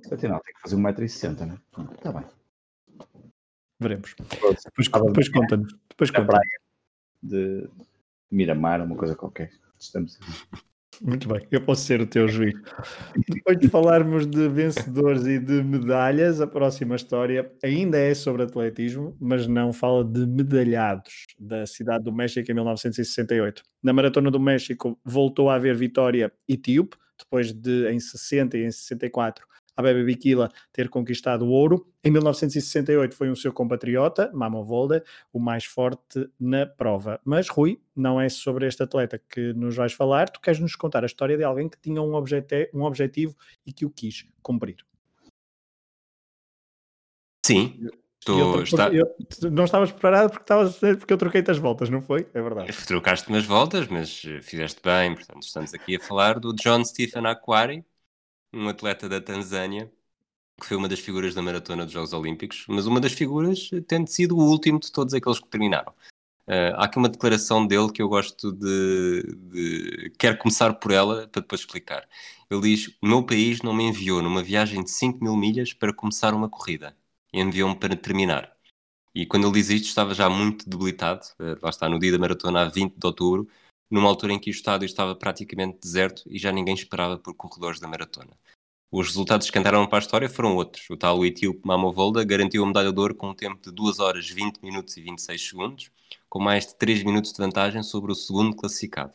59, 0.03 0.43
tem 0.45 0.55
que 0.55 0.61
fazer 0.61 0.77
1,60m, 0.77 1.47
né? 1.47 1.59
Está 1.95 2.13
bem. 2.13 2.25
Veremos. 3.79 4.15
Depois, 4.19 4.63
depois 4.63 5.29
conta-nos. 5.29 5.75
Depois 5.89 6.11
conta 6.11 6.39
de 7.23 7.69
Miramar, 8.31 8.83
uma 8.83 8.97
coisa 8.97 9.15
qualquer. 9.15 9.51
Estamos 9.79 10.19
muito 11.03 11.29
bem, 11.29 11.47
eu 11.51 11.61
posso 11.61 11.85
ser 11.85 12.01
o 12.01 12.07
teu 12.07 12.29
juiz. 12.29 12.55
Depois 13.29 13.59
de 13.59 13.69
falarmos 13.69 14.27
de 14.27 14.49
vencedores 14.49 15.27
e 15.27 15.39
de 15.39 15.63
medalhas, 15.63 16.41
a 16.41 16.47
próxima 16.47 16.97
história 16.97 17.51
ainda 17.63 17.99
é 17.99 18.15
sobre 18.15 18.43
atletismo, 18.43 19.17
mas 19.21 19.47
não 19.47 19.73
fala 19.73 20.05
de 20.05 20.27
medalhados 20.27 21.27
da 21.39 21.67
cidade 21.67 22.05
do 22.05 22.13
México 22.13 22.51
em 22.51 22.55
1968. 22.55 23.63
Na 23.83 23.93
Maratona 23.93 24.31
do 24.31 24.41
México 24.41 24.99
voltou 25.05 25.51
a 25.51 25.55
haver 25.55 25.77
vitória 25.77 26.33
etíope, 26.49 26.97
depois 27.19 27.53
de 27.53 27.89
em 27.91 27.99
60 27.99 28.59
e 28.59 28.65
em 28.65 28.71
64 28.71 29.47
a 29.77 29.83
Bebe 29.83 30.05
Bikila 30.05 30.51
ter 30.73 30.89
conquistado 30.89 31.43
o 31.43 31.51
ouro. 31.51 31.87
Em 32.03 32.11
1968 32.11 33.15
foi 33.15 33.31
um 33.31 33.37
seu 33.37 33.53
compatriota, 33.53 34.31
Mamo 34.33 34.65
Volde, 34.65 35.03
o 35.33 35.39
mais 35.39 35.65
forte 35.65 36.29
na 36.41 36.67
prova. 36.67 37.21
Mas, 37.25 37.49
Rui, 37.49 37.81
não 37.95 38.21
é 38.21 38.29
sobre 38.29 38.67
este 38.67 38.83
atleta 38.83 39.21
que 39.29 39.53
nos 39.53 39.77
vais 39.77 39.93
falar, 39.93 40.31
tu 40.31 40.41
queres 40.41 40.61
nos 40.61 40.75
contar 40.75 41.03
a 41.03 41.07
história 41.07 41.37
de 41.37 41.45
alguém 41.45 41.69
que 41.69 41.79
tinha 41.79 42.01
um, 42.01 42.15
objete 42.15 42.71
um 42.73 42.83
objetivo 42.83 43.37
e 43.67 43.73
que 43.73 43.85
o 43.85 43.91
quis 43.91 44.27
cumprir. 44.43 44.77
Sim, 47.45 47.89
eu, 48.29 48.63
está... 48.63 48.89
eu, 48.89 49.07
não 49.53 49.65
estavas 49.65 49.93
preparado 49.93 50.31
porque, 50.31 50.43
estavas, 50.43 50.77
porque 50.77 51.13
eu 51.13 51.19
troquei-te 51.19 51.51
as 51.51 51.59
voltas, 51.59 51.89
não 51.89 52.01
foi? 52.01 52.27
É 52.35 52.43
verdade. 52.43 52.73
Trocaste-me 52.87 53.39
as 53.39 53.45
voltas, 53.45 53.87
mas 53.87 54.21
fizeste 54.43 54.81
bem. 54.83 55.15
Portanto, 55.15 55.43
estamos 55.43 55.73
aqui 55.73 55.97
a 55.97 56.01
falar 56.01 56.41
do 56.41 56.53
John 56.55 56.85
Stephen 56.85 57.27
Aquari, 57.27 57.85
um 58.53 58.69
atleta 58.69 59.09
da 59.09 59.21
Tanzânia, 59.21 59.93
que 60.61 60.67
foi 60.67 60.77
uma 60.77 60.89
das 60.89 61.01
figuras 61.01 61.35
da 61.35 61.43
maratona 61.43 61.85
dos 61.85 61.93
Jogos 61.93 62.13
Olímpicos, 62.13 62.65
mas 62.69 62.87
uma 62.87 63.01
das 63.01 63.13
figuras 63.13 63.71
tendo 63.87 64.09
sido 64.09 64.37
o 64.37 64.51
último 64.51 64.81
de 64.81 64.91
todos 64.93 65.15
aqueles 65.15 65.39
que 65.41 65.49
terminaram. 65.49 65.93
Uh, 66.49 66.77
há 66.77 66.85
aqui 66.85 66.97
uma 66.97 67.09
declaração 67.09 67.67
dele 67.67 67.91
que 67.91 68.01
eu 68.01 68.09
gosto 68.09 68.53
de, 68.53 69.23
de. 69.37 70.13
Quero 70.19 70.39
começar 70.39 70.73
por 70.75 70.93
ela 70.93 71.27
para 71.29 71.43
depois 71.43 71.61
explicar. 71.63 72.09
Ele 72.49 72.61
diz: 72.63 72.89
O 73.03 73.07
meu 73.07 73.25
país 73.27 73.63
não 73.63 73.75
me 73.75 73.85
enviou 73.85 74.23
numa 74.23 74.43
viagem 74.43 74.85
de 74.85 74.91
5 74.91 75.23
mil 75.23 75.37
milhas 75.37 75.73
para 75.73 75.93
começar 75.93 76.33
uma 76.35 76.49
corrida, 76.49 76.97
enviou-me 77.33 77.77
para 77.77 77.97
terminar. 77.97 78.57
E 79.15 79.27
quando 79.27 79.47
ele 79.47 79.55
diz 79.55 79.71
isto, 79.71 79.87
estava 79.87 80.15
já 80.15 80.31
muito 80.31 80.69
debilitado, 80.69 81.27
uh, 81.41 81.59
lá 81.63 81.71
está, 81.71 81.89
no 81.89 81.99
dia 81.99 82.13
da 82.13 82.19
maratona, 82.19 82.63
a 82.63 82.69
20 82.69 82.97
de 82.97 83.07
outubro, 83.07 83.49
numa 83.91 84.09
altura 84.09 84.33
em 84.33 84.39
que 84.39 84.51
o 84.51 84.53
estádio 84.53 84.87
estava 84.87 85.15
praticamente 85.15 85.79
deserto 85.81 86.23
e 86.27 86.39
já 86.39 86.53
ninguém 86.53 86.75
esperava 86.75 87.19
por 87.19 87.35
corredores 87.35 87.81
da 87.81 87.89
maratona. 87.89 88.37
Os 88.91 89.09
resultados 89.09 89.51
que 89.51 89.59
entraram 89.59 89.87
para 89.87 89.99
a 89.99 90.01
história 90.01 90.29
foram 90.29 90.55
outros. 90.55 90.89
O 90.89 90.97
tal 90.97 91.25
etíope 91.25 91.61
Mamo 91.65 91.93
Volda 91.93 92.25
garantiu 92.25 92.63
a 92.63 92.67
medalha 92.67 92.93
de 92.93 93.01
ouro 93.01 93.15
com 93.15 93.31
um 93.31 93.35
tempo 93.35 93.61
de 93.61 93.73
2 93.73 93.99
horas 93.99 94.29
20 94.29 94.59
minutos 94.63 94.97
e 94.97 95.03
26 95.03 95.49
segundos, 95.49 95.91
com 96.29 96.39
mais 96.39 96.67
de 96.67 96.77
3 96.77 97.03
minutos 97.03 97.33
de 97.33 97.39
vantagem 97.39 97.83
sobre 97.83 98.13
o 98.13 98.15
segundo 98.15 98.55
classificado. 98.55 99.15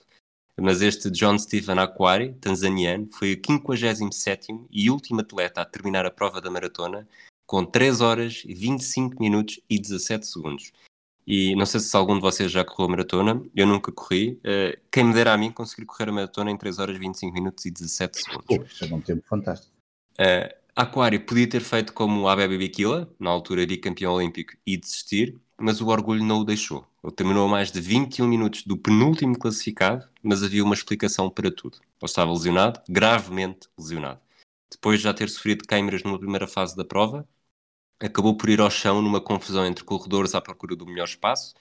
mas 0.59 0.81
este 0.81 1.09
John 1.09 1.39
Stephen 1.39 1.79
Aquari, 1.79 2.33
tanzaniano, 2.33 3.07
foi 3.11 3.33
o 3.33 3.41
57 3.41 4.67
e 4.69 4.89
último 4.91 5.21
atleta 5.21 5.61
a 5.61 5.65
terminar 5.65 6.05
a 6.05 6.11
prova 6.11 6.41
da 6.41 6.51
maratona 6.51 7.07
com 7.47 7.65
3 7.65 8.01
horas, 8.01 8.43
25 8.45 9.19
minutos 9.19 9.59
e 9.69 9.79
17 9.79 10.27
segundos. 10.27 10.71
E 11.25 11.55
não 11.55 11.65
sei 11.65 11.79
se 11.79 11.95
algum 11.95 12.15
de 12.15 12.21
vocês 12.21 12.51
já 12.51 12.63
correu 12.65 12.87
a 12.87 12.89
maratona, 12.91 13.43
eu 13.55 13.67
nunca 13.67 13.91
corri. 13.91 14.39
Uh, 14.39 14.79
quem 14.91 15.03
me 15.03 15.13
dera 15.13 15.33
a 15.33 15.37
mim 15.37 15.51
conseguir 15.51 15.85
correr 15.85 16.09
a 16.09 16.11
maratona 16.11 16.51
em 16.51 16.57
3 16.57 16.79
horas, 16.79 16.97
25 16.97 17.33
minutos 17.33 17.65
e 17.65 17.71
17 17.71 18.23
segundos. 18.23 18.57
Poxa, 18.57 18.85
é 18.85 18.93
um 18.93 19.01
tempo 19.01 19.23
fantástico. 19.27 19.71
Uh, 20.19 20.61
Aquário 20.75 21.19
podia 21.25 21.47
ter 21.47 21.61
feito 21.61 21.93
como 21.93 22.27
a 22.27 22.35
Bebe 22.35 22.57
Bikila, 22.57 23.13
na 23.19 23.29
altura 23.29 23.65
bicampeão 23.65 24.13
olímpico, 24.13 24.53
e 24.65 24.77
desistir, 24.77 25.37
mas 25.57 25.81
o 25.81 25.87
orgulho 25.87 26.23
não 26.23 26.39
o 26.39 26.45
deixou. 26.45 26.87
Ele 27.03 27.13
terminou 27.13 27.47
mais 27.47 27.71
de 27.71 27.81
21 27.81 28.27
minutos 28.27 28.63
do 28.63 28.77
penúltimo 28.77 29.37
classificado, 29.37 30.07
mas 30.23 30.43
havia 30.43 30.63
uma 30.63 30.73
explicação 30.73 31.29
para 31.29 31.51
tudo. 31.51 31.77
Ele 31.77 32.09
estava 32.09 32.31
lesionado, 32.31 32.79
gravemente 32.87 33.67
lesionado. 33.77 34.19
Depois 34.71 34.99
de 34.99 35.03
já 35.03 35.13
ter 35.13 35.29
sofrido 35.29 35.67
queimbras 35.67 36.03
numa 36.03 36.17
primeira 36.17 36.47
fase 36.47 36.75
da 36.75 36.85
prova, 36.85 37.27
acabou 38.05 38.35
por 38.35 38.49
ir 38.49 38.59
ao 38.59 38.69
chão 38.69 39.01
numa 39.01 39.21
confusão 39.21 39.65
entre 39.65 39.83
corredores 39.83 40.35
à 40.35 40.41
procura 40.41 40.75
do 40.75 40.85
melhor 40.85 41.05
espaço 41.05 41.53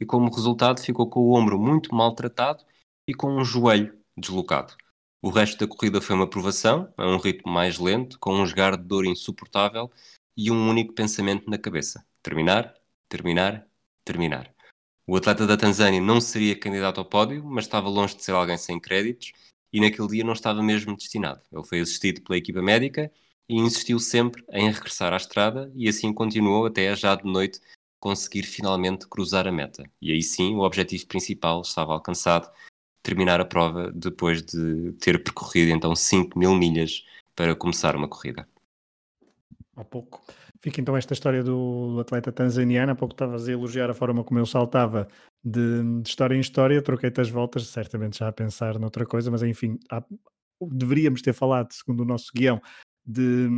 e, 0.00 0.06
como 0.06 0.32
resultado, 0.34 0.80
ficou 0.80 1.08
com 1.08 1.20
o 1.20 1.34
ombro 1.34 1.58
muito 1.58 1.94
maltratado 1.94 2.64
e 3.06 3.14
com 3.14 3.34
um 3.36 3.44
joelho 3.44 3.98
deslocado. 4.16 4.74
O 5.20 5.30
resto 5.30 5.58
da 5.58 5.66
corrida 5.66 6.00
foi 6.00 6.14
uma 6.14 6.24
aprovação, 6.24 6.92
a 6.96 7.06
um 7.06 7.18
ritmo 7.18 7.50
mais 7.52 7.78
lento, 7.78 8.18
com 8.20 8.34
um 8.34 8.44
esgar 8.44 8.76
de 8.76 8.84
dor 8.84 9.04
insuportável 9.04 9.90
e 10.36 10.50
um 10.50 10.68
único 10.68 10.92
pensamento 10.92 11.50
na 11.50 11.58
cabeça: 11.58 12.06
terminar, 12.22 12.74
terminar, 13.08 13.66
terminar. 14.04 14.54
O 15.06 15.16
atleta 15.16 15.46
da 15.46 15.56
Tanzânia 15.56 16.00
não 16.00 16.20
seria 16.20 16.58
candidato 16.58 16.98
ao 16.98 17.04
pódio, 17.04 17.42
mas 17.44 17.64
estava 17.64 17.88
longe 17.88 18.14
de 18.14 18.22
ser 18.22 18.32
alguém 18.32 18.58
sem 18.58 18.78
créditos 18.78 19.32
e 19.72 19.80
naquele 19.80 20.08
dia 20.08 20.24
não 20.24 20.34
estava 20.34 20.62
mesmo 20.62 20.96
destinado. 20.96 21.42
Ele 21.50 21.64
foi 21.64 21.80
assistido 21.80 22.22
pela 22.22 22.36
equipa 22.38 22.62
médica 22.62 23.10
e 23.48 23.56
insistiu 23.56 23.98
sempre 23.98 24.44
em 24.50 24.70
regressar 24.70 25.12
à 25.12 25.16
estrada 25.16 25.72
e 25.74 25.88
assim 25.88 26.12
continuou 26.12 26.66
até 26.66 26.94
já 26.94 27.14
de 27.14 27.24
noite 27.24 27.60
conseguir 27.98 28.42
finalmente 28.42 29.08
cruzar 29.08 29.46
a 29.46 29.52
meta. 29.52 29.84
E 30.00 30.12
aí 30.12 30.22
sim 30.22 30.54
o 30.54 30.60
objetivo 30.60 31.06
principal 31.06 31.62
estava 31.62 31.92
alcançado, 31.92 32.50
terminar 33.02 33.40
a 33.40 33.44
prova 33.44 33.90
depois 33.92 34.42
de 34.42 34.92
ter 35.00 35.22
percorrido 35.22 35.70
então 35.70 35.94
5 35.96 36.38
mil 36.38 36.54
milhas 36.54 37.04
para 37.34 37.54
começar 37.56 37.96
uma 37.96 38.08
corrida. 38.08 38.46
Há 39.76 39.84
pouco. 39.84 40.22
Fica 40.60 40.80
então 40.80 40.96
esta 40.96 41.12
história 41.12 41.42
do 41.42 41.98
atleta 42.00 42.32
tanzaniano. 42.32 42.92
Há 42.92 42.94
pouco 42.96 43.14
estavas 43.14 43.48
a 43.48 43.52
elogiar 43.52 43.88
a 43.88 43.94
forma 43.94 44.24
como 44.24 44.40
ele 44.40 44.46
saltava 44.46 45.06
de, 45.44 46.00
de 46.02 46.08
história 46.08 46.34
em 46.34 46.40
história. 46.40 46.82
Troquei-te 46.82 47.20
as 47.20 47.30
voltas, 47.30 47.68
certamente 47.68 48.18
já 48.18 48.28
a 48.28 48.32
pensar 48.32 48.76
noutra 48.78 49.06
coisa, 49.06 49.30
mas 49.30 49.42
enfim, 49.44 49.78
há, 49.88 50.02
deveríamos 50.60 51.22
ter 51.22 51.32
falado, 51.32 51.70
segundo 51.72 52.00
o 52.00 52.04
nosso 52.04 52.32
guião, 52.34 52.60
de 53.08 53.48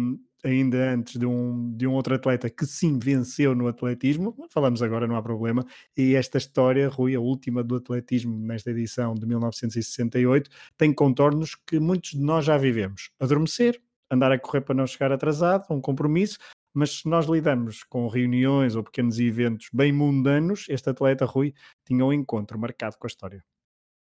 ainda 0.45 0.95
antes 0.95 1.19
de 1.19 1.27
um, 1.27 1.77
de 1.77 1.87
um 1.87 1.93
outro 1.93 2.15
atleta 2.15 2.49
que 2.49 2.65
sim 2.65 2.99
venceu 2.99 3.55
no 3.55 3.69
atletismo, 3.69 4.35
falamos 4.49 4.83
agora, 4.83 5.07
não 5.07 5.17
há 5.17 5.23
problema, 5.23 5.65
e 5.97 6.15
esta 6.15 6.39
história, 6.39 6.89
Rui, 6.89 7.15
a 7.15 7.21
última 7.21 7.63
do 7.63 7.77
atletismo 7.77 8.39
nesta 8.39 8.71
edição 8.71 9.15
de 9.15 9.27
1968, 9.27 10.49
tem 10.79 10.93
contornos 10.93 11.55
que 11.55 11.79
muitos 11.79 12.13
de 12.13 12.21
nós 12.21 12.45
já 12.45 12.57
vivemos. 12.57 13.11
Adormecer, 13.21 13.81
andar 14.11 14.33
a 14.33 14.39
correr 14.39 14.63
para 14.63 14.75
não 14.75 14.87
chegar 14.87 15.13
atrasado, 15.13 15.67
um 15.71 15.81
compromisso, 15.81 16.39
mas 16.73 17.01
se 17.01 17.09
nós 17.09 17.27
lidamos 17.27 17.83
com 17.83 18.07
reuniões 18.09 18.77
ou 18.77 18.85
pequenos 18.85 19.19
eventos 19.19 19.69
bem 19.73 19.93
mundanos, 19.93 20.67
este 20.69 20.89
atleta 20.89 21.25
Rui 21.25 21.53
tinha 21.85 22.05
um 22.05 22.13
encontro 22.13 22.59
marcado 22.59 22.97
com 22.99 23.07
a 23.07 23.09
história. 23.09 23.45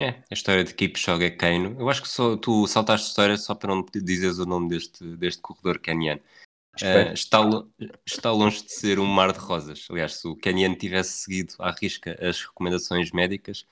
É, 0.01 0.23
a 0.31 0.35
história 0.35 0.65
de 0.65 0.73
Kipchoge 0.73 1.31
Keino. 1.33 1.77
Eu 1.79 1.91
acho 1.91 2.01
que 2.01 2.09
só, 2.09 2.35
tu 2.35 2.67
saltaste 2.67 3.07
a 3.07 3.11
história 3.11 3.37
só 3.37 3.55
para 3.55 3.75
não 3.75 3.85
dizeres 3.85 4.39
o 4.39 4.47
nome 4.47 4.71
deste, 4.71 5.05
deste 5.17 5.43
corredor 5.43 5.79
caniano. 5.79 6.23
Uh, 6.81 7.13
está, 7.13 7.41
está 8.07 8.33
longe 8.33 8.63
de 8.63 8.73
ser 8.73 8.99
um 8.99 9.05
mar 9.05 9.31
de 9.31 9.39
rosas. 9.39 9.87
Aliás, 9.91 10.15
se 10.15 10.27
o 10.27 10.35
caniano 10.35 10.75
tivesse 10.75 11.19
seguido 11.19 11.55
à 11.59 11.71
risca 11.71 12.17
as 12.27 12.41
recomendações 12.41 13.11
médicas, 13.13 13.67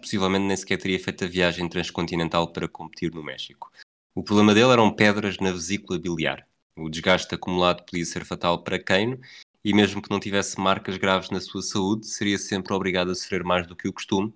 possivelmente 0.00 0.44
nem 0.44 0.56
sequer 0.56 0.76
teria 0.76 1.00
feito 1.00 1.24
a 1.24 1.28
viagem 1.28 1.66
transcontinental 1.66 2.52
para 2.52 2.68
competir 2.68 3.14
no 3.14 3.22
México. 3.22 3.72
O 4.14 4.22
problema 4.22 4.52
dele 4.52 4.72
eram 4.72 4.92
pedras 4.92 5.38
na 5.38 5.50
vesícula 5.50 5.98
biliar. 5.98 6.46
O 6.76 6.90
desgaste 6.90 7.34
acumulado 7.34 7.84
podia 7.84 8.04
ser 8.04 8.26
fatal 8.26 8.62
para 8.62 8.78
Keino 8.78 9.18
e 9.64 9.72
mesmo 9.72 10.02
que 10.02 10.10
não 10.10 10.20
tivesse 10.20 10.60
marcas 10.60 10.98
graves 10.98 11.30
na 11.30 11.40
sua 11.40 11.62
saúde, 11.62 12.06
seria 12.06 12.36
sempre 12.36 12.74
obrigado 12.74 13.10
a 13.10 13.14
sofrer 13.14 13.44
mais 13.44 13.66
do 13.66 13.76
que 13.76 13.88
o 13.88 13.92
costume, 13.92 14.32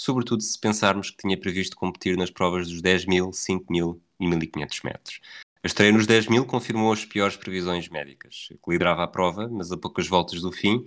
sobretudo 0.00 0.42
se 0.42 0.58
pensarmos 0.58 1.10
que 1.10 1.18
tinha 1.18 1.38
previsto 1.38 1.76
competir 1.76 2.16
nas 2.16 2.30
provas 2.30 2.68
dos 2.68 2.80
10 2.80 3.04
mil, 3.04 3.32
5 3.34 3.70
mil 3.70 4.02
e 4.18 4.26
1500 4.26 4.80
metros. 4.82 5.20
A 5.62 5.66
estreia 5.66 5.92
nos 5.92 6.06
10 6.06 6.28
mil 6.28 6.46
confirmou 6.46 6.90
as 6.90 7.04
piores 7.04 7.36
previsões 7.36 7.86
médicas. 7.90 8.48
Liderava 8.66 9.04
a 9.04 9.06
prova, 9.06 9.46
mas 9.46 9.70
a 9.70 9.76
poucas 9.76 10.08
voltas 10.08 10.40
do 10.40 10.50
fim, 10.50 10.86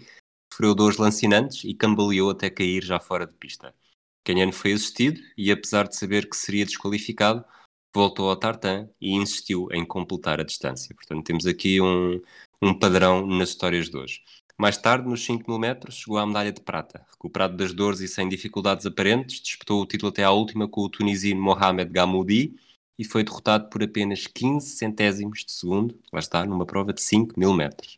sofreu 0.52 0.73
dores 0.73 0.97
lancinantes 0.97 1.63
e 1.63 1.76
cambaleou 1.76 2.32
até 2.32 2.49
cair 2.49 2.84
já 2.84 2.99
fora 2.99 3.28
de 3.28 3.34
pista. 3.34 3.76
Canhano 4.23 4.52
foi 4.52 4.73
assistido 4.73 5.21
e, 5.38 5.52
apesar 5.52 5.88
de 5.88 5.95
saber 5.95 6.28
que 6.28 6.36
seria 6.36 6.65
desqualificado, 6.65 7.45
voltou 7.93 8.32
ao 8.32 8.36
tartan 8.36 8.89
e 8.99 9.13
insistiu 9.13 9.67
em 9.71 9.86
completar 9.86 10.39
a 10.39 10.43
distância. 10.43 10.95
Portanto, 10.95 11.23
temos 11.23 11.45
aqui 11.45 11.80
um, 11.80 12.19
um 12.60 12.73
padrão 12.73 13.28
nas 13.28 13.49
histórias 13.49 13.91
de 13.91 13.97
hoje. 13.97 14.23
Mais 14.57 14.77
tarde, 14.77 15.07
nos 15.07 15.25
5 15.25 15.49
mil 15.49 15.59
metros, 15.59 15.95
chegou 15.95 16.17
à 16.17 16.25
medalha 16.25 16.51
de 16.51 16.61
prata. 16.61 17.05
Recuperado 17.11 17.57
das 17.57 17.73
dores 17.73 17.99
e 18.01 18.07
sem 18.07 18.29
dificuldades 18.29 18.85
aparentes, 18.85 19.41
disputou 19.41 19.81
o 19.81 19.85
título 19.85 20.09
até 20.11 20.23
à 20.23 20.31
última 20.31 20.67
com 20.67 20.81
o 20.81 20.89
tunisino 20.89 21.41
Mohamed 21.41 21.91
Gamoudi 21.91 22.55
e 22.97 23.03
foi 23.03 23.23
derrotado 23.23 23.69
por 23.69 23.83
apenas 23.83 24.27
15 24.27 24.67
centésimos 24.77 25.43
de 25.43 25.51
segundo, 25.51 25.99
lá 26.11 26.19
está, 26.19 26.45
numa 26.45 26.65
prova 26.65 26.93
de 26.93 27.01
5 27.01 27.39
mil 27.39 27.53
metros. 27.53 27.97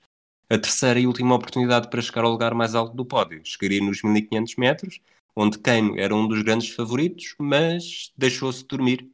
A 0.50 0.58
terceira 0.58 1.00
e 1.00 1.08
última 1.08 1.36
oportunidade 1.36 1.90
para 1.90 2.02
chegar 2.02 2.24
ao 2.24 2.32
lugar 2.32 2.54
mais 2.54 2.76
alto 2.76 2.96
do 2.96 3.06
pódio 3.06 3.42
chegaria 3.44 3.82
nos 3.82 4.02
1500 4.02 4.56
metros, 4.56 5.02
onde 5.36 5.60
Keino 5.60 6.00
era 6.00 6.16
um 6.16 6.28
dos 6.28 6.42
grandes 6.42 6.70
favoritos, 6.70 7.36
mas 7.38 8.14
deixou-se 8.18 8.64
dormir, 8.66 9.12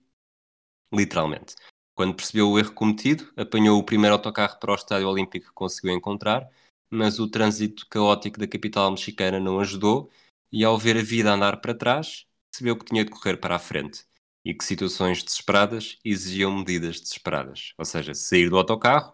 literalmente. 0.94 1.56
Quando 1.96 2.16
percebeu 2.16 2.50
o 2.50 2.60
erro 2.60 2.74
cometido, 2.74 3.32
apanhou 3.36 3.80
o 3.80 3.84
primeiro 3.84 4.16
autocarro 4.16 4.60
para 4.60 4.72
o 4.72 4.76
Estádio 4.76 5.10
Olímpico 5.10 5.48
que 5.48 5.54
conseguiu 5.54 5.94
encontrar 5.96 6.48
mas 6.92 7.20
o 7.20 7.28
trânsito 7.28 7.88
caótico 7.90 8.38
da 8.38 8.48
capital 8.48 8.92
mexicana 8.92 9.40
não 9.40 9.60
ajudou 9.60 10.12
e, 10.52 10.64
ao 10.66 10.78
ver 10.78 10.98
a 10.98 11.02
vida 11.02 11.32
andar 11.32 11.62
para 11.62 11.74
trás, 11.74 12.26
percebeu 12.52 12.78
que 12.78 12.86
tinha 12.86 13.06
de 13.06 13.12
correr 13.12 13.38
para 13.38 13.56
a 13.56 13.60
frente 13.60 14.06
e 14.44 14.54
que 14.54 14.66
situações 14.66 15.24
desesperadas 15.24 15.98
exigiam 16.04 16.52
medidas 16.52 17.00
desesperadas, 17.00 17.74
ou 17.78 17.86
seja, 17.86 18.14
sair 18.14 18.50
do 18.50 18.58
autocarro 18.58 19.14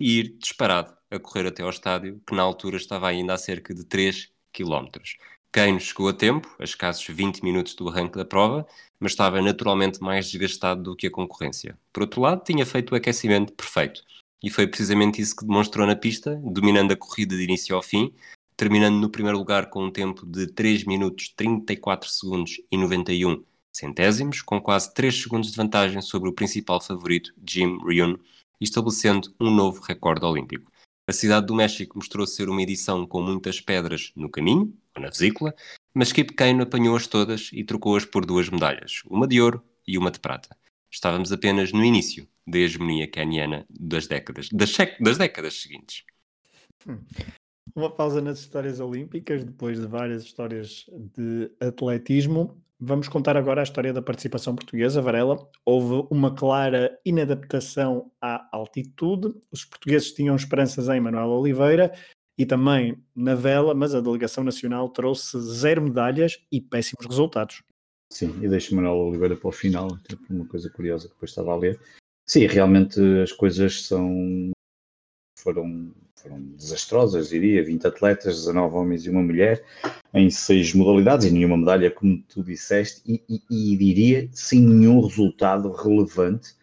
e 0.00 0.20
ir 0.20 0.38
disparado 0.38 0.96
a 1.10 1.18
correr 1.18 1.46
até 1.46 1.62
ao 1.62 1.70
estádio, 1.70 2.22
que 2.26 2.34
na 2.34 2.42
altura 2.42 2.76
estava 2.76 3.08
ainda 3.08 3.34
a 3.34 3.38
cerca 3.38 3.74
de 3.74 3.84
3 3.84 4.30
km. 4.52 4.86
Kane 5.50 5.80
chegou 5.80 6.08
a 6.08 6.12
tempo, 6.12 6.54
a 6.58 6.64
escassos 6.64 7.06
20 7.08 7.42
minutos 7.42 7.74
do 7.74 7.88
arranque 7.88 8.16
da 8.16 8.24
prova, 8.24 8.66
mas 9.00 9.12
estava 9.12 9.40
naturalmente 9.42 10.00
mais 10.00 10.30
desgastado 10.30 10.82
do 10.82 10.96
que 10.96 11.06
a 11.06 11.10
concorrência. 11.10 11.78
Por 11.92 12.02
outro 12.02 12.20
lado, 12.20 12.44
tinha 12.44 12.64
feito 12.64 12.92
o 12.92 12.94
aquecimento 12.94 13.52
perfeito 13.54 14.04
e 14.42 14.50
foi 14.50 14.66
precisamente 14.66 15.20
isso 15.20 15.36
que 15.36 15.44
demonstrou 15.44 15.86
na 15.86 15.96
pista, 15.96 16.40
dominando 16.44 16.92
a 16.92 16.96
corrida 16.96 17.36
de 17.36 17.42
início 17.42 17.74
ao 17.74 17.82
fim, 17.82 18.12
terminando 18.56 18.96
no 18.96 19.10
primeiro 19.10 19.38
lugar 19.38 19.70
com 19.70 19.84
um 19.84 19.90
tempo 19.90 20.26
de 20.26 20.46
3 20.48 20.84
minutos 20.84 21.28
34 21.36 22.08
segundos 22.08 22.60
e 22.70 22.76
91 22.76 23.44
centésimos, 23.72 24.42
com 24.42 24.60
quase 24.60 24.92
3 24.94 25.22
segundos 25.22 25.50
de 25.50 25.56
vantagem 25.56 26.00
sobre 26.00 26.28
o 26.28 26.32
principal 26.32 26.80
favorito, 26.80 27.32
Jim 27.46 27.78
Ryun, 27.84 28.16
estabelecendo 28.60 29.32
um 29.40 29.50
novo 29.50 29.80
recorde 29.82 30.24
olímpico. 30.24 30.70
A 31.06 31.12
cidade 31.12 31.46
do 31.46 31.54
México 31.54 31.96
mostrou 31.96 32.26
ser 32.26 32.48
uma 32.48 32.62
edição 32.62 33.06
com 33.06 33.22
muitas 33.22 33.60
pedras 33.60 34.12
no 34.14 34.28
caminho, 34.28 34.74
ou 34.94 35.02
na 35.02 35.08
vesícula, 35.08 35.54
mas 35.94 36.12
Kip 36.12 36.34
Kane 36.34 36.62
apanhou-as 36.62 37.06
todas 37.06 37.50
e 37.52 37.64
trocou-as 37.64 38.04
por 38.04 38.26
duas 38.26 38.50
medalhas, 38.50 39.02
uma 39.06 39.26
de 39.26 39.40
ouro 39.40 39.62
e 39.86 39.96
uma 39.96 40.10
de 40.10 40.20
prata. 40.20 40.56
Estávamos 40.90 41.32
apenas 41.32 41.72
no 41.72 41.84
início 41.84 42.26
da 42.46 42.58
hegemonia 42.58 43.10
caniana 43.10 43.66
das 43.68 44.06
décadas, 44.06 44.48
das, 44.52 44.72
das 45.00 45.18
décadas 45.18 45.60
seguintes. 45.60 46.04
Hum. 46.86 46.98
Uma 47.74 47.90
pausa 47.90 48.20
nas 48.20 48.40
histórias 48.40 48.80
olímpicas, 48.80 49.44
depois 49.44 49.78
de 49.78 49.86
várias 49.86 50.24
histórias 50.24 50.86
de 51.14 51.50
atletismo. 51.60 52.60
Vamos 52.80 53.08
contar 53.08 53.36
agora 53.36 53.60
a 53.60 53.64
história 53.64 53.92
da 53.92 54.00
participação 54.00 54.54
portuguesa, 54.54 55.02
Varela. 55.02 55.36
Houve 55.64 56.06
uma 56.10 56.34
clara 56.34 56.98
inadaptação 57.04 58.10
à 58.20 58.48
altitude. 58.56 59.34
Os 59.50 59.64
portugueses 59.64 60.12
tinham 60.12 60.34
esperanças 60.36 60.88
em 60.88 61.00
Manuel 61.00 61.28
Oliveira 61.28 61.92
e 62.38 62.46
também 62.46 62.96
na 63.14 63.34
vela, 63.34 63.74
mas 63.74 63.94
a 63.94 64.00
delegação 64.00 64.44
nacional 64.44 64.88
trouxe 64.88 65.40
zero 65.40 65.82
medalhas 65.82 66.38
e 66.52 66.60
péssimos 66.60 67.04
resultados. 67.04 67.62
Sim, 68.10 68.34
e 68.42 68.48
deixo 68.48 68.74
Manuel 68.74 68.96
Oliveira 68.96 69.36
para 69.36 69.48
o 69.48 69.52
final, 69.52 69.94
até 69.94 70.16
por 70.16 70.34
uma 70.34 70.46
coisa 70.46 70.70
curiosa 70.70 71.08
que 71.08 71.14
depois 71.14 71.30
estava 71.30 71.52
a 71.52 71.56
ler. 71.56 71.78
Sim, 72.26 72.46
realmente 72.46 73.00
as 73.22 73.32
coisas 73.32 73.86
são 73.86 74.50
foram, 75.38 75.92
foram 76.16 76.42
desastrosas, 76.56 77.28
diria, 77.28 77.64
20 77.64 77.86
atletas, 77.86 78.36
19 78.36 78.74
homens 78.74 79.06
e 79.06 79.10
uma 79.10 79.22
mulher, 79.22 79.64
em 80.12 80.28
seis 80.30 80.74
modalidades 80.74 81.26
e 81.26 81.30
nenhuma 81.30 81.56
medalha, 81.56 81.90
como 81.90 82.22
tu 82.28 82.42
disseste, 82.42 83.02
e, 83.06 83.22
e, 83.28 83.72
e 83.72 83.76
diria 83.76 84.28
sem 84.32 84.60
nenhum 84.60 85.00
resultado 85.00 85.70
relevante. 85.70 86.56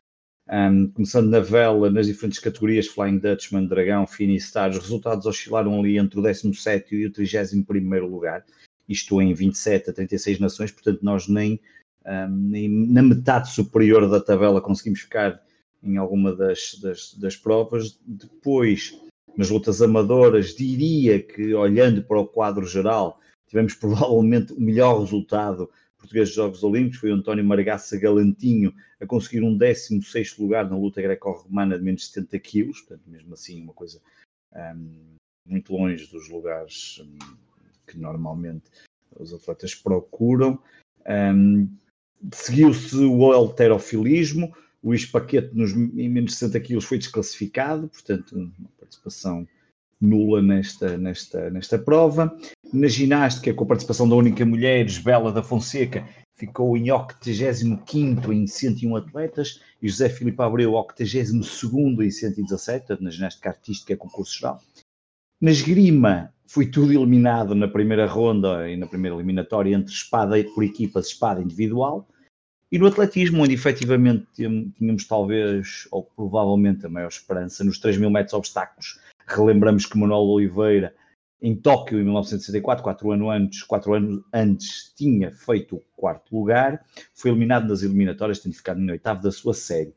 Um, 0.47 0.87
começando 0.89 1.29
na 1.29 1.39
vela, 1.39 1.89
nas 1.89 2.05
diferentes 2.05 2.37
categorias, 2.37 2.85
Flying 2.85 3.17
Dutchman, 3.17 3.65
Dragão, 3.65 4.05
Finistar, 4.05 4.69
os 4.69 4.77
resultados 4.77 5.25
oscilaram 5.25 5.79
ali 5.79 5.97
entre 5.97 6.19
o 6.19 6.21
17 6.21 6.95
e 6.95 7.05
o 7.07 7.11
31 7.11 8.05
lugar, 8.05 8.45
isto 8.87 9.21
em 9.21 9.33
27 9.33 9.89
a 9.89 9.93
36 9.93 10.39
nações, 10.39 10.71
portanto 10.71 10.99
nós 11.01 11.27
nem, 11.27 11.59
um, 12.05 12.27
nem 12.29 12.69
na 12.69 13.01
metade 13.01 13.51
superior 13.51 14.09
da 14.09 14.19
tabela 14.19 14.61
conseguimos 14.61 15.01
ficar 15.01 15.41
em 15.83 15.97
alguma 15.97 16.35
das, 16.35 16.79
das, 16.81 17.13
das 17.13 17.35
provas. 17.35 17.99
Depois, 18.05 18.99
nas 19.37 19.49
lutas 19.49 19.81
amadoras, 19.81 20.55
diria 20.55 21.21
que 21.21 21.53
olhando 21.53 22.03
para 22.03 22.19
o 22.19 22.27
quadro 22.27 22.65
geral, 22.65 23.19
tivemos 23.47 23.73
provavelmente 23.75 24.53
o 24.53 24.61
melhor 24.61 24.99
resultado 24.99 25.69
português 26.05 26.29
dos 26.29 26.35
Jogos 26.35 26.63
Olímpicos, 26.63 26.99
foi 26.99 27.11
o 27.11 27.15
António 27.15 27.43
Margaça 27.43 27.97
Galantinho 27.97 28.73
a 28.99 29.05
conseguir 29.05 29.43
um 29.43 29.57
16 29.57 30.37
lugar 30.37 30.69
na 30.69 30.77
luta 30.77 31.01
greco-romana 31.01 31.77
de 31.77 31.83
menos 31.83 32.01
de 32.01 32.07
70 32.09 32.39
quilos, 32.39 32.81
portanto, 32.81 33.03
mesmo 33.07 33.33
assim, 33.33 33.61
uma 33.61 33.73
coisa 33.73 33.99
um, 34.53 35.15
muito 35.45 35.73
longe 35.73 36.07
dos 36.07 36.29
lugares 36.29 37.01
um, 37.03 37.17
que 37.85 37.97
normalmente 37.97 38.65
os 39.17 39.33
atletas 39.33 39.73
procuram. 39.75 40.59
Um, 41.07 41.69
Seguiu-se 42.33 42.95
o 42.97 43.31
alterofilismo, 43.31 44.51
o 44.81 44.89
Luís 44.89 45.05
Paquete 45.05 45.53
nos 45.53 45.71
em 45.73 46.09
menos 46.09 46.31
de 46.31 46.37
60 46.37 46.59
quilos 46.61 46.85
foi 46.85 46.97
desclassificado, 46.97 47.87
portanto, 47.87 48.35
uma 48.35 48.69
participação 48.79 49.47
nula 49.99 50.41
nesta, 50.41 50.97
nesta, 50.97 51.49
nesta 51.49 51.77
prova. 51.77 52.35
Na 52.73 52.87
ginástica, 52.87 53.53
com 53.53 53.63
a 53.63 53.67
participação 53.67 54.07
da 54.07 54.15
única 54.15 54.45
mulher, 54.45 54.85
Bela 55.03 55.31
da 55.31 55.43
Fonseca, 55.43 56.07
ficou 56.35 56.75
em 56.77 56.91
85 56.91 58.33
em 58.33 58.45
101 58.45 58.95
atletas 58.95 59.61
e 59.81 59.87
José 59.87 60.09
Filipe 60.09 60.41
Abreu 60.41 60.73
82 60.73 61.31
em 61.99 62.11
117, 62.11 63.01
na 63.01 63.09
ginástica 63.09 63.49
artística 63.49 63.93
é 63.93 63.95
concurso 63.95 64.37
geral. 64.37 64.61
Na 65.45 65.51
esgrima 65.51 66.33
foi 66.47 66.65
tudo 66.65 66.91
eliminado 66.91 67.53
na 67.53 67.67
primeira 67.67 68.07
ronda 68.07 68.67
e 68.67 68.75
na 68.75 68.87
primeira 68.87 69.15
eliminatória 69.15 69.75
entre 69.75 69.93
espada 69.93 70.43
por 70.55 70.63
equipas, 70.63 71.05
espada 71.05 71.39
individual. 71.39 72.09
E 72.71 72.79
no 72.79 72.87
atletismo, 72.87 73.43
onde 73.43 73.53
efetivamente 73.53 74.25
tínhamos 74.33 75.05
talvez, 75.05 75.87
ou 75.91 76.01
provavelmente 76.01 76.87
a 76.87 76.89
maior 76.89 77.09
esperança, 77.09 77.63
nos 77.63 77.77
3 77.77 77.97
mil 77.97 78.09
metros 78.09 78.33
obstáculos, 78.33 78.99
relembramos 79.27 79.85
que 79.85 79.95
Manuel 79.99 80.21
Oliveira 80.21 80.95
em 81.39 81.55
Tóquio, 81.55 81.99
em 81.99 82.03
1964, 82.03 82.83
quatro 82.83 83.11
anos 83.11 83.29
antes, 83.29 83.61
quatro 83.61 83.93
anos 83.93 84.23
antes 84.33 84.91
tinha 84.97 85.31
feito 85.31 85.75
o 85.75 85.83
quarto 85.95 86.35
lugar, 86.35 86.83
foi 87.13 87.29
eliminado 87.29 87.67
nas 87.67 87.83
eliminatórias, 87.83 88.39
tendo 88.39 88.55
ficado 88.55 88.81
em 88.81 88.89
oitavo 88.89 89.21
da 89.21 89.31
sua 89.31 89.53
série. 89.53 89.93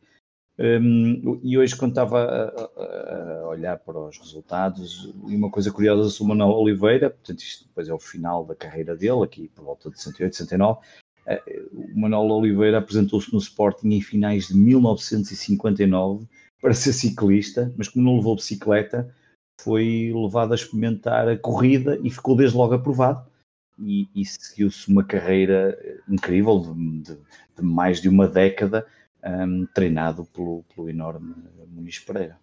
Um, 0.58 1.38
e 1.42 1.56
hoje, 1.56 1.76
quando 1.76 1.92
estava 1.92 2.20
a, 2.24 2.82
a, 2.82 3.48
olhar 3.48 3.78
para 3.78 3.98
os 3.98 4.18
resultados, 4.18 5.14
e 5.28 5.36
uma 5.36 5.50
coisa 5.50 5.70
curiosa 5.70 6.22
o 6.22 6.26
Manuel 6.26 6.50
Oliveira, 6.50 7.10
portanto, 7.10 7.40
isto 7.40 7.68
depois 7.68 7.88
é 7.88 7.94
o 7.94 7.98
final 7.98 8.44
da 8.44 8.56
carreira 8.56 8.96
dele, 8.96 9.22
aqui 9.22 9.48
por 9.54 9.64
volta 9.64 9.88
de 9.88 9.98
68, 9.98 10.34
69. 10.34 10.80
Uh, 11.26 11.94
o 11.94 12.00
Manuel 12.00 12.30
Oliveira 12.30 12.78
apresentou-se 12.78 13.32
no 13.32 13.38
Sporting 13.38 13.90
em 13.90 14.00
finais 14.00 14.48
de 14.48 14.56
1959 14.56 16.26
para 16.60 16.74
ser 16.74 16.92
ciclista, 16.92 17.72
mas 17.76 17.88
como 17.88 18.04
não 18.04 18.16
levou 18.16 18.34
bicicleta, 18.34 19.14
foi 19.60 20.12
levado 20.14 20.52
a 20.52 20.54
experimentar 20.56 21.28
a 21.28 21.36
corrida 21.36 21.98
e 22.02 22.10
ficou 22.10 22.36
desde 22.36 22.56
logo 22.56 22.74
aprovado. 22.74 23.26
E, 23.80 24.08
e 24.12 24.24
seguiu-se 24.24 24.90
uma 24.90 25.04
carreira 25.04 25.78
incrível 26.08 26.58
de, 26.58 27.00
de, 27.00 27.18
de, 27.56 27.62
mais 27.62 28.00
de 28.00 28.08
uma 28.08 28.26
década, 28.26 28.84
um, 29.24 29.66
treinado 29.66 30.24
pelo, 30.26 30.64
pelo 30.74 30.88
enorme 30.88 31.34
Muniz 31.68 31.98
Pereira. 31.98 32.38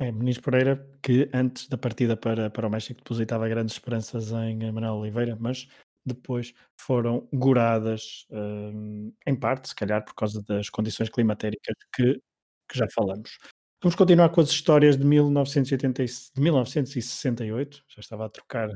É, 0.00 0.10
Muniz 0.10 0.38
Pereira, 0.38 0.84
que 1.02 1.28
antes 1.32 1.68
da 1.68 1.76
partida 1.76 2.16
para, 2.16 2.50
para 2.50 2.66
o 2.66 2.70
México 2.70 3.00
depositava 3.00 3.48
grandes 3.48 3.74
esperanças 3.74 4.32
em 4.32 4.72
Manuel 4.72 4.94
Oliveira, 4.94 5.36
mas 5.38 5.68
depois 6.04 6.52
foram 6.76 7.28
goradas, 7.32 8.26
um, 8.30 9.12
em 9.26 9.36
parte, 9.36 9.68
se 9.68 9.74
calhar, 9.74 10.04
por 10.04 10.14
causa 10.14 10.42
das 10.42 10.68
condições 10.68 11.08
climatéricas 11.08 11.76
que, 11.94 12.20
que 12.68 12.78
já 12.78 12.86
falamos. 12.92 13.38
Vamos 13.82 13.94
continuar 13.96 14.28
com 14.30 14.40
as 14.40 14.48
histórias 14.48 14.96
de, 14.96 15.04
1980, 15.04 16.04
de 16.04 16.40
1968. 16.40 17.84
Já 17.88 18.00
estava 18.00 18.26
a 18.26 18.28
trocar, 18.28 18.68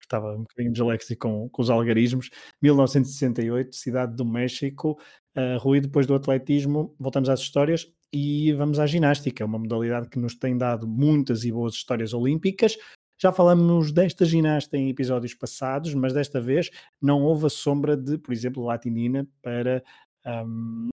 estava 0.00 0.32
um 0.32 0.42
bocadinho 0.42 0.72
de 0.72 1.16
com, 1.16 1.48
com 1.48 1.62
os 1.62 1.70
algarismos. 1.70 2.30
1968, 2.62 3.76
Cidade 3.76 4.16
do 4.16 4.24
México. 4.24 4.98
Uh, 5.36 5.58
Rui, 5.58 5.80
depois 5.80 6.06
do 6.06 6.14
atletismo, 6.14 6.94
voltamos 6.98 7.28
às 7.28 7.40
histórias 7.40 7.92
e 8.12 8.52
vamos 8.52 8.78
à 8.78 8.86
ginástica, 8.86 9.44
uma 9.44 9.58
modalidade 9.58 10.08
que 10.08 10.18
nos 10.18 10.36
tem 10.36 10.56
dado 10.56 10.86
muitas 10.86 11.44
e 11.44 11.50
boas 11.50 11.74
histórias 11.74 12.14
olímpicas. 12.14 12.76
Já 13.18 13.32
falamos 13.32 13.92
desta 13.92 14.24
ginasta 14.24 14.76
em 14.76 14.88
episódios 14.88 15.34
passados, 15.34 15.94
mas 15.94 16.12
desta 16.12 16.40
vez 16.40 16.70
não 17.00 17.22
houve 17.22 17.46
a 17.46 17.50
sombra 17.50 17.96
de, 17.96 18.18
por 18.18 18.32
exemplo, 18.32 18.64
latinina 18.64 19.26
para 19.42 19.82
um, 20.26 20.88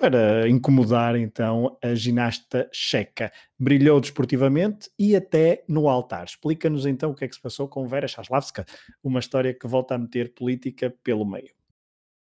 para 0.00 0.48
incomodar 0.48 1.14
então 1.14 1.76
a 1.82 1.94
ginasta 1.94 2.70
checa. 2.72 3.30
Brilhou 3.58 4.00
desportivamente 4.00 4.90
e 4.98 5.14
até 5.14 5.62
no 5.68 5.90
altar. 5.90 6.24
Explica-nos 6.24 6.86
então 6.86 7.10
o 7.10 7.14
que 7.14 7.26
é 7.26 7.28
que 7.28 7.34
se 7.34 7.42
passou 7.42 7.68
com 7.68 7.86
Vera 7.86 8.08
Chaslavska, 8.08 8.64
uma 9.04 9.20
história 9.20 9.52
que 9.52 9.66
volta 9.66 9.94
a 9.94 9.98
meter 9.98 10.32
política 10.32 10.94
pelo 11.04 11.26
meio. 11.26 11.59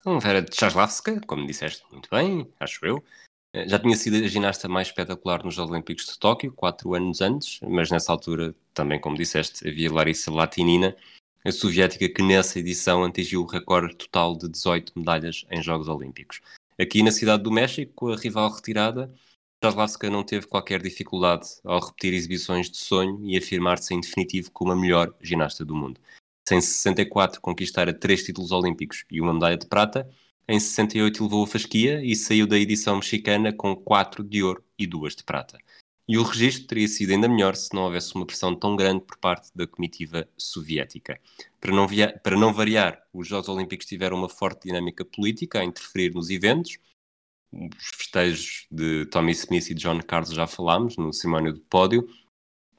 Então, 0.07 0.21
Vera 0.21 0.45
Chaslavska, 0.53 1.19
como 1.27 1.47
disseste 1.47 1.83
muito 1.91 2.11
bem, 2.11 2.47
acho 2.61 2.85
eu, 2.85 3.03
eh, 3.55 3.67
já 3.67 3.79
tinha 3.79 3.97
sido 3.97 4.23
a 4.23 4.29
ginasta 4.29 4.69
mais 4.69 4.89
espetacular 4.89 5.43
nos 5.43 5.57
Olímpicos 5.57 6.05
de 6.05 6.19
Tóquio, 6.19 6.53
quatro 6.53 6.93
anos 6.93 7.23
antes, 7.23 7.59
mas 7.63 7.91
nessa 7.91 8.13
altura, 8.13 8.55
também 8.75 9.01
como 9.01 9.17
disseste, 9.17 9.67
havia 9.67 9.91
Larissa 9.91 10.31
Latinina, 10.31 10.95
a 11.43 11.51
soviética 11.51 12.07
que 12.07 12.23
nessa 12.23 12.59
edição 12.59 13.03
atingiu 13.03 13.41
o 13.41 13.47
recorde 13.47 13.97
total 13.97 14.37
de 14.37 14.47
18 14.47 14.93
medalhas 14.95 15.47
em 15.51 15.63
Jogos 15.63 15.89
Olímpicos. 15.89 16.43
Aqui 16.79 17.03
na 17.03 17.11
Cidade 17.11 17.43
do 17.43 17.51
México, 17.51 18.13
a 18.13 18.17
rival 18.17 18.51
retirada, 18.51 19.11
Jaslavska 19.65 20.11
não 20.11 20.23
teve 20.23 20.47
qualquer 20.47 20.83
dificuldade 20.83 21.49
ao 21.65 21.81
repetir 21.81 22.13
exibições 22.13 22.71
de 22.71 22.77
sonho 22.77 23.25
e 23.25 23.39
afirmar-se 23.39 23.95
em 23.95 24.03
definitivo 24.03 24.51
como 24.51 24.73
a 24.73 24.77
melhor 24.77 25.15
ginasta 25.23 25.65
do 25.65 25.75
mundo. 25.75 25.99
Sem 26.47 26.61
64 26.61 27.41
conquistara 27.41 27.93
três 27.93 28.23
títulos 28.23 28.53
olímpicos 28.53 29.05
e 29.11 29.21
uma 29.21 29.33
medalha 29.33 29.57
de 29.57 29.67
prata, 29.67 30.09
em 30.47 30.61
68 30.61 31.23
levou 31.23 31.45
a 31.45 31.47
fasquia 31.47 32.05
e 32.05 32.15
saiu 32.15 32.47
da 32.47 32.59
edição 32.59 32.97
mexicana 32.97 33.51
com 33.51 33.75
quatro 33.75 34.23
de 34.23 34.43
ouro 34.43 34.63
e 34.79 34.87
duas 34.87 35.17
de 35.17 35.25
prata. 35.25 35.59
E 36.07 36.19
o 36.19 36.23
registro 36.23 36.67
teria 36.67 36.87
sido 36.87 37.13
ainda 37.13 37.27
melhor 37.27 37.57
se 37.57 37.73
não 37.75 37.85
houvesse 37.85 38.15
uma 38.15 38.27
pressão 38.27 38.55
tão 38.55 38.77
grande 38.77 39.03
por 39.03 39.17
parte 39.17 39.51
da 39.55 39.67
comitiva 39.67 40.29
soviética. 40.37 41.19
Para 41.59 41.73
não, 41.73 41.87
para 42.23 42.37
não 42.37 42.53
variar, 42.53 43.03
os 43.11 43.27
Jogos 43.27 43.49
Olímpicos 43.49 43.87
tiveram 43.87 44.19
uma 44.19 44.29
forte 44.29 44.69
dinâmica 44.69 45.03
política 45.03 45.61
a 45.61 45.65
interferir 45.65 46.13
nos 46.13 46.29
eventos. 46.29 46.77
Os 47.51 47.91
festejos 47.97 48.67
de 48.71 49.07
Tommy 49.07 49.33
Smith 49.33 49.71
e 49.71 49.75
John 49.75 49.99
Carlos 50.01 50.35
já 50.35 50.47
falámos 50.47 50.99
no 50.99 51.11
cerimónio 51.11 51.55
do 51.55 51.61
pódio, 51.61 52.07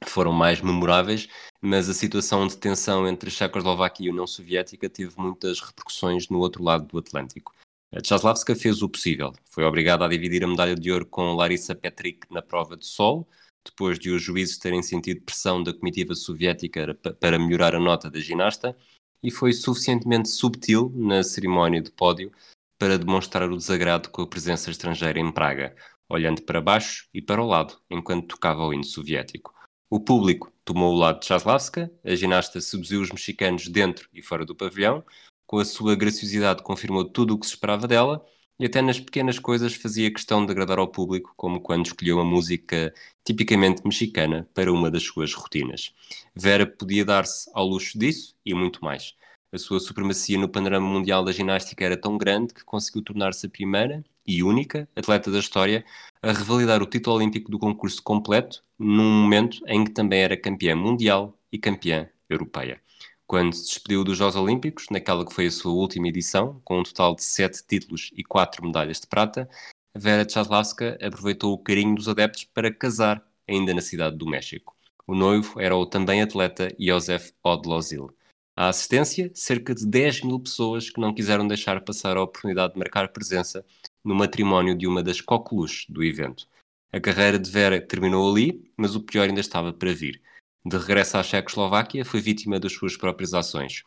foram 0.09 0.31
mais 0.31 0.61
memoráveis, 0.61 1.27
mas 1.61 1.89
a 1.89 1.93
situação 1.93 2.47
de 2.47 2.57
tensão 2.57 3.07
entre 3.07 3.29
Checoslováquia 3.29 4.07
e 4.07 4.09
União 4.09 4.27
Soviética 4.27 4.89
teve 4.89 5.13
muitas 5.17 5.59
repercussões 5.59 6.29
no 6.29 6.39
outro 6.39 6.63
lado 6.63 6.85
do 6.85 6.97
Atlântico. 6.97 7.53
A 7.93 8.03
Chaslavska 8.03 8.55
fez 8.55 8.81
o 8.81 8.89
possível. 8.89 9.33
Foi 9.45 9.63
obrigada 9.63 10.05
a 10.05 10.09
dividir 10.09 10.43
a 10.43 10.47
medalha 10.47 10.75
de 10.75 10.91
ouro 10.91 11.05
com 11.05 11.33
Larissa 11.33 11.73
Petrik 11.73 12.27
na 12.29 12.41
prova 12.41 12.75
de 12.75 12.85
solo, 12.85 13.27
depois 13.65 13.97
de 13.97 14.11
os 14.11 14.21
juízes 14.21 14.57
terem 14.57 14.83
sentido 14.83 15.21
pressão 15.21 15.63
da 15.63 15.73
comitiva 15.73 16.13
soviética 16.13 16.93
para 17.19 17.39
melhorar 17.39 17.73
a 17.73 17.79
nota 17.79 18.11
da 18.11 18.19
ginasta, 18.19 18.77
e 19.23 19.31
foi 19.31 19.53
suficientemente 19.53 20.29
subtil 20.29 20.91
na 20.93 21.23
cerimónia 21.23 21.81
de 21.81 21.89
pódio 21.89 22.31
para 22.77 22.99
demonstrar 22.99 23.49
o 23.49 23.57
desagrado 23.57 24.09
com 24.09 24.21
a 24.21 24.27
presença 24.27 24.69
estrangeira 24.69 25.19
em 25.19 25.31
Praga, 25.31 25.75
olhando 26.09 26.41
para 26.43 26.61
baixo 26.61 27.07
e 27.13 27.21
para 27.21 27.41
o 27.41 27.47
lado 27.47 27.79
enquanto 27.89 28.27
tocava 28.27 28.65
o 28.65 28.73
hino 28.73 28.83
soviético. 28.83 29.54
O 29.89 29.99
público 29.99 30.51
tomou 30.63 30.93
o 30.93 30.97
lado 30.97 31.19
de 31.19 31.27
Chaslavska, 31.27 31.91
a 32.03 32.15
ginasta 32.15 32.59
seduziu 32.59 33.01
os 33.01 33.11
mexicanos 33.11 33.67
dentro 33.67 34.09
e 34.11 34.21
fora 34.21 34.43
do 34.43 34.55
pavilhão, 34.55 35.03
com 35.45 35.59
a 35.59 35.65
sua 35.65 35.95
graciosidade 35.95 36.63
confirmou 36.63 37.05
tudo 37.05 37.35
o 37.35 37.39
que 37.39 37.45
se 37.45 37.53
esperava 37.53 37.87
dela 37.87 38.25
e 38.59 38.65
até 38.65 38.81
nas 38.81 38.99
pequenas 38.99 39.37
coisas 39.37 39.75
fazia 39.75 40.11
questão 40.11 40.43
de 40.43 40.51
agradar 40.51 40.79
ao 40.79 40.87
público, 40.87 41.33
como 41.37 41.61
quando 41.61 41.85
escolheu 41.85 42.17
uma 42.17 42.25
música 42.25 42.93
tipicamente 43.23 43.83
mexicana 43.85 44.49
para 44.55 44.71
uma 44.73 44.89
das 44.89 45.03
suas 45.03 45.33
rotinas. 45.33 45.93
Vera 46.33 46.65
podia 46.65 47.05
dar-se 47.05 47.49
ao 47.53 47.67
luxo 47.67 47.99
disso 47.99 48.35
e 48.43 48.53
muito 48.55 48.83
mais. 48.83 49.13
A 49.51 49.57
sua 49.57 49.79
supremacia 49.79 50.37
no 50.37 50.49
panorama 50.49 50.87
mundial 50.87 51.23
da 51.23 51.31
ginástica 51.31 51.85
era 51.85 51.95
tão 51.95 52.17
grande 52.17 52.53
que 52.53 52.63
conseguiu 52.63 53.03
tornar-se 53.03 53.45
a 53.45 53.49
primeira 53.49 54.03
e 54.25 54.43
única 54.43 54.87
atleta 54.95 55.29
da 55.31 55.39
história 55.39 55.85
a 56.21 56.31
revalidar 56.31 56.81
o 56.81 56.85
título 56.85 57.17
olímpico 57.17 57.51
do 57.51 57.59
concurso 57.59 58.01
completo 58.01 58.63
num 58.77 59.23
momento 59.23 59.61
em 59.67 59.83
que 59.83 59.91
também 59.91 60.21
era 60.21 60.35
campeã 60.35 60.75
mundial 60.75 61.37
e 61.51 61.57
campeã 61.57 62.09
europeia. 62.29 62.81
Quando 63.27 63.53
se 63.53 63.65
despediu 63.65 64.03
dos 64.03 64.17
Jogos 64.17 64.35
Olímpicos, 64.35 64.85
naquela 64.91 65.25
que 65.25 65.33
foi 65.33 65.47
a 65.47 65.51
sua 65.51 65.71
última 65.71 66.07
edição, 66.07 66.61
com 66.63 66.79
um 66.79 66.83
total 66.83 67.15
de 67.15 67.23
sete 67.23 67.65
títulos 67.65 68.11
e 68.15 68.23
quatro 68.23 68.63
medalhas 68.63 68.99
de 68.99 69.07
prata, 69.07 69.49
Vera 69.97 70.27
Chaslavska 70.27 70.97
aproveitou 71.01 71.53
o 71.53 71.57
carinho 71.57 71.95
dos 71.95 72.07
adeptos 72.07 72.43
para 72.43 72.73
casar, 72.73 73.25
ainda 73.47 73.73
na 73.73 73.81
cidade 73.81 74.17
do 74.17 74.27
México. 74.27 74.75
O 75.07 75.15
noivo 75.15 75.59
era 75.59 75.75
o 75.75 75.85
também 75.85 76.21
atleta 76.21 76.67
Josef 76.79 77.31
Odlozil. 77.43 78.09
A 78.55 78.69
assistência, 78.69 79.31
cerca 79.33 79.73
de 79.73 79.85
10 79.85 80.23
mil 80.23 80.39
pessoas 80.39 80.89
que 80.89 80.99
não 80.99 81.13
quiseram 81.13 81.47
deixar 81.47 81.81
passar 81.81 82.17
a 82.17 82.23
oportunidade 82.23 82.73
de 82.73 82.79
marcar 82.79 83.11
presença 83.11 83.65
no 84.05 84.13
matrimónio 84.13 84.77
de 84.77 84.85
uma 84.85 85.01
das 85.01 85.19
coqueluches 85.19 85.87
do 85.89 86.03
evento. 86.03 86.47
A 86.93 86.99
carreira 86.99 87.39
de 87.39 87.49
Vera 87.49 87.81
terminou 87.81 88.31
ali, 88.31 88.71
mas 88.77 88.95
o 88.95 89.01
pior 89.01 89.27
ainda 89.27 89.41
estava 89.41 89.73
para 89.73 89.91
vir. 89.91 90.21
De 90.63 90.77
regresso 90.77 91.17
à 91.17 91.23
Checoslováquia, 91.23 92.05
foi 92.05 92.21
vítima 92.21 92.59
das 92.59 92.71
suas 92.71 92.95
próprias 92.95 93.33
ações. 93.33 93.83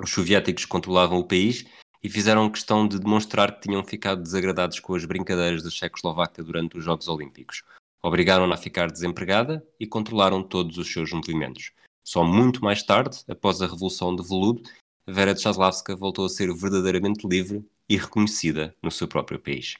Os 0.00 0.10
soviéticos 0.10 0.64
controlavam 0.64 1.18
o 1.18 1.24
país 1.24 1.64
e 2.02 2.08
fizeram 2.08 2.50
questão 2.50 2.88
de 2.88 2.98
demonstrar 2.98 3.54
que 3.54 3.68
tinham 3.68 3.84
ficado 3.84 4.22
desagradados 4.22 4.80
com 4.80 4.94
as 4.94 5.04
brincadeiras 5.04 5.62
da 5.62 5.70
Checoslováquia 5.70 6.42
durante 6.42 6.78
os 6.78 6.84
Jogos 6.84 7.06
Olímpicos. 7.06 7.62
Obrigaram-na 8.02 8.54
a 8.54 8.58
ficar 8.58 8.90
desempregada 8.90 9.64
e 9.78 9.86
controlaram 9.86 10.42
todos 10.42 10.78
os 10.78 10.90
seus 10.90 11.12
movimentos. 11.12 11.70
Só 12.02 12.24
muito 12.24 12.64
mais 12.64 12.82
tarde, 12.82 13.18
após 13.28 13.62
a 13.62 13.66
Revolução 13.66 14.16
de 14.16 14.26
Veludo, 14.26 14.62
Vera 15.06 15.36
Chaslavska 15.36 15.94
voltou 15.94 16.26
a 16.26 16.28
ser 16.28 16.52
verdadeiramente 16.52 17.26
livre 17.26 17.64
e 17.88 17.96
reconhecida 17.96 18.74
no 18.82 18.90
seu 18.90 19.08
próprio 19.08 19.38
país. 19.38 19.76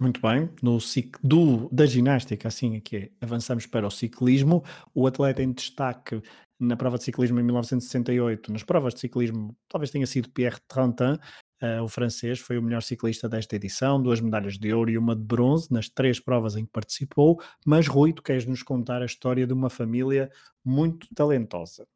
Muito 0.00 0.20
bem, 0.20 0.48
no 0.62 0.78
do, 1.22 1.68
da 1.72 1.84
ginástica, 1.84 2.46
assim 2.46 2.76
aqui 2.76 2.96
é, 2.96 3.10
avançamos 3.20 3.66
para 3.66 3.86
o 3.86 3.90
ciclismo. 3.90 4.62
O 4.94 5.08
atleta 5.08 5.42
em 5.42 5.50
destaque 5.50 6.22
na 6.58 6.76
prova 6.76 6.98
de 6.98 7.04
ciclismo 7.04 7.38
em 7.38 7.42
1968, 7.42 8.52
nas 8.52 8.62
provas 8.62 8.94
de 8.94 9.00
ciclismo, 9.00 9.56
talvez 9.68 9.90
tenha 9.90 10.06
sido 10.06 10.28
Pierre 10.30 10.58
Trentin, 10.66 11.18
uh, 11.62 11.82
o 11.82 11.88
francês, 11.88 12.40
foi 12.40 12.58
o 12.58 12.62
melhor 12.62 12.82
ciclista 12.82 13.28
desta 13.28 13.54
edição, 13.54 14.02
duas 14.02 14.20
medalhas 14.20 14.58
de 14.58 14.72
ouro 14.72 14.90
e 14.90 14.98
uma 14.98 15.14
de 15.14 15.22
bronze 15.22 15.72
nas 15.72 15.88
três 15.88 16.18
provas 16.18 16.56
em 16.56 16.64
que 16.64 16.72
participou. 16.72 17.40
Mas, 17.64 17.86
Rui, 17.86 18.12
tu 18.12 18.22
queres 18.22 18.44
nos 18.44 18.62
contar 18.62 19.02
a 19.02 19.06
história 19.06 19.46
de 19.46 19.52
uma 19.52 19.70
família 19.70 20.30
muito 20.64 21.06
talentosa. 21.14 21.86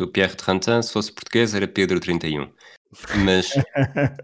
O 0.00 0.06
Pierre 0.06 0.36
Trentin, 0.36 0.80
se 0.80 0.92
fosse 0.92 1.12
português, 1.12 1.54
era 1.54 1.68
Pedro 1.68 2.00
31. 2.00 2.50
Mas 3.24 3.52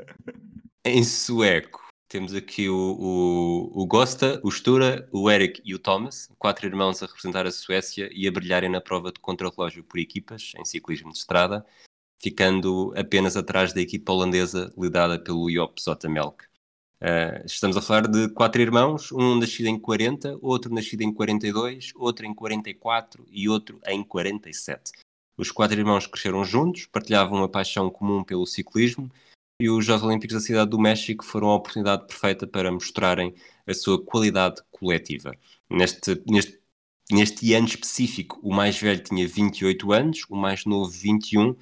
em 0.85 1.03
sueco, 1.03 1.89
temos 2.09 2.35
aqui 2.35 2.69
o, 2.69 2.75
o, 2.75 3.83
o 3.83 3.87
Gosta, 3.87 4.41
o 4.43 4.51
Stura, 4.51 5.09
o 5.13 5.31
Eric 5.31 5.61
e 5.65 5.75
o 5.75 5.79
Thomas, 5.79 6.31
quatro 6.39 6.67
irmãos 6.67 7.03
a 7.03 7.07
representar 7.07 7.47
a 7.47 7.53
Suécia 7.53 8.09
e 8.13 8.27
a 8.27 8.33
brilharem 8.33 8.71
na 8.71 8.81
prova 8.81 9.13
de 9.13 9.21
contrarrelógio 9.21 9.85
por 9.85 9.99
equipas, 9.99 10.53
em 10.59 10.65
ciclismo 10.65 11.13
de 11.13 11.19
estrada, 11.19 11.67
ficando 12.19 12.93
apenas 12.97 13.37
atrás 13.37 13.73
da 13.73 13.81
equipa 13.81 14.13
holandesa 14.13 14.73
liderada 14.77 15.19
pelo 15.19 15.51
Joop 15.51 15.81
Zotemelk. 15.81 16.45
Uh, 17.01 17.47
estamos 17.47 17.77
a 17.77 17.83
falar 17.83 18.09
de 18.09 18.29
quatro 18.31 18.61
irmãos, 18.61 19.13
um 19.13 19.39
nascido 19.39 19.67
em 19.67 19.79
40, 19.79 20.37
outro 20.41 20.75
nascido 20.75 21.03
em 21.03 21.13
42, 21.13 21.93
outro 21.95 22.27
em 22.27 22.35
44 22.35 23.25
e 23.31 23.49
outro 23.49 23.79
em 23.87 24.03
47. 24.03 24.93
Os 25.39 25.53
quatro 25.53 25.79
irmãos 25.79 26.05
cresceram 26.05 26.45
juntos, 26.45 26.87
partilhavam 26.87 27.39
uma 27.39 27.49
paixão 27.49 27.89
comum 27.89 28.25
pelo 28.25 28.45
ciclismo 28.45 29.09
e 29.61 29.71
os 29.71 29.85
Jogos 29.85 30.03
Olímpicos 30.03 30.35
da 30.35 30.41
Cidade 30.41 30.71
do 30.71 30.81
México 30.81 31.25
foram 31.25 31.51
a 31.51 31.55
oportunidade 31.55 32.09
perfeita 32.09 32.45
para 32.45 32.73
mostrarem 32.73 33.33
a 33.65 33.73
sua 33.73 34.05
qualidade 34.05 34.61
coletiva. 34.73 35.33
Neste, 35.71 36.21
neste, 36.29 36.61
neste 37.13 37.55
ano 37.55 37.69
específico, 37.69 38.41
o 38.43 38.53
mais 38.53 38.81
velho 38.81 39.01
tinha 39.01 39.29
28 39.29 39.93
anos, 39.93 40.27
o 40.29 40.35
mais 40.35 40.65
novo 40.65 40.91
21, 40.91 41.55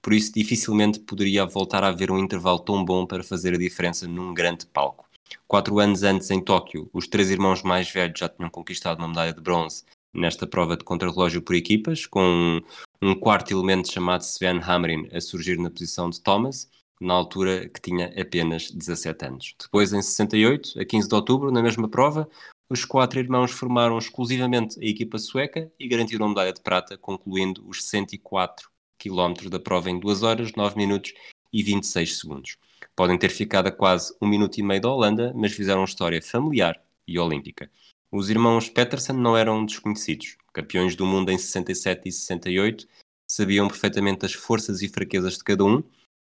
por 0.00 0.12
isso 0.12 0.32
dificilmente 0.32 1.00
poderia 1.00 1.44
voltar 1.44 1.82
a 1.82 1.88
haver 1.88 2.12
um 2.12 2.18
intervalo 2.18 2.60
tão 2.60 2.84
bom 2.84 3.04
para 3.04 3.24
fazer 3.24 3.54
a 3.54 3.58
diferença 3.58 4.06
num 4.06 4.32
grande 4.32 4.66
palco. 4.66 5.08
Quatro 5.48 5.80
anos 5.80 6.04
antes, 6.04 6.30
em 6.30 6.40
Tóquio, 6.40 6.88
os 6.92 7.08
três 7.08 7.28
irmãos 7.28 7.64
mais 7.64 7.90
velhos 7.90 8.20
já 8.20 8.28
tinham 8.28 8.50
conquistado 8.50 9.00
uma 9.00 9.08
medalha 9.08 9.32
de 9.32 9.40
bronze 9.40 9.84
nesta 10.14 10.46
prova 10.46 10.76
de 10.76 10.84
contrarrelógio 10.84 11.42
por 11.42 11.54
equipas, 11.54 12.06
com 12.06 12.60
um 13.02 13.14
quarto 13.14 13.52
elemento 13.52 13.90
chamado 13.90 14.22
Sven 14.22 14.60
Hamrin 14.62 15.08
a 15.12 15.20
surgir 15.20 15.58
na 15.58 15.70
posição 15.70 16.10
de 16.10 16.20
Thomas, 16.20 16.70
na 17.00 17.14
altura 17.14 17.66
que 17.68 17.80
tinha 17.80 18.12
apenas 18.20 18.70
17 18.70 19.24
anos. 19.24 19.54
Depois, 19.58 19.92
em 19.92 20.02
68, 20.02 20.78
a 20.78 20.84
15 20.84 21.08
de 21.08 21.14
outubro, 21.14 21.50
na 21.50 21.62
mesma 21.62 21.88
prova, 21.88 22.28
os 22.68 22.84
quatro 22.84 23.18
irmãos 23.18 23.50
formaram 23.50 23.96
exclusivamente 23.96 24.78
a 24.78 24.84
equipa 24.84 25.18
sueca 25.18 25.72
e 25.78 25.88
garantiram 25.88 26.26
a 26.26 26.28
medalha 26.28 26.52
de 26.52 26.60
prata, 26.60 26.98
concluindo 26.98 27.66
os 27.66 27.84
104 27.84 28.68
km 28.98 29.48
da 29.48 29.58
prova 29.58 29.90
em 29.90 29.98
2 29.98 30.22
horas, 30.22 30.52
9 30.54 30.76
minutos 30.76 31.14
e 31.50 31.62
26 31.62 32.18
segundos. 32.18 32.58
Podem 32.94 33.18
ter 33.18 33.30
ficado 33.30 33.68
a 33.68 33.72
quase 33.72 34.14
um 34.20 34.28
minuto 34.28 34.58
e 34.58 34.62
meio 34.62 34.82
da 34.82 34.90
Holanda, 34.90 35.32
mas 35.34 35.52
fizeram 35.52 35.84
história 35.84 36.20
familiar 36.20 36.78
e 37.08 37.18
olímpica. 37.18 37.70
Os 38.12 38.28
irmãos 38.28 38.68
Peterson 38.68 39.12
não 39.12 39.36
eram 39.36 39.64
desconhecidos. 39.64 40.36
Campeões 40.52 40.96
do 40.96 41.06
mundo 41.06 41.30
em 41.30 41.38
67 41.38 42.08
e 42.08 42.12
68, 42.12 42.88
sabiam 43.30 43.68
perfeitamente 43.68 44.26
as 44.26 44.32
forças 44.32 44.82
e 44.82 44.88
fraquezas 44.88 45.34
de 45.34 45.44
cada 45.44 45.64
um 45.64 45.82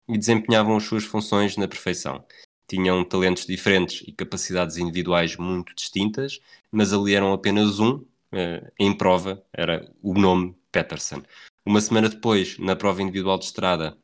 e 0.10 0.18
desempenhavam 0.18 0.76
as 0.76 0.84
suas 0.84 1.06
funções 1.06 1.56
na 1.56 1.68
perfeição. 1.68 2.26
Tinham 2.68 3.06
talentos 3.06 3.46
diferentes 3.46 4.04
e 4.06 4.12
capacidades 4.12 4.76
individuais 4.76 5.38
muito 5.38 5.74
distintas, 5.74 6.42
mas 6.70 6.92
ali 6.92 7.16
eram 7.16 7.32
apenas 7.32 7.80
um 7.80 7.96
uh, 7.96 8.72
em 8.78 8.94
prova, 8.96 9.42
era 9.54 9.90
o 10.02 10.14
nome 10.14 10.54
Peterson. 10.70 11.24
Uma 11.66 11.80
semana 11.80 12.10
depois, 12.10 12.60
na 12.60 12.76
prova 12.76 13.02
individual 13.02 13.38
de 13.38 13.46
estrada, 13.46 13.98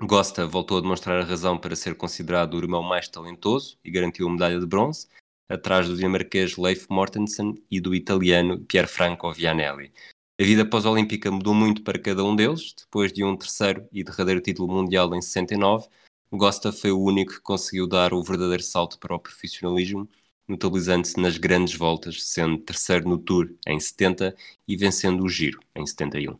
Gosta 0.00 0.46
voltou 0.46 0.78
a 0.78 0.80
demonstrar 0.80 1.22
a 1.22 1.24
razão 1.24 1.56
para 1.56 1.76
ser 1.76 1.94
considerado 1.94 2.54
o 2.54 2.58
irmão 2.58 2.82
mais 2.82 3.08
talentoso 3.08 3.78
e 3.82 3.90
garantiu 3.90 4.28
a 4.28 4.32
medalha 4.32 4.58
de 4.58 4.66
bronze, 4.66 5.08
atrás 5.48 5.88
do 5.88 5.96
dinamarquês 5.96 6.56
Leif 6.56 6.86
Mortensen 6.90 7.54
e 7.70 7.80
do 7.80 7.94
italiano 7.94 8.64
Pierfranco 8.64 9.32
Vianelli. 9.32 9.92
A 10.40 10.44
vida 10.44 10.68
pós-olímpica 10.68 11.30
mudou 11.30 11.54
muito 11.54 11.82
para 11.82 11.98
cada 11.98 12.24
um 12.24 12.34
deles. 12.34 12.74
Depois 12.76 13.12
de 13.12 13.22
um 13.22 13.36
terceiro 13.36 13.86
e 13.92 14.02
derradeiro 14.02 14.40
título 14.40 14.72
mundial 14.72 15.14
em 15.14 15.22
69, 15.22 15.88
Gosta 16.32 16.72
foi 16.72 16.90
o 16.90 17.00
único 17.00 17.34
que 17.34 17.40
conseguiu 17.40 17.86
dar 17.86 18.12
o 18.12 18.22
verdadeiro 18.22 18.62
salto 18.62 18.98
para 18.98 19.14
o 19.14 19.20
profissionalismo, 19.20 20.08
notabilizando-se 20.48 21.20
nas 21.20 21.38
grandes 21.38 21.76
voltas, 21.76 22.24
sendo 22.24 22.58
terceiro 22.58 23.08
no 23.08 23.18
Tour 23.18 23.54
em 23.66 23.78
70 23.78 24.34
e 24.66 24.76
vencendo 24.76 25.22
o 25.22 25.28
Giro 25.28 25.60
em 25.76 25.86
71. 25.86 26.36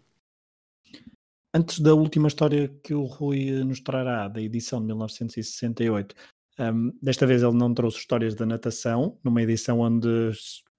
Antes 1.55 1.78
da 1.78 1.94
última 1.94 2.26
história 2.26 2.68
que 2.82 2.92
o 2.92 3.05
Rui 3.05 3.62
nos 3.62 3.78
trará, 3.78 4.26
da 4.26 4.42
edição 4.42 4.80
de 4.80 4.86
1968, 4.86 6.16
um, 6.59 6.92
desta 7.02 7.26
vez 7.26 7.42
ele 7.42 7.55
não 7.55 7.72
trouxe 7.74 7.98
histórias 7.98 8.34
da 8.34 8.46
natação, 8.46 9.18
numa 9.24 9.42
edição 9.42 9.80
onde 9.80 10.30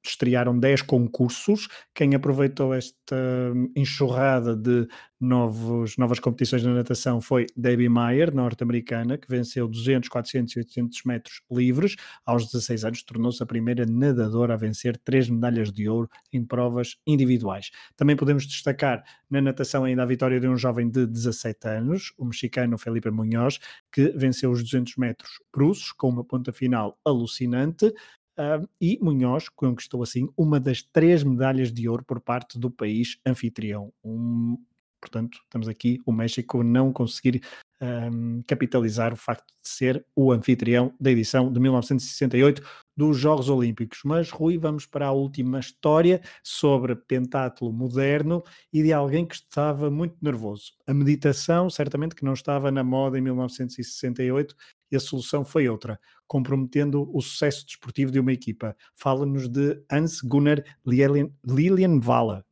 estrearam 0.10 0.58
10 0.58 0.82
concursos. 0.84 1.68
Quem 1.94 2.16
aproveitou 2.16 2.74
esta 2.74 3.16
hum, 3.54 3.72
enxurrada 3.76 4.56
de 4.56 4.88
novos, 5.20 5.98
novas 5.98 6.20
competições 6.20 6.64
na 6.64 6.74
natação 6.74 7.22
foi 7.22 7.48
Debbie 7.56 7.90
Meyer, 7.90 8.34
norte-americana, 8.34 9.18
que 9.18 9.30
venceu 9.30 9.68
200, 9.68 10.10
400 10.10 10.56
e 10.56 10.60
800 10.60 11.04
metros 11.06 11.42
livres. 11.52 11.96
Aos 12.26 12.46
16 12.46 12.86
anos, 12.86 13.04
tornou-se 13.04 13.42
a 13.42 13.46
primeira 13.46 13.86
nadadora 13.86 14.54
a 14.54 14.58
vencer 14.58 14.98
três 14.98 15.30
medalhas 15.30 15.72
de 15.72 15.88
ouro 15.90 16.10
em 16.32 16.44
provas 16.44 16.98
individuais. 17.08 17.72
Também 17.96 18.16
podemos 18.16 18.46
destacar 18.46 19.04
na 19.30 19.42
natação 19.42 19.84
ainda 19.84 20.04
a 20.04 20.06
vitória 20.06 20.40
de 20.40 20.48
um 20.48 20.58
jovem 20.58 20.90
de 20.90 21.06
17 21.06 21.68
anos, 21.68 22.14
o 22.18 22.26
mexicano 22.26 22.78
Felipe 22.78 23.10
Munhoz, 23.10 23.60
que 23.92 24.10
venceu 24.10 24.52
os 24.52 24.64
200 24.64 24.96
metros 24.98 25.32
bruços 25.54 25.92
com 25.92 26.10
uma 26.10 26.24
ponta 26.24 26.52
final 26.52 27.00
alucinante. 27.06 27.94
Uh, 28.38 28.68
e 28.82 29.00
Munhoz 29.02 29.48
conquistou 29.50 30.04
assim 30.04 30.28
uma 30.36 30.60
das 30.60 30.82
três 30.82 31.24
medalhas 31.24 31.72
de 31.72 31.88
ouro 31.88 32.04
por 32.04 32.20
parte 32.20 32.60
do 32.60 32.70
país 32.70 33.18
anfitrião. 33.26 33.94
Um, 34.04 34.58
portanto, 35.00 35.40
estamos 35.44 35.68
aqui 35.68 36.00
o 36.06 36.12
México 36.12 36.62
não 36.64 36.92
conseguir 36.92 37.42
um, 37.82 38.42
capitalizar 38.48 39.14
o 39.14 39.16
facto 39.16 39.46
de 39.64 39.70
ser 39.70 40.06
o 40.16 40.32
anfitrião 40.32 40.94
da 41.00 41.12
edição 41.12 41.52
de 41.52 41.60
1968 41.60 42.62
dos 42.96 43.18
Jogos 43.18 43.50
Olímpicos. 43.50 44.00
Mas, 44.06 44.30
Rui, 44.30 44.58
vamos 44.58 44.86
para 44.86 45.08
a 45.08 45.12
última 45.12 45.60
história 45.60 46.22
sobre 46.44 46.96
pentátulo 46.96 47.72
moderno 47.72 48.44
e 48.72 48.82
de 48.82 48.94
alguém 48.94 49.26
que 49.26 49.36
estava 49.36 49.92
muito 49.92 50.16
nervoso. 50.22 50.74
A 50.88 50.94
meditação, 50.94 51.70
certamente 51.70 52.16
que 52.16 52.26
não 52.26 52.34
estava 52.34 52.72
na 52.72 52.84
moda 52.84 53.18
em 53.18 53.22
1968 53.22 54.56
e 54.92 54.96
a 54.96 55.00
solução 55.00 55.44
foi 55.46 55.68
outra, 55.68 56.00
comprometendo 56.28 57.10
o 57.14 57.22
sucesso 57.22 57.66
desportivo 57.66 58.12
de 58.12 58.20
uma 58.20 58.32
equipa. 58.32 58.76
Fala-nos 58.96 59.48
de 59.48 59.84
Hans 59.92 60.22
Gunnar 60.22 60.64
Lilienwala. 60.86 62.46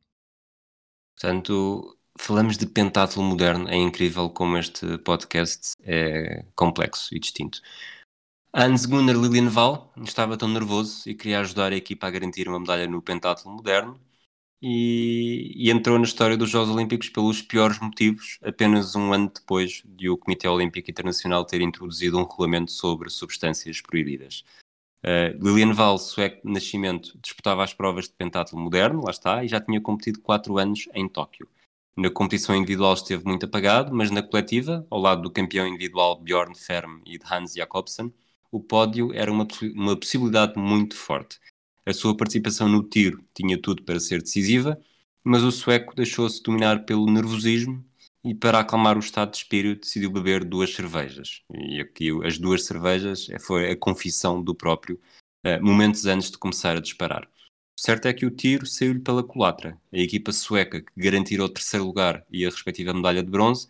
Portanto, 1.14 1.96
falamos 2.18 2.56
de 2.56 2.66
pentátulo 2.66 3.24
moderno. 3.24 3.68
É 3.68 3.76
incrível 3.76 4.28
como 4.30 4.56
este 4.56 4.98
podcast 4.98 5.72
é 5.82 6.44
complexo 6.54 7.14
e 7.14 7.20
distinto. 7.20 7.60
Hans 8.52 8.86
Gunnar 8.86 9.16
Lilienthal 9.16 9.92
estava 10.04 10.36
tão 10.36 10.48
nervoso 10.48 11.08
e 11.08 11.14
queria 11.14 11.40
ajudar 11.40 11.72
a 11.72 11.76
equipa 11.76 12.06
a 12.06 12.10
garantir 12.10 12.48
uma 12.48 12.60
medalha 12.60 12.86
no 12.86 13.02
pentatlo 13.02 13.50
moderno 13.50 14.00
e, 14.62 15.52
e, 15.56 15.70
entrou 15.70 15.98
na 15.98 16.04
história 16.04 16.36
dos 16.36 16.50
Jogos 16.50 16.74
Olímpicos 16.74 17.08
pelos 17.08 17.42
piores 17.42 17.78
motivos, 17.78 18.38
apenas 18.42 18.94
um 18.94 19.12
ano 19.12 19.30
depois 19.34 19.82
de 19.84 20.08
o 20.08 20.16
Comitê 20.16 20.48
Olímpico 20.48 20.90
Internacional 20.90 21.44
ter 21.44 21.60
introduzido 21.60 22.18
um 22.18 22.24
regulamento 22.24 22.72
sobre 22.72 23.10
substâncias 23.10 23.80
proibidas. 23.80 24.44
Uh, 25.04 25.36
Lilienthal, 25.38 25.98
sueco 25.98 26.46
de 26.46 26.52
nascimento, 26.52 27.18
disputava 27.20 27.62
as 27.62 27.74
provas 27.74 28.06
de 28.06 28.14
pentatlo 28.14 28.58
moderno, 28.58 29.04
lá 29.04 29.10
está, 29.10 29.44
e 29.44 29.48
já 29.48 29.60
tinha 29.60 29.80
competido 29.80 30.20
quatro 30.20 30.56
anos 30.56 30.88
em 30.94 31.06
Tóquio. 31.06 31.46
Na 31.96 32.10
competição 32.10 32.56
individual 32.56 32.94
esteve 32.94 33.24
muito 33.24 33.46
apagado, 33.46 33.94
mas 33.94 34.10
na 34.10 34.22
coletiva, 34.22 34.86
ao 34.90 34.98
lado 34.98 35.22
do 35.22 35.30
campeão 35.30 35.66
individual 35.66 36.20
Bjorn 36.20 36.54
Ferm 36.54 37.02
e 37.04 37.18
de 37.18 37.24
Hans 37.30 37.52
Jakobsen, 37.52 38.12
o 38.50 38.60
pódio 38.60 39.12
era 39.12 39.30
uma, 39.30 39.46
uma 39.74 39.96
possibilidade 39.96 40.58
muito 40.58 40.96
forte. 40.96 41.38
A 41.86 41.92
sua 41.92 42.16
participação 42.16 42.68
no 42.68 42.82
tiro 42.82 43.22
tinha 43.34 43.60
tudo 43.60 43.82
para 43.82 44.00
ser 44.00 44.22
decisiva, 44.22 44.80
mas 45.22 45.42
o 45.42 45.52
sueco 45.52 45.94
deixou-se 45.94 46.42
dominar 46.42 46.84
pelo 46.84 47.10
nervosismo 47.10 47.84
e 48.24 48.34
para 48.34 48.60
acalmar 48.60 48.96
o 48.96 49.00
estado 49.00 49.32
de 49.32 49.36
espírito 49.36 49.82
decidiu 49.82 50.10
beber 50.10 50.44
duas 50.44 50.74
cervejas. 50.74 51.42
E 51.52 51.80
aqui 51.80 52.10
as 52.24 52.38
duas 52.38 52.64
cervejas 52.64 53.26
foi 53.40 53.70
a 53.70 53.76
confissão 53.76 54.42
do 54.42 54.54
próprio 54.54 54.98
uh, 55.46 55.62
momentos 55.62 56.06
antes 56.06 56.30
de 56.30 56.38
começar 56.38 56.76
a 56.76 56.80
disparar. 56.80 57.28
O 57.78 57.80
certo 57.80 58.06
é 58.06 58.14
que 58.14 58.24
o 58.24 58.30
tiro 58.30 58.66
saiu-lhe 58.66 59.00
pela 59.00 59.22
culatra. 59.22 59.78
A 59.92 59.98
equipa 59.98 60.32
sueca 60.32 60.80
que 60.80 60.92
garantiu 60.96 61.44
o 61.44 61.48
terceiro 61.48 61.84
lugar 61.84 62.24
e 62.30 62.46
a 62.46 62.48
respectiva 62.48 62.94
medalha 62.94 63.22
de 63.22 63.30
bronze 63.30 63.68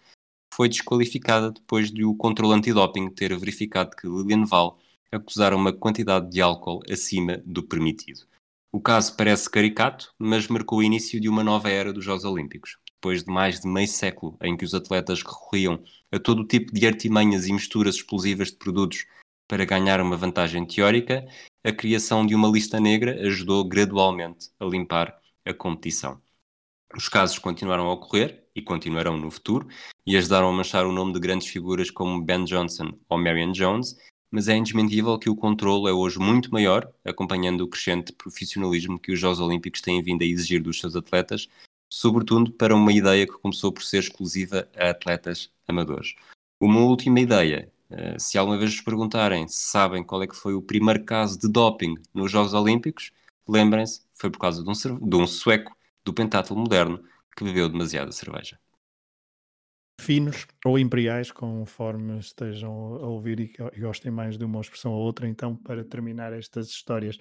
foi 0.54 0.68
desqualificada 0.68 1.50
depois 1.50 1.90
de 1.90 2.04
o 2.04 2.14
controle 2.14 2.54
antidoping 2.54 3.10
ter 3.10 3.36
verificado 3.36 3.96
que 3.96 4.06
Lilian 4.06 4.44
Val 4.44 4.78
acusara 5.14 5.56
uma 5.56 5.72
quantidade 5.72 6.28
de 6.30 6.40
álcool 6.40 6.80
acima 6.90 7.40
do 7.46 7.62
permitido. 7.62 8.26
O 8.72 8.80
caso 8.80 9.16
parece 9.16 9.48
caricato, 9.48 10.12
mas 10.18 10.48
marcou 10.48 10.80
o 10.80 10.82
início 10.82 11.20
de 11.20 11.28
uma 11.28 11.44
nova 11.44 11.70
era 11.70 11.92
dos 11.92 12.04
Jogos 12.04 12.24
Olímpicos. 12.24 12.76
Depois 12.96 13.22
de 13.22 13.30
mais 13.30 13.60
de 13.60 13.68
meio 13.68 13.86
século 13.86 14.36
em 14.42 14.56
que 14.56 14.64
os 14.64 14.74
atletas 14.74 15.22
recorriam 15.22 15.82
a 16.10 16.18
todo 16.18 16.40
o 16.40 16.46
tipo 16.46 16.72
de 16.72 16.86
artimanhas 16.86 17.46
e 17.46 17.52
misturas 17.52 17.96
explosivas 17.96 18.48
de 18.48 18.56
produtos 18.56 19.06
para 19.46 19.64
ganhar 19.64 20.00
uma 20.00 20.16
vantagem 20.16 20.66
teórica, 20.66 21.24
a 21.62 21.72
criação 21.72 22.26
de 22.26 22.34
uma 22.34 22.48
lista 22.48 22.80
negra 22.80 23.26
ajudou 23.26 23.64
gradualmente 23.64 24.50
a 24.58 24.64
limpar 24.64 25.16
a 25.44 25.54
competição. 25.54 26.20
Os 26.96 27.08
casos 27.08 27.38
continuaram 27.38 27.86
a 27.86 27.92
ocorrer 27.92 28.44
e 28.54 28.62
continuarão 28.62 29.16
no 29.16 29.30
futuro 29.30 29.68
e 30.06 30.16
ajudaram 30.16 30.48
a 30.48 30.52
manchar 30.52 30.86
o 30.86 30.92
nome 30.92 31.12
de 31.12 31.20
grandes 31.20 31.48
figuras 31.48 31.90
como 31.90 32.22
Ben 32.22 32.44
Johnson 32.44 32.92
ou 33.08 33.18
Marion 33.18 33.52
Jones, 33.52 33.96
mas 34.35 34.49
é 34.49 34.57
indesmentível 34.57 35.16
que 35.16 35.30
o 35.30 35.37
controle 35.37 35.89
é 35.89 35.93
hoje 35.93 36.18
muito 36.18 36.51
maior, 36.51 36.93
acompanhando 37.05 37.61
o 37.61 37.68
crescente 37.68 38.12
profissionalismo 38.12 38.99
que 38.99 39.12
os 39.12 39.20
Jogos 39.20 39.39
Olímpicos 39.39 39.80
têm 39.80 40.03
vindo 40.03 40.22
a 40.22 40.26
exigir 40.26 40.61
dos 40.61 40.80
seus 40.80 40.97
atletas, 40.97 41.49
sobretudo 41.89 42.51
para 42.51 42.74
uma 42.74 42.93
ideia 42.93 43.28
que 43.28 43.39
começou 43.39 43.70
por 43.70 43.85
ser 43.85 43.99
exclusiva 43.99 44.68
a 44.76 44.91
atletas 44.91 45.53
amadores. 45.68 46.16
Uma 46.61 46.80
última 46.80 47.20
ideia, 47.20 47.70
eh, 47.89 48.18
se 48.18 48.37
alguma 48.37 48.59
vez 48.59 48.72
vos 48.72 48.80
perguntarem 48.80 49.47
se 49.47 49.66
sabem 49.66 50.03
qual 50.03 50.20
é 50.20 50.26
que 50.26 50.35
foi 50.35 50.53
o 50.53 50.61
primeiro 50.61 51.05
caso 51.05 51.39
de 51.39 51.49
doping 51.49 51.95
nos 52.12 52.32
Jogos 52.32 52.55
Olímpicos, 52.55 53.12
lembrem-se, 53.47 54.01
foi 54.14 54.30
por 54.30 54.41
causa 54.41 54.64
de 54.64 54.68
um, 54.68 55.09
de 55.09 55.14
um 55.16 55.28
sueco 55.28 55.76
do 56.05 56.12
pentatlo 56.12 56.57
moderno 56.57 57.01
que 57.37 57.45
bebeu 57.45 57.68
demasiada 57.68 58.11
cerveja. 58.11 58.59
Finos 60.01 60.47
ou 60.64 60.78
imperiais, 60.78 61.30
conforme 61.30 62.18
estejam 62.18 62.72
a 62.97 63.07
ouvir 63.07 63.40
e, 63.40 63.80
gostem 63.80 64.11
mais 64.11 64.36
de 64.36 64.45
uma 64.45 64.61
expressão 64.61 64.92
ou 64.92 65.01
outra, 65.01 65.26
então, 65.26 65.57
para 65.57 65.84
terminar 65.84 66.32
estas 66.32 66.68
histórias 66.68 67.16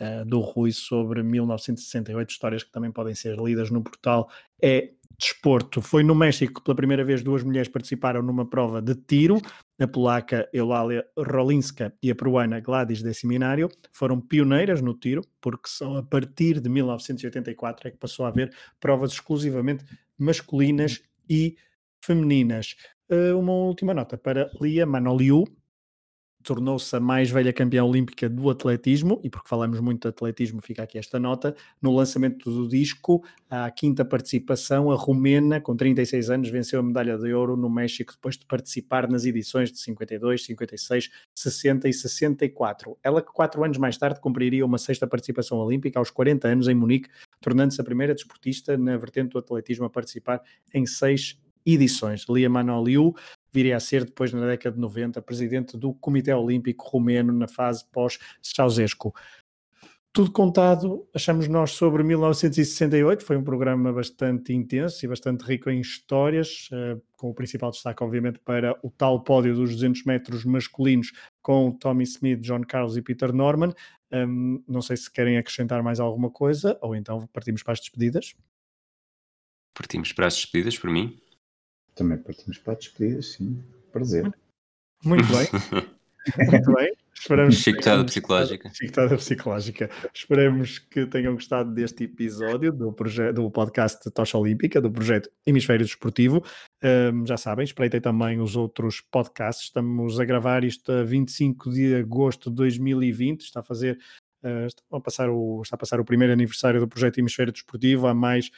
uh, 0.00 0.24
do 0.24 0.40
Rui 0.40 0.72
sobre 0.72 1.22
1968, 1.22 2.30
histórias 2.30 2.62
que 2.62 2.72
também 2.72 2.90
podem 2.90 3.14
ser 3.14 3.36
lidas 3.38 3.70
no 3.70 3.82
portal, 3.82 4.30
é 4.62 4.92
desporto. 5.18 5.80
Foi 5.80 6.02
no 6.02 6.14
México 6.14 6.54
que 6.54 6.64
pela 6.64 6.76
primeira 6.76 7.04
vez 7.04 7.22
duas 7.22 7.42
mulheres 7.42 7.68
participaram 7.68 8.22
numa 8.22 8.48
prova 8.48 8.82
de 8.82 8.94
tiro. 8.94 9.40
A 9.80 9.86
polaca 9.86 10.48
Eulália 10.52 11.04
Rolinska 11.16 11.92
e 12.02 12.10
a 12.10 12.14
peruana 12.14 12.60
Gladys 12.60 13.02
de 13.02 13.12
Seminário 13.14 13.68
foram 13.92 14.20
pioneiras 14.20 14.80
no 14.80 14.94
tiro, 14.94 15.22
porque 15.40 15.68
só 15.68 15.98
a 15.98 16.02
partir 16.02 16.60
de 16.60 16.68
1984 16.68 17.88
é 17.88 17.90
que 17.90 17.98
passou 17.98 18.24
a 18.24 18.28
haver 18.28 18.52
provas 18.80 19.12
exclusivamente 19.12 19.84
masculinas 20.18 21.02
e 21.28 21.56
femininas. 22.02 22.76
Uh, 23.10 23.38
uma 23.38 23.52
última 23.52 23.94
nota 23.94 24.16
para 24.16 24.50
Lia 24.60 24.86
Manoliu, 24.86 25.44
tornou-se 26.42 26.94
a 26.94 27.00
mais 27.00 27.30
velha 27.30 27.52
campeã 27.52 27.84
olímpica 27.84 28.28
do 28.28 28.50
atletismo, 28.50 29.20
e 29.22 29.30
porque 29.30 29.48
falamos 29.48 29.80
muito 29.80 30.02
de 30.02 30.08
atletismo, 30.08 30.60
fica 30.60 30.82
aqui 30.82 30.98
esta 30.98 31.18
nota. 31.18 31.54
No 31.80 31.94
lançamento 31.94 32.50
do 32.50 32.68
disco, 32.68 33.24
a 33.48 33.70
quinta 33.70 34.04
participação, 34.04 34.90
a 34.90 34.96
romena, 34.96 35.60
com 35.60 35.76
36 35.76 36.30
anos, 36.30 36.48
venceu 36.50 36.80
a 36.80 36.82
medalha 36.82 37.16
de 37.16 37.32
ouro 37.32 37.56
no 37.56 37.70
México 37.70 38.12
depois 38.12 38.36
de 38.36 38.44
participar 38.44 39.08
nas 39.08 39.24
edições 39.24 39.70
de 39.70 39.78
52, 39.78 40.44
56, 40.44 41.10
60 41.34 41.88
e 41.88 41.92
64. 41.92 42.98
Ela 43.02 43.22
que 43.22 43.32
quatro 43.32 43.62
anos 43.64 43.78
mais 43.78 43.96
tarde 43.96 44.20
cumpriria 44.20 44.66
uma 44.66 44.78
sexta 44.78 45.06
participação 45.06 45.58
olímpica 45.58 45.98
aos 45.98 46.10
40 46.10 46.48
anos 46.48 46.68
em 46.68 46.74
Munique, 46.74 47.08
tornando-se 47.40 47.80
a 47.80 47.84
primeira 47.84 48.14
desportista 48.14 48.76
na 48.76 48.96
vertente 48.96 49.30
do 49.30 49.38
atletismo 49.38 49.84
a 49.84 49.90
participar 49.90 50.42
em 50.74 50.84
seis 50.86 51.38
edições. 51.64 52.26
Lia 52.28 52.48
Manoliu 52.48 53.14
viria 53.52 53.76
a 53.76 53.80
ser, 53.80 54.04
depois 54.04 54.32
na 54.32 54.46
década 54.46 54.74
de 54.74 54.80
90, 54.80 55.20
presidente 55.22 55.76
do 55.76 55.92
Comitê 55.94 56.32
Olímpico 56.32 56.88
Romeno 56.88 57.32
na 57.32 57.46
fase 57.46 57.84
pós-Ceausescu. 57.92 59.14
Tudo 60.14 60.30
contado, 60.30 61.08
achamos 61.14 61.48
nós 61.48 61.70
sobre 61.70 62.02
1968, 62.02 63.24
foi 63.24 63.34
um 63.34 63.42
programa 63.42 63.90
bastante 63.94 64.52
intenso 64.52 65.02
e 65.02 65.08
bastante 65.08 65.42
rico 65.42 65.70
em 65.70 65.80
histórias, 65.80 66.68
uh, 66.70 67.00
com 67.16 67.30
o 67.30 67.34
principal 67.34 67.70
destaque, 67.70 68.04
obviamente, 68.04 68.38
para 68.38 68.78
o 68.82 68.90
tal 68.90 69.24
pódio 69.24 69.54
dos 69.54 69.70
200 69.70 70.04
metros 70.04 70.44
masculinos 70.44 71.12
com 71.40 71.72
Tommy 71.72 72.04
Smith, 72.04 72.40
John 72.40 72.60
Carlos 72.60 72.94
e 72.98 73.00
Peter 73.00 73.32
Norman. 73.32 73.72
Um, 74.12 74.62
não 74.68 74.82
sei 74.82 74.98
se 74.98 75.10
querem 75.10 75.38
acrescentar 75.38 75.82
mais 75.82 75.98
alguma 75.98 76.28
coisa, 76.28 76.78
ou 76.82 76.94
então 76.94 77.26
partimos 77.32 77.62
para 77.62 77.72
as 77.72 77.80
despedidas. 77.80 78.34
Partimos 79.72 80.12
para 80.12 80.26
as 80.26 80.34
despedidas, 80.34 80.78
por 80.78 80.90
mim. 80.90 81.18
Também 81.94 82.18
partimos 82.18 82.58
para 82.58 82.72
a 82.72 82.76
despedida, 82.76 83.22
sim. 83.22 83.62
Prazer. 83.92 84.32
Muito 85.04 85.24
bem. 85.26 85.48
Muito 86.50 86.72
bem. 86.72 86.92
Esperamos 87.14 87.56
Chicotada 87.56 88.04
psicológica. 88.04 88.70
Chicotada 88.74 89.16
psicológica. 89.16 89.90
Esperemos 90.12 90.78
que 90.78 91.06
tenham 91.06 91.34
gostado 91.34 91.72
deste 91.72 92.04
episódio 92.04 92.72
do, 92.72 92.94
do 93.32 93.50
podcast 93.50 94.10
Tocha 94.10 94.36
Olímpica, 94.36 94.80
do 94.80 94.90
projeto 94.90 95.30
Hemisfério 95.46 95.86
Desportivo. 95.86 96.42
Um, 96.82 97.24
já 97.24 97.36
sabem, 97.36 97.64
espreitei 97.64 98.00
também 98.00 98.40
os 98.40 98.56
outros 98.56 99.00
podcasts. 99.00 99.66
Estamos 99.66 100.18
a 100.18 100.24
gravar 100.24 100.64
isto 100.64 100.90
a 100.90 101.04
25 101.04 101.70
de 101.70 101.94
agosto 101.94 102.50
de 102.50 102.56
2020. 102.56 103.42
Está 103.42 103.60
a 103.60 103.64
fazer. 103.64 103.98
Uh, 104.42 104.66
está, 104.66 104.82
a 104.90 105.00
passar 105.00 105.30
o, 105.30 105.62
está 105.62 105.76
a 105.76 105.78
passar 105.78 106.00
o 106.00 106.04
primeiro 106.04 106.32
aniversário 106.32 106.80
do 106.80 106.88
projeto 106.88 107.18
Hemisfério 107.18 107.52
Desportivo. 107.52 108.08
Há 108.08 108.14
mais 108.14 108.50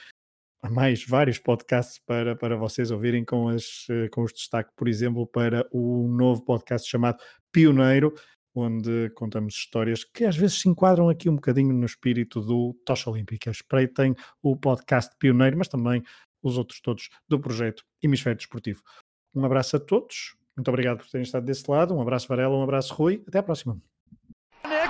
mais 0.70 1.04
vários 1.04 1.38
podcasts 1.38 1.98
para, 2.06 2.34
para 2.36 2.56
vocês 2.56 2.90
ouvirem 2.90 3.24
com, 3.24 3.48
as, 3.48 3.86
eh, 3.90 4.08
com 4.08 4.22
os 4.22 4.32
destaques, 4.32 4.72
por 4.76 4.88
exemplo, 4.88 5.26
para 5.26 5.66
o 5.70 6.08
novo 6.08 6.42
podcast 6.42 6.88
chamado 6.88 7.18
Pioneiro, 7.52 8.14
onde 8.54 9.10
contamos 9.10 9.54
histórias 9.54 10.04
que 10.04 10.24
às 10.24 10.36
vezes 10.36 10.60
se 10.60 10.68
enquadram 10.68 11.08
aqui 11.08 11.28
um 11.28 11.34
bocadinho 11.34 11.72
no 11.72 11.86
espírito 11.86 12.40
do 12.40 12.74
Tocha 12.84 13.10
Olímpica. 13.10 13.50
Espreitem 13.50 14.14
o 14.42 14.56
podcast 14.56 15.14
Pioneiro, 15.18 15.58
mas 15.58 15.68
também 15.68 16.02
os 16.42 16.56
outros 16.56 16.80
todos 16.80 17.08
do 17.28 17.40
projeto 17.40 17.84
Hemisfério 18.02 18.36
Desportivo. 18.36 18.82
Um 19.34 19.44
abraço 19.44 19.76
a 19.76 19.80
todos, 19.80 20.36
muito 20.56 20.68
obrigado 20.68 20.98
por 20.98 21.08
terem 21.08 21.24
estado 21.24 21.44
desse 21.44 21.68
lado, 21.68 21.94
um 21.94 22.00
abraço 22.00 22.28
Varela, 22.28 22.56
um 22.56 22.62
abraço 22.62 22.94
Rui, 22.94 23.24
até 23.26 23.38
à 23.38 23.42
próxima. 23.42 23.93